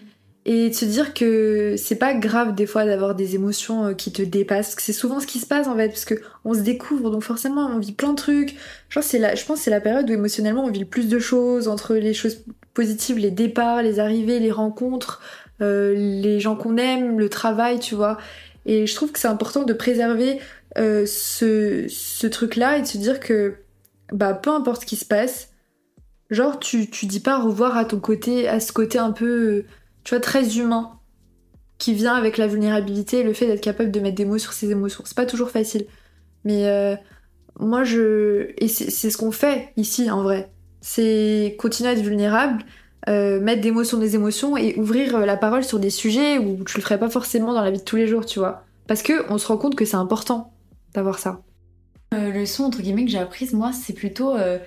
et 0.45 0.69
de 0.69 0.73
se 0.73 0.85
dire 0.85 1.13
que 1.13 1.75
c'est 1.77 1.97
pas 1.97 2.13
grave 2.13 2.55
des 2.55 2.65
fois 2.65 2.85
d'avoir 2.85 3.13
des 3.15 3.35
émotions 3.35 3.85
euh, 3.87 3.93
qui 3.93 4.11
te 4.11 4.21
dépassent. 4.21 4.67
Parce 4.67 4.75
que 4.75 4.81
C'est 4.81 4.93
souvent 4.93 5.19
ce 5.19 5.27
qui 5.27 5.39
se 5.39 5.45
passe 5.45 5.67
en 5.67 5.75
fait, 5.75 5.89
parce 5.89 6.05
que 6.05 6.15
on 6.45 6.53
se 6.53 6.61
découvre, 6.61 7.11
donc 7.11 7.23
forcément 7.23 7.67
on 7.67 7.79
vit 7.79 7.91
plein 7.91 8.11
de 8.11 8.15
trucs. 8.15 8.55
Genre 8.89 9.03
c'est 9.03 9.19
la, 9.19 9.35
je 9.35 9.45
pense 9.45 9.59
que 9.59 9.63
c'est 9.65 9.71
la 9.71 9.81
période 9.81 10.09
où 10.09 10.13
émotionnellement 10.13 10.63
on 10.63 10.71
vit 10.71 10.79
le 10.79 10.85
plus 10.85 11.07
de 11.09 11.19
choses 11.19 11.67
entre 11.67 11.95
les 11.95 12.13
choses 12.13 12.43
positives, 12.73 13.17
les 13.17 13.31
départs, 13.31 13.83
les 13.83 13.99
arrivées, 13.99 14.39
les 14.39 14.51
rencontres, 14.51 15.21
euh, 15.61 15.93
les 15.95 16.39
gens 16.39 16.55
qu'on 16.55 16.77
aime, 16.77 17.19
le 17.19 17.29
travail, 17.29 17.79
tu 17.79 17.95
vois. 17.95 18.17
Et 18.65 18.87
je 18.87 18.95
trouve 18.95 19.11
que 19.11 19.19
c'est 19.19 19.27
important 19.27 19.63
de 19.63 19.73
préserver 19.73 20.39
euh, 20.77 21.05
ce, 21.05 21.85
ce 21.89 22.27
truc-là 22.27 22.77
et 22.77 22.81
de 22.81 22.87
se 22.87 22.97
dire 22.97 23.19
que 23.19 23.55
bah 24.11 24.33
peu 24.33 24.49
importe 24.49 24.81
ce 24.81 24.85
qui 24.85 24.95
se 24.95 25.05
passe, 25.05 25.49
genre 26.29 26.59
tu, 26.59 26.89
tu 26.89 27.05
dis 27.05 27.19
pas 27.19 27.39
au 27.39 27.45
revoir 27.45 27.77
à 27.77 27.85
ton 27.85 27.99
côté, 27.99 28.47
à 28.47 28.59
ce 28.59 28.71
côté 28.71 28.97
un 28.97 29.11
peu, 29.11 29.65
tu 30.03 30.15
vois, 30.15 30.21
très 30.21 30.57
humain 30.57 30.99
qui 31.77 31.93
vient 31.95 32.13
avec 32.13 32.37
la 32.37 32.47
vulnérabilité 32.47 33.19
et 33.19 33.23
le 33.23 33.33
fait 33.33 33.47
d'être 33.47 33.61
capable 33.61 33.91
de 33.91 33.99
mettre 33.99 34.15
des 34.15 34.25
mots 34.25 34.37
sur 34.37 34.53
ses 34.53 34.69
émotions. 34.69 35.03
C'est 35.05 35.17
pas 35.17 35.25
toujours 35.25 35.49
facile. 35.49 35.87
Mais 36.45 36.67
euh, 36.67 36.95
moi 37.59 37.83
je. 37.83 38.51
Et 38.57 38.67
c'est 38.67 38.91
c'est 38.91 39.09
ce 39.09 39.17
qu'on 39.17 39.31
fait 39.31 39.73
ici 39.77 40.09
en 40.11 40.23
vrai. 40.23 40.51
C'est 40.81 41.55
continuer 41.59 41.89
à 41.89 41.93
être 41.93 42.01
vulnérable, 42.01 42.63
euh, 43.09 43.39
mettre 43.39 43.61
des 43.61 43.71
mots 43.71 43.83
sur 43.83 43.97
des 43.97 44.15
émotions 44.15 44.57
et 44.57 44.75
ouvrir 44.77 45.15
euh, 45.15 45.25
la 45.25 45.37
parole 45.37 45.63
sur 45.63 45.79
des 45.79 45.89
sujets 45.89 46.37
où 46.37 46.63
tu 46.63 46.77
le 46.77 46.83
ferais 46.83 46.99
pas 46.99 47.09
forcément 47.09 47.53
dans 47.53 47.61
la 47.61 47.71
vie 47.71 47.79
de 47.79 47.83
tous 47.83 47.95
les 47.95 48.07
jours, 48.07 48.25
tu 48.25 48.39
vois. 48.39 48.63
Parce 48.87 49.01
que 49.01 49.31
on 49.31 49.37
se 49.39 49.47
rend 49.47 49.57
compte 49.57 49.75
que 49.75 49.85
c'est 49.85 49.97
important 49.97 50.53
d'avoir 50.93 51.17
ça. 51.17 51.41
Euh, 52.13 52.29
leçon 52.31 52.65
entre 52.65 52.81
guillemets 52.81 53.05
que 53.05 53.11
j'ai 53.11 53.17
apprise 53.17 53.53
moi 53.53 53.71
c'est 53.71 53.93
plutôt 53.93 54.35
euh, 54.35 54.59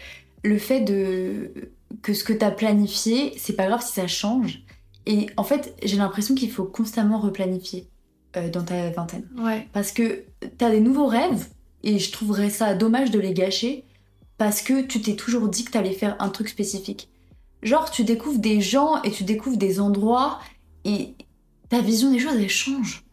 le 0.42 0.56
fait 0.56 0.80
de 0.80 1.70
que 2.00 2.14
ce 2.14 2.24
que 2.24 2.32
t'as 2.32 2.50
planifié 2.50 3.34
c'est 3.36 3.52
pas 3.52 3.66
grave 3.66 3.84
si 3.84 3.92
ça 3.92 4.06
change. 4.06 4.62
Et 5.04 5.26
en 5.36 5.44
fait 5.44 5.76
j'ai 5.82 5.98
l'impression 5.98 6.34
qu'il 6.34 6.50
faut 6.50 6.64
constamment 6.64 7.18
replanifier 7.18 7.86
euh, 8.38 8.48
dans 8.48 8.62
ta 8.62 8.88
vingtaine. 8.90 9.28
Ouais. 9.36 9.68
parce 9.74 9.92
que 9.92 10.24
t'as 10.56 10.70
des 10.70 10.80
nouveaux 10.80 11.06
rêves 11.06 11.48
et 11.82 11.98
je 11.98 12.10
trouverais 12.12 12.48
ça 12.48 12.74
dommage 12.74 13.10
de 13.10 13.20
les 13.20 13.34
gâcher 13.34 13.84
parce 14.38 14.62
que 14.62 14.80
tu 14.80 15.02
t'es 15.02 15.14
toujours 15.14 15.48
dit 15.48 15.64
que 15.64 15.72
t'allais 15.72 15.92
faire 15.92 16.16
un 16.20 16.30
truc 16.30 16.48
spécifique. 16.48 17.10
Genre 17.62 17.90
tu 17.90 18.04
découvres 18.04 18.38
des 18.38 18.62
gens 18.62 19.02
et 19.02 19.10
tu 19.10 19.22
découvres 19.22 19.58
des 19.58 19.80
endroits 19.80 20.40
et 20.86 21.14
ta 21.68 21.82
vision 21.82 22.10
des 22.10 22.18
choses 22.18 22.36
elle 22.38 22.48
change 22.48 23.03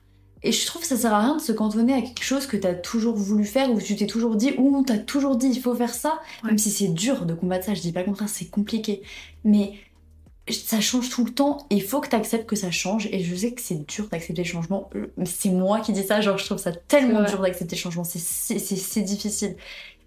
et 0.44 0.52
je 0.52 0.66
trouve 0.66 0.82
que 0.82 0.88
ça 0.88 0.98
sert 0.98 1.14
à 1.14 1.20
rien 1.20 1.36
de 1.38 1.42
se 1.42 1.52
cantonner 1.52 1.94
à 1.94 2.02
quelque 2.02 2.24
chose 2.24 2.48
que 2.48 2.58
t'as 2.58 2.74
toujours 2.74 3.16
voulu 3.16 3.46
faire 3.46 3.72
ou 3.72 3.78
que 3.78 3.84
tu 3.84 3.96
t'es 3.96 4.08
toujours 4.08 4.36
dit 4.36 4.54
ou 4.58 4.76
on 4.76 4.84
t'a 4.84 4.98
toujours 4.98 5.36
dit 5.36 5.48
il 5.48 5.62
faut 5.62 5.76
faire 5.76 5.94
ça, 5.94 6.20
Ouais. 6.44 6.50
même 6.50 6.58
si 6.58 6.72
c'est 6.72 6.88
dur 6.88 7.26
de 7.26 7.34
combattre 7.34 7.66
ça, 7.66 7.74
je 7.74 7.82
dis 7.82 7.92
pas 7.92 8.00
le 8.02 8.06
contraire, 8.08 8.30
c'est 8.30 8.50
compliqué. 8.50 9.02
Mais 9.44 9.74
ça 10.50 10.82
change 10.82 11.10
tout 11.10 11.24
le 11.24 11.32
temps 11.32 11.66
et 11.70 11.76
il 11.76 11.84
faut 11.84 12.02
que 12.02 12.10
t'acceptes 12.10 12.48
que 12.50 12.56
ça 12.56 12.72
change 12.72 13.08
et 13.12 13.24
je 13.24 13.36
sais 13.36 13.52
que 13.54 13.62
c'est 13.62 13.86
dur 13.88 14.08
d'accepter 14.12 14.42
le 14.44 14.48
changement. 14.48 14.90
Euh, 14.96 15.08
C'est 15.26 15.50
moi 15.50 15.80
qui 15.80 15.94
dis 15.94 16.04
ça, 16.04 16.20
genre 16.22 16.38
je 16.38 16.46
trouve 16.46 16.58
ça 16.58 16.72
tellement 16.72 17.24
dur 17.24 17.40
d'accepter 17.42 17.76
le 17.76 17.82
changement, 17.82 18.04
c'est 18.04 18.20
c'est- 18.20 18.60
c'est- 18.60 18.76
c'est 18.76 19.02
difficile. 19.02 19.56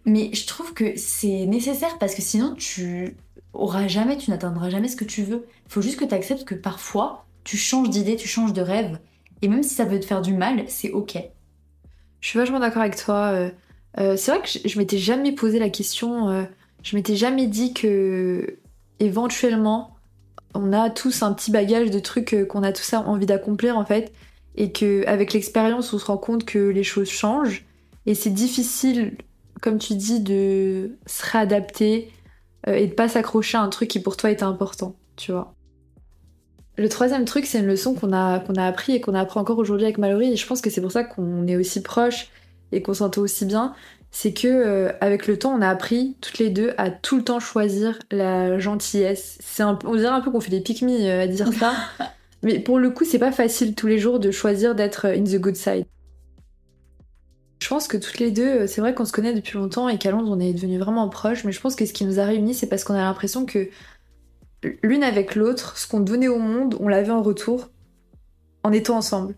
Mais 0.05 0.31
je 0.35 0.47
trouve 0.47 0.75
que 0.75 0.97
c'est 0.97 1.47
nécessaire 1.47 1.97
parce 1.99 2.15
que 2.15 2.21
sinon 2.21 2.55
tu 2.57 3.17
auras 3.55 3.87
jamais, 3.87 4.19
tu 4.19 4.31
n'atteindras 4.31 4.69
jamais 4.69 4.89
ce 4.89 4.97
que 4.97 5.05
tu 5.05 5.23
veux. 5.23 5.47
Il 5.67 5.73
faut 5.73 5.81
juste 5.81 5.99
que 5.99 6.05
tu 6.05 6.13
acceptes 6.15 6.45
que 6.45 6.55
parfois 6.57 7.25
tu 7.45 7.57
changes 7.57 7.89
d'idée, 7.89 8.17
tu 8.17 8.27
changes 8.29 8.53
de 8.53 8.61
rêve 8.61 8.99
et 9.45 9.49
même 9.49 9.63
si 9.63 9.75
ça 9.75 9.85
peut 9.85 10.01
te 10.01 10.07
faire 10.07 10.23
du 10.23 10.33
mal, 10.33 10.65
c'est 10.69 10.91
ok. 10.91 11.19
Je 12.21 12.29
suis 12.29 12.39
vachement 12.39 12.61
d'accord 12.61 12.81
avec 12.81 12.97
toi. 12.97 13.27
euh, 13.27 13.51
euh, 14.01 14.17
c'est 14.17 14.31
vrai 14.31 14.41
que 14.41 14.67
je, 14.67 14.79
m'étais 14.79 14.97
jamais 14.97 15.33
posé 15.33 15.59
la 15.59 15.69
question. 15.69 16.31
euh, 16.31 16.45
je 16.83 16.97
m'étais 16.97 17.15
jamais 17.15 17.47
dit 17.47 17.75
que 17.75 18.57
éventuellement 19.01 19.97
on 20.55 20.73
a 20.73 20.89
tous 20.89 21.23
un 21.23 21.35
petit 21.35 21.51
bagage 21.51 21.91
de 21.91 21.99
trucs 21.99 22.35
qu'on 22.49 22.63
a 22.63 22.73
tous 22.73 22.95
envie 22.95 23.27
d'accomplir 23.27 23.77
en 23.77 23.85
fait, 23.85 24.13
et 24.57 24.73
que 24.73 25.07
avec 25.07 25.35
l'expérience 25.35 25.93
on 25.93 25.99
se 25.99 26.07
rend 26.07 26.17
compte 26.17 26.47
que 26.47 26.59
les 26.59 26.85
choses 26.85 27.11
changent 27.11 27.67
et 28.07 28.15
c'est 28.15 28.31
difficile, 28.31 29.19
comme 29.61 29.79
tu 29.79 29.95
dis, 29.95 30.21
de 30.21 30.97
se 31.07 31.23
réadapter 31.31 32.13
et 32.67 32.87
de 32.87 32.95
pas 32.95 33.09
s'accrocher 33.09 33.59
à 33.59 33.63
un 33.63 33.69
truc 33.69 33.91
qui 33.91 34.01
pour 34.01 34.17
toi 34.17 34.31
était 34.31 34.45
important, 34.45 34.97
tu 35.17 35.33
vois. 35.33 35.54
Le 36.77 36.89
troisième 36.89 37.25
truc, 37.25 37.47
c'est 37.47 37.61
une 37.61 37.67
leçon 37.67 37.95
qu'on 37.95 38.13
a, 38.13 38.41
qu'on 38.41 38.55
a 38.55 38.67
appris 38.67 38.95
et 38.95 39.01
qu'on 39.01 39.15
apprend 39.15 39.41
encore 39.41 39.59
aujourd'hui 39.59 39.87
avec 39.87 39.99
Mallory, 39.99 40.33
et 40.33 40.37
je 40.37 40.47
pense 40.47 40.61
que 40.61 40.71
c'est 40.71 40.81
pour 40.81 40.91
ça 40.91 41.05
qu'on 41.05 41.47
est 41.47 41.57
aussi 41.57 41.83
proches 41.83 42.29
et 42.73 42.83
qu'on 42.83 42.95
s'entend 42.95 43.21
aussi 43.21 43.45
bien. 43.45 43.75
C'est 44.11 44.33
que 44.33 44.49
euh, 44.49 44.93
avec 45.01 45.27
le 45.27 45.39
temps, 45.39 45.55
on 45.57 45.61
a 45.61 45.69
appris 45.69 46.17
toutes 46.21 46.39
les 46.39 46.51
deux 46.51 46.73
à 46.77 46.91
tout 46.91 47.17
le 47.17 47.25
temps 47.25 47.41
choisir 47.41 47.99
la 48.11 48.59
gentillesse. 48.59 49.39
C'est 49.41 49.63
un, 49.63 49.79
on 49.85 49.95
dirait 49.95 50.09
un 50.09 50.21
peu 50.21 50.31
qu'on 50.31 50.41
fait 50.41 50.51
des 50.51 50.61
pique 50.61 50.83
à 50.83 51.27
dire 51.27 51.53
ça, 51.53 51.75
mais 52.43 52.59
pour 52.59 52.79
le 52.79 52.91
coup, 52.91 53.05
c'est 53.05 53.19
pas 53.19 53.33
facile 53.33 53.75
tous 53.75 53.87
les 53.87 53.99
jours 53.99 54.19
de 54.19 54.31
choisir 54.33 54.75
d'être 54.75 55.07
in 55.07 55.25
the 55.25 55.37
good 55.37 55.57
side. 55.57 55.85
Je 57.63 57.69
pense 57.69 57.89
que 57.89 57.97
toutes 57.97 58.19
les 58.19 58.31
deux, 58.31 58.43
euh, 58.43 58.67
c'est 58.67 58.81
vrai 58.81 58.95
qu'on 58.95 59.05
se 59.05 59.13
connaît 59.13 59.33
depuis 59.33 59.57
longtemps 59.57 59.89
et 59.89 59.97
qu'à 59.97 60.11
Londres 60.11 60.31
on 60.31 60.39
est 60.39 60.53
devenus 60.53 60.81
vraiment 60.81 61.09
proches, 61.09 61.45
mais 61.45 61.53
je 61.53 61.61
pense 61.61 61.77
que 61.77 61.87
ce 61.87 61.93
qui 61.93 62.05
nous 62.05 62.21
a 62.21 62.25
réunis, 62.25 62.53
c'est 62.53 62.67
parce 62.67 62.85
qu'on 62.85 62.95
a 62.95 62.99
l'impression 62.99 63.47
que 63.47 63.69
l'une 64.83 65.03
avec 65.05 65.35
l'autre, 65.35 65.77
ce 65.79 65.87
qu'on 65.87 66.01
donnait 66.01 66.29
au 66.29 66.39
monde, 66.39 66.77
on 66.81 66.89
l'avait 66.89 67.11
en 67.11 67.23
retour 67.23 67.71
en 68.63 68.73
étant 68.73 68.97
ensemble. 68.97 69.35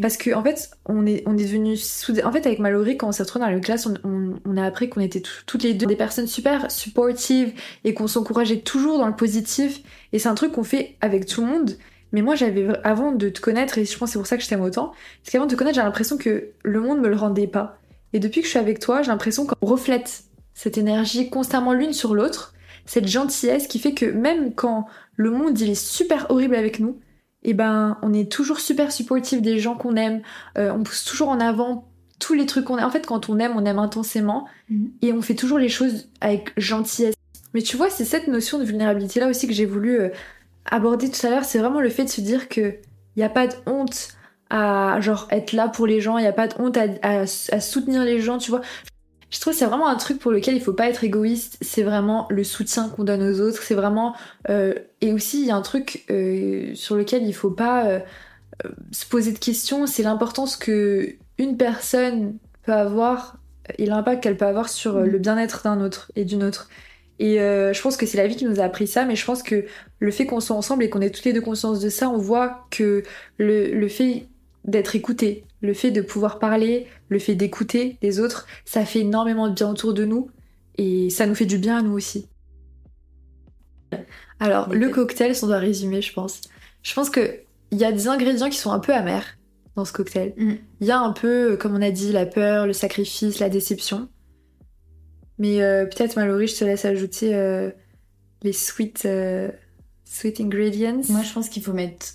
Parce 0.00 0.16
que 0.16 0.34
en 0.34 0.42
fait, 0.42 0.70
on 0.86 1.06
est, 1.06 1.22
on 1.26 1.36
est 1.36 1.44
devenus 1.44 2.10
En 2.24 2.32
fait, 2.32 2.46
avec 2.46 2.58
Mallory, 2.58 2.96
quand 2.96 3.08
on 3.08 3.12
s'est 3.12 3.22
retrouvés 3.22 3.44
dans 3.44 3.50
la 3.50 3.60
classe, 3.60 3.86
on, 4.04 4.56
a 4.56 4.64
appris 4.64 4.88
qu'on 4.88 5.02
était 5.02 5.22
toutes 5.46 5.62
les 5.62 5.74
deux 5.74 5.86
des 5.86 5.96
personnes 5.96 6.26
super 6.26 6.70
supportives 6.70 7.52
et 7.84 7.92
qu'on 7.92 8.06
s'encourageait 8.06 8.60
toujours 8.60 8.98
dans 8.98 9.06
le 9.06 9.16
positif. 9.16 9.82
Et 10.12 10.18
c'est 10.18 10.28
un 10.28 10.34
truc 10.34 10.52
qu'on 10.52 10.64
fait 10.64 10.96
avec 11.02 11.26
tout 11.26 11.42
le 11.42 11.48
monde. 11.48 11.76
Mais 12.12 12.22
moi, 12.22 12.34
j'avais 12.36 12.68
avant 12.84 13.12
de 13.12 13.28
te 13.28 13.40
connaître, 13.40 13.78
et 13.78 13.84
je 13.84 13.98
pense 13.98 14.10
c'est 14.12 14.18
pour 14.18 14.26
ça 14.26 14.36
que 14.36 14.42
je 14.42 14.48
t'aime 14.48 14.60
autant, 14.60 14.92
parce 15.22 15.32
qu'avant 15.32 15.46
de 15.46 15.50
te 15.50 15.56
connaître, 15.56 15.76
j'ai 15.76 15.82
l'impression 15.82 16.18
que 16.18 16.48
le 16.62 16.80
monde 16.80 17.00
me 17.00 17.08
le 17.08 17.16
rendait 17.16 17.46
pas. 17.46 17.78
Et 18.12 18.18
depuis 18.18 18.40
que 18.40 18.46
je 18.46 18.50
suis 18.50 18.58
avec 18.58 18.78
toi, 18.80 19.02
j'ai 19.02 19.10
l'impression 19.10 19.46
qu'on 19.46 19.66
reflète 19.66 20.24
cette 20.54 20.76
énergie 20.76 21.30
constamment 21.30 21.72
l'une 21.72 21.94
sur 21.94 22.14
l'autre 22.14 22.51
cette 22.86 23.06
gentillesse 23.06 23.66
qui 23.66 23.78
fait 23.78 23.94
que 23.94 24.06
même 24.06 24.54
quand 24.54 24.86
le 25.16 25.30
monde 25.30 25.58
il 25.60 25.70
est 25.70 25.74
super 25.74 26.26
horrible 26.30 26.54
avec 26.54 26.80
nous, 26.80 26.98
et 27.44 27.50
eh 27.50 27.54
ben 27.54 27.98
on 28.02 28.12
est 28.12 28.30
toujours 28.30 28.60
super 28.60 28.92
supportif 28.92 29.42
des 29.42 29.58
gens 29.58 29.74
qu'on 29.74 29.96
aime, 29.96 30.22
euh, 30.58 30.72
on 30.72 30.84
pousse 30.84 31.04
toujours 31.04 31.28
en 31.28 31.40
avant 31.40 31.88
tous 32.20 32.34
les 32.34 32.46
trucs 32.46 32.66
qu'on 32.66 32.78
aime. 32.78 32.84
En 32.84 32.90
fait, 32.90 33.04
quand 33.04 33.28
on 33.28 33.38
aime, 33.40 33.54
on 33.56 33.64
aime 33.64 33.80
intensément 33.80 34.46
mhm. 34.70 34.92
et 35.02 35.12
on 35.12 35.22
fait 35.22 35.34
toujours 35.34 35.58
les 35.58 35.68
choses 35.68 36.08
avec 36.20 36.52
gentillesse. 36.56 37.16
Mais 37.52 37.62
tu 37.62 37.76
vois, 37.76 37.90
c'est 37.90 38.04
cette 38.04 38.28
notion 38.28 38.58
de 38.58 38.64
vulnérabilité 38.64 39.18
là 39.18 39.28
aussi 39.28 39.48
que 39.48 39.52
j'ai 39.52 39.66
voulu 39.66 40.00
euh, 40.00 40.08
aborder 40.70 41.10
tout 41.10 41.26
à 41.26 41.30
l'heure. 41.30 41.44
C'est 41.44 41.58
vraiment 41.58 41.80
le 41.80 41.90
fait 41.90 42.04
de 42.04 42.10
se 42.10 42.20
dire 42.20 42.48
que 42.48 42.76
il 43.16 43.18
n'y 43.18 43.24
a 43.24 43.28
pas 43.28 43.46
de 43.46 43.54
honte 43.66 44.08
à 44.48 45.00
genre 45.00 45.26
être 45.30 45.52
là 45.52 45.68
pour 45.68 45.86
les 45.86 46.00
gens, 46.00 46.18
il 46.18 46.22
n'y 46.22 46.28
a 46.28 46.32
pas 46.32 46.46
de 46.46 46.54
honte 46.58 46.76
à, 46.76 46.86
à, 47.02 47.26
soutenir 47.26 48.04
les 48.04 48.20
gens, 48.20 48.38
tu 48.38 48.50
vois. 48.50 48.60
Je 49.32 49.40
trouve 49.40 49.54
que 49.54 49.58
c'est 49.58 49.66
vraiment 49.66 49.88
un 49.88 49.96
truc 49.96 50.18
pour 50.18 50.30
lequel 50.30 50.54
il 50.54 50.60
faut 50.60 50.74
pas 50.74 50.88
être 50.88 51.04
égoïste. 51.04 51.56
C'est 51.62 51.82
vraiment 51.82 52.26
le 52.28 52.44
soutien 52.44 52.90
qu'on 52.90 53.02
donne 53.02 53.22
aux 53.22 53.40
autres. 53.40 53.62
C'est 53.62 53.74
vraiment 53.74 54.14
euh, 54.50 54.74
et 55.00 55.12
aussi 55.12 55.40
il 55.40 55.46
y 55.46 55.50
a 55.50 55.56
un 55.56 55.62
truc 55.62 56.04
euh, 56.10 56.74
sur 56.74 56.96
lequel 56.96 57.26
il 57.26 57.32
faut 57.32 57.50
pas 57.50 57.86
euh, 57.86 58.00
se 58.90 59.06
poser 59.06 59.32
de 59.32 59.38
questions. 59.38 59.86
C'est 59.86 60.02
l'importance 60.02 60.56
que 60.56 61.16
une 61.38 61.56
personne 61.56 62.36
peut 62.64 62.74
avoir 62.74 63.38
et 63.78 63.86
l'impact 63.86 64.22
qu'elle 64.22 64.36
peut 64.36 64.44
avoir 64.44 64.68
sur 64.68 64.96
mm. 64.96 65.04
le 65.04 65.18
bien-être 65.18 65.62
d'un 65.64 65.80
autre 65.80 66.12
et 66.14 66.26
d'une 66.26 66.44
autre. 66.44 66.68
Et 67.18 67.36
je 67.36 67.80
pense 67.80 67.96
que 67.96 68.04
c'est 68.04 68.18
la 68.18 68.26
vie 68.26 68.34
qui 68.34 68.46
nous 68.46 68.58
a 68.58 68.64
appris 68.64 68.88
ça, 68.88 69.04
mais 69.04 69.14
je 69.14 69.24
pense 69.24 69.44
que 69.44 69.64
le 70.00 70.10
fait 70.10 70.26
qu'on 70.26 70.40
soit 70.40 70.56
ensemble 70.56 70.82
et 70.82 70.90
qu'on 70.90 71.00
ait 71.00 71.10
toutes 71.10 71.24
les 71.24 71.32
deux 71.32 71.40
conscience 71.40 71.78
de 71.78 71.88
ça, 71.88 72.10
on 72.10 72.18
voit 72.18 72.66
que 72.70 73.04
le, 73.38 73.72
le 73.72 73.88
fait 73.88 74.26
d'être 74.64 74.96
écouté, 74.96 75.44
le 75.62 75.74
fait 75.74 75.92
de 75.92 76.02
pouvoir 76.02 76.38
parler, 76.38 76.86
le 77.08 77.18
fait 77.18 77.34
d'écouter 77.34 77.96
les 78.02 78.20
autres, 78.20 78.46
ça 78.64 78.84
fait 78.84 79.00
énormément 79.00 79.48
de 79.48 79.54
bien 79.54 79.70
autour 79.70 79.94
de 79.94 80.04
nous 80.04 80.30
et 80.76 81.08
ça 81.08 81.26
nous 81.26 81.34
fait 81.34 81.46
du 81.46 81.58
bien 81.58 81.78
à 81.78 81.82
nous 81.82 81.92
aussi. 81.92 82.28
Alors, 84.40 84.72
le 84.74 84.88
cocktail, 84.88 85.36
si 85.36 85.44
on 85.44 85.46
doit 85.46 85.58
résumer, 85.58 86.02
je 86.02 86.12
pense. 86.12 86.40
Je 86.82 86.92
pense 86.94 87.10
que 87.10 87.40
il 87.70 87.78
y 87.78 87.84
a 87.84 87.92
des 87.92 88.08
ingrédients 88.08 88.50
qui 88.50 88.58
sont 88.58 88.72
un 88.72 88.80
peu 88.80 88.92
amers 88.92 89.38
dans 89.76 89.84
ce 89.84 89.92
cocktail. 89.92 90.34
Mm. 90.36 90.52
Il 90.80 90.86
y 90.86 90.90
a 90.90 90.98
un 90.98 91.12
peu, 91.12 91.56
comme 91.56 91.74
on 91.74 91.82
a 91.82 91.90
dit, 91.90 92.12
la 92.12 92.26
peur, 92.26 92.66
le 92.66 92.72
sacrifice, 92.72 93.38
la 93.38 93.48
déception. 93.48 94.08
Mais 95.38 95.62
euh, 95.62 95.86
peut-être, 95.86 96.16
Mallory, 96.16 96.48
je 96.48 96.56
te 96.56 96.64
laisse 96.64 96.84
ajouter 96.84 97.34
euh, 97.34 97.70
les 98.42 98.52
sweet, 98.52 99.04
euh, 99.06 99.50
sweet 100.04 100.40
ingredients. 100.40 101.00
Moi, 101.08 101.22
je 101.22 101.32
pense 101.32 101.48
qu'il 101.48 101.62
faut 101.62 101.72
mettre 101.72 102.06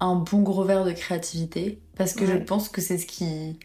un 0.00 0.16
bon 0.16 0.42
gros 0.42 0.64
verre 0.64 0.84
de 0.84 0.92
créativité 0.92 1.81
parce 1.96 2.14
que 2.14 2.26
je 2.26 2.36
pense 2.36 2.68
que 2.68 2.80
c'est 2.80 2.98
ce 2.98 3.06
qui 3.06 3.58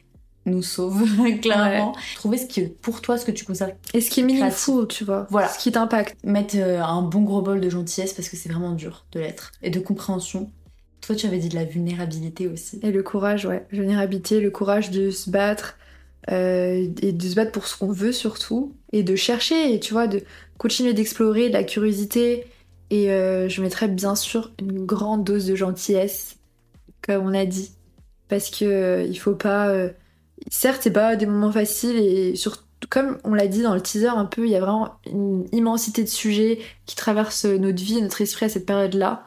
nous 0.46 0.62
sauve 0.62 1.06
clairement. 1.42 1.94
Trouver 2.16 2.38
ce 2.38 2.46
qui 2.46 2.62
est 2.62 2.68
pour 2.68 3.02
toi 3.02 3.18
ce 3.18 3.26
que 3.26 3.32
tu 3.32 3.46
considères 3.46 3.76
et 3.94 4.02
ce 4.02 4.10
qui 4.10 4.22
est 4.22 4.24
meaningful, 4.24 4.88
tu 4.88 5.04
vois. 5.04 5.28
Voilà, 5.30 5.48
ce 5.50 5.60
qui 5.60 5.72
t'impacte. 5.72 6.18
Mettre 6.24 6.56
euh, 6.58 6.82
un 6.82 7.02
bon 7.02 7.22
gros 7.22 7.42
bol 7.42 7.60
de 7.60 7.70
gentillesse 7.70 8.14
parce 8.14 8.30
que 8.30 8.38
c'est 8.38 8.50
vraiment 8.50 8.74
dur 8.74 9.06
de 9.12 9.20
l'être 9.20 9.52
et 9.62 9.70
de 9.70 9.80
compréhension. 9.80 10.52
Toi, 11.02 11.16
tu 11.16 11.28
avais 11.28 11.38
dit 11.38 11.50
de 11.50 11.56
la 11.56 11.66
vulnérabilité 11.66 12.48
aussi. 12.48 12.80
Et 12.84 12.92
le 12.92 13.04
courage, 13.04 13.46
ouais. 13.46 13.66
Vulnérabilité, 13.72 14.42
le 14.42 14.52
courage 14.52 14.92
de 14.92 15.12
se 15.12 15.30
battre 15.30 15.78
euh, 16.32 16.88
et 17.02 17.12
de 17.12 17.28
se 17.28 17.36
battre 17.36 17.52
pour 17.52 17.68
ce 17.68 17.78
qu'on 17.78 17.92
veut 17.92 18.12
surtout 18.12 18.74
et 18.92 19.04
de 19.04 19.16
chercher, 19.16 19.74
et 19.74 19.80
tu 19.80 19.94
vois, 19.94 20.08
de 20.08 20.24
continuer 20.58 20.94
d'explorer, 20.94 21.50
de 21.50 21.54
la 21.54 21.64
curiosité 21.64 22.46
et 22.90 23.12
euh, 23.12 23.50
je 23.50 23.62
mettrais 23.62 23.88
bien 23.88 24.16
sûr 24.16 24.52
une 24.60 24.86
grande 24.86 25.24
dose 25.24 25.46
de 25.46 25.56
gentillesse, 25.56 26.38
comme 27.02 27.26
on 27.26 27.34
a 27.34 27.46
dit. 27.46 27.72
Parce 28.30 28.50
que 28.50 28.66
euh, 28.66 29.04
il 29.04 29.18
faut 29.18 29.36
pas. 29.36 29.70
Euh, 29.70 29.90
certes, 30.50 30.82
c'est 30.84 30.92
pas 30.92 31.16
des 31.16 31.26
moments 31.26 31.52
faciles 31.52 31.98
et 31.98 32.36
surtout, 32.36 32.64
comme 32.90 33.18
on 33.24 33.34
l'a 33.34 33.48
dit 33.48 33.64
dans 33.64 33.74
le 33.74 33.82
teaser 33.82 34.08
un 34.08 34.26
peu, 34.26 34.46
il 34.46 34.52
y 34.52 34.56
a 34.56 34.60
vraiment 34.60 34.96
une 35.12 35.48
immensité 35.52 36.04
de 36.04 36.10
sujets 36.10 36.60
qui 36.86 36.96
traversent 36.96 37.46
notre 37.46 37.84
vie 37.84 37.98
et 37.98 38.02
notre 38.02 38.22
esprit 38.22 38.46
à 38.46 38.50
cette 38.50 38.66
période-là. 38.66 39.26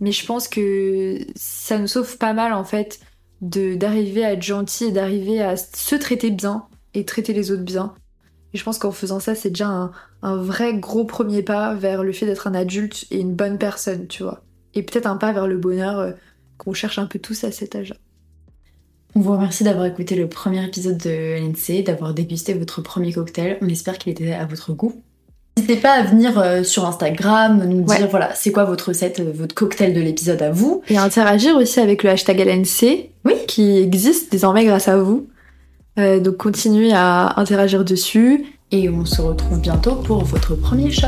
Mais 0.00 0.12
je 0.12 0.26
pense 0.26 0.48
que 0.48 1.18
ça 1.34 1.78
nous 1.78 1.86
sauve 1.86 2.18
pas 2.18 2.32
mal 2.32 2.52
en 2.52 2.64
fait 2.64 3.00
d'arriver 3.40 4.24
à 4.24 4.32
être 4.32 4.42
gentil 4.42 4.86
et 4.86 4.92
d'arriver 4.92 5.42
à 5.42 5.56
se 5.56 5.94
traiter 5.94 6.30
bien 6.30 6.66
et 6.94 7.04
traiter 7.04 7.32
les 7.32 7.50
autres 7.50 7.64
bien. 7.64 7.94
Et 8.54 8.58
je 8.58 8.64
pense 8.64 8.78
qu'en 8.78 8.92
faisant 8.92 9.20
ça, 9.20 9.34
c'est 9.34 9.50
déjà 9.50 9.68
un, 9.68 9.92
un 10.22 10.36
vrai 10.36 10.74
gros 10.74 11.04
premier 11.04 11.42
pas 11.42 11.74
vers 11.74 12.02
le 12.02 12.12
fait 12.12 12.26
d'être 12.26 12.46
un 12.46 12.54
adulte 12.54 13.06
et 13.10 13.20
une 13.20 13.34
bonne 13.34 13.58
personne, 13.58 14.06
tu 14.06 14.22
vois. 14.22 14.42
Et 14.74 14.82
peut-être 14.82 15.06
un 15.06 15.16
pas 15.16 15.32
vers 15.32 15.46
le 15.46 15.58
bonheur 15.58 15.98
euh, 15.98 16.12
qu'on 16.58 16.72
cherche 16.72 16.98
un 16.98 17.06
peu 17.06 17.18
tous 17.18 17.44
à 17.44 17.52
cet 17.52 17.76
âge-là. 17.76 17.96
On 19.16 19.20
vous 19.20 19.32
remercie 19.32 19.64
d'avoir 19.64 19.86
écouté 19.86 20.14
le 20.14 20.28
premier 20.28 20.62
épisode 20.62 20.98
de 20.98 21.08
LNC, 21.08 21.82
d'avoir 21.82 22.12
dégusté 22.12 22.52
votre 22.52 22.82
premier 22.82 23.14
cocktail. 23.14 23.56
On 23.62 23.68
espère 23.68 23.96
qu'il 23.96 24.12
était 24.12 24.34
à 24.34 24.44
votre 24.44 24.74
goût. 24.74 24.92
N'hésitez 25.56 25.76
pas 25.76 25.92
à 25.92 26.02
venir 26.02 26.38
euh, 26.38 26.62
sur 26.62 26.84
Instagram, 26.84 27.64
nous 27.66 27.82
dire 27.82 28.08
voilà, 28.10 28.34
c'est 28.34 28.52
quoi 28.52 28.64
votre 28.64 28.88
recette, 28.88 29.20
euh, 29.20 29.32
votre 29.34 29.54
cocktail 29.54 29.94
de 29.94 30.02
l'épisode 30.02 30.42
à 30.42 30.50
vous. 30.50 30.82
Et 30.90 30.98
interagir 30.98 31.56
aussi 31.56 31.80
avec 31.80 32.02
le 32.02 32.10
hashtag 32.10 32.40
LNC, 32.40 33.08
oui. 33.24 33.32
qui 33.48 33.78
existe 33.78 34.30
désormais 34.30 34.66
grâce 34.66 34.86
à 34.86 34.98
vous. 34.98 35.26
donc 35.96 36.36
continuez 36.36 36.92
à 36.92 37.40
interagir 37.40 37.86
dessus 37.86 38.44
et 38.70 38.90
on 38.90 39.06
se 39.06 39.22
retrouve 39.22 39.62
bientôt 39.62 39.94
pour 39.94 40.24
votre 40.24 40.56
premier 40.56 40.90
shot. 40.90 41.06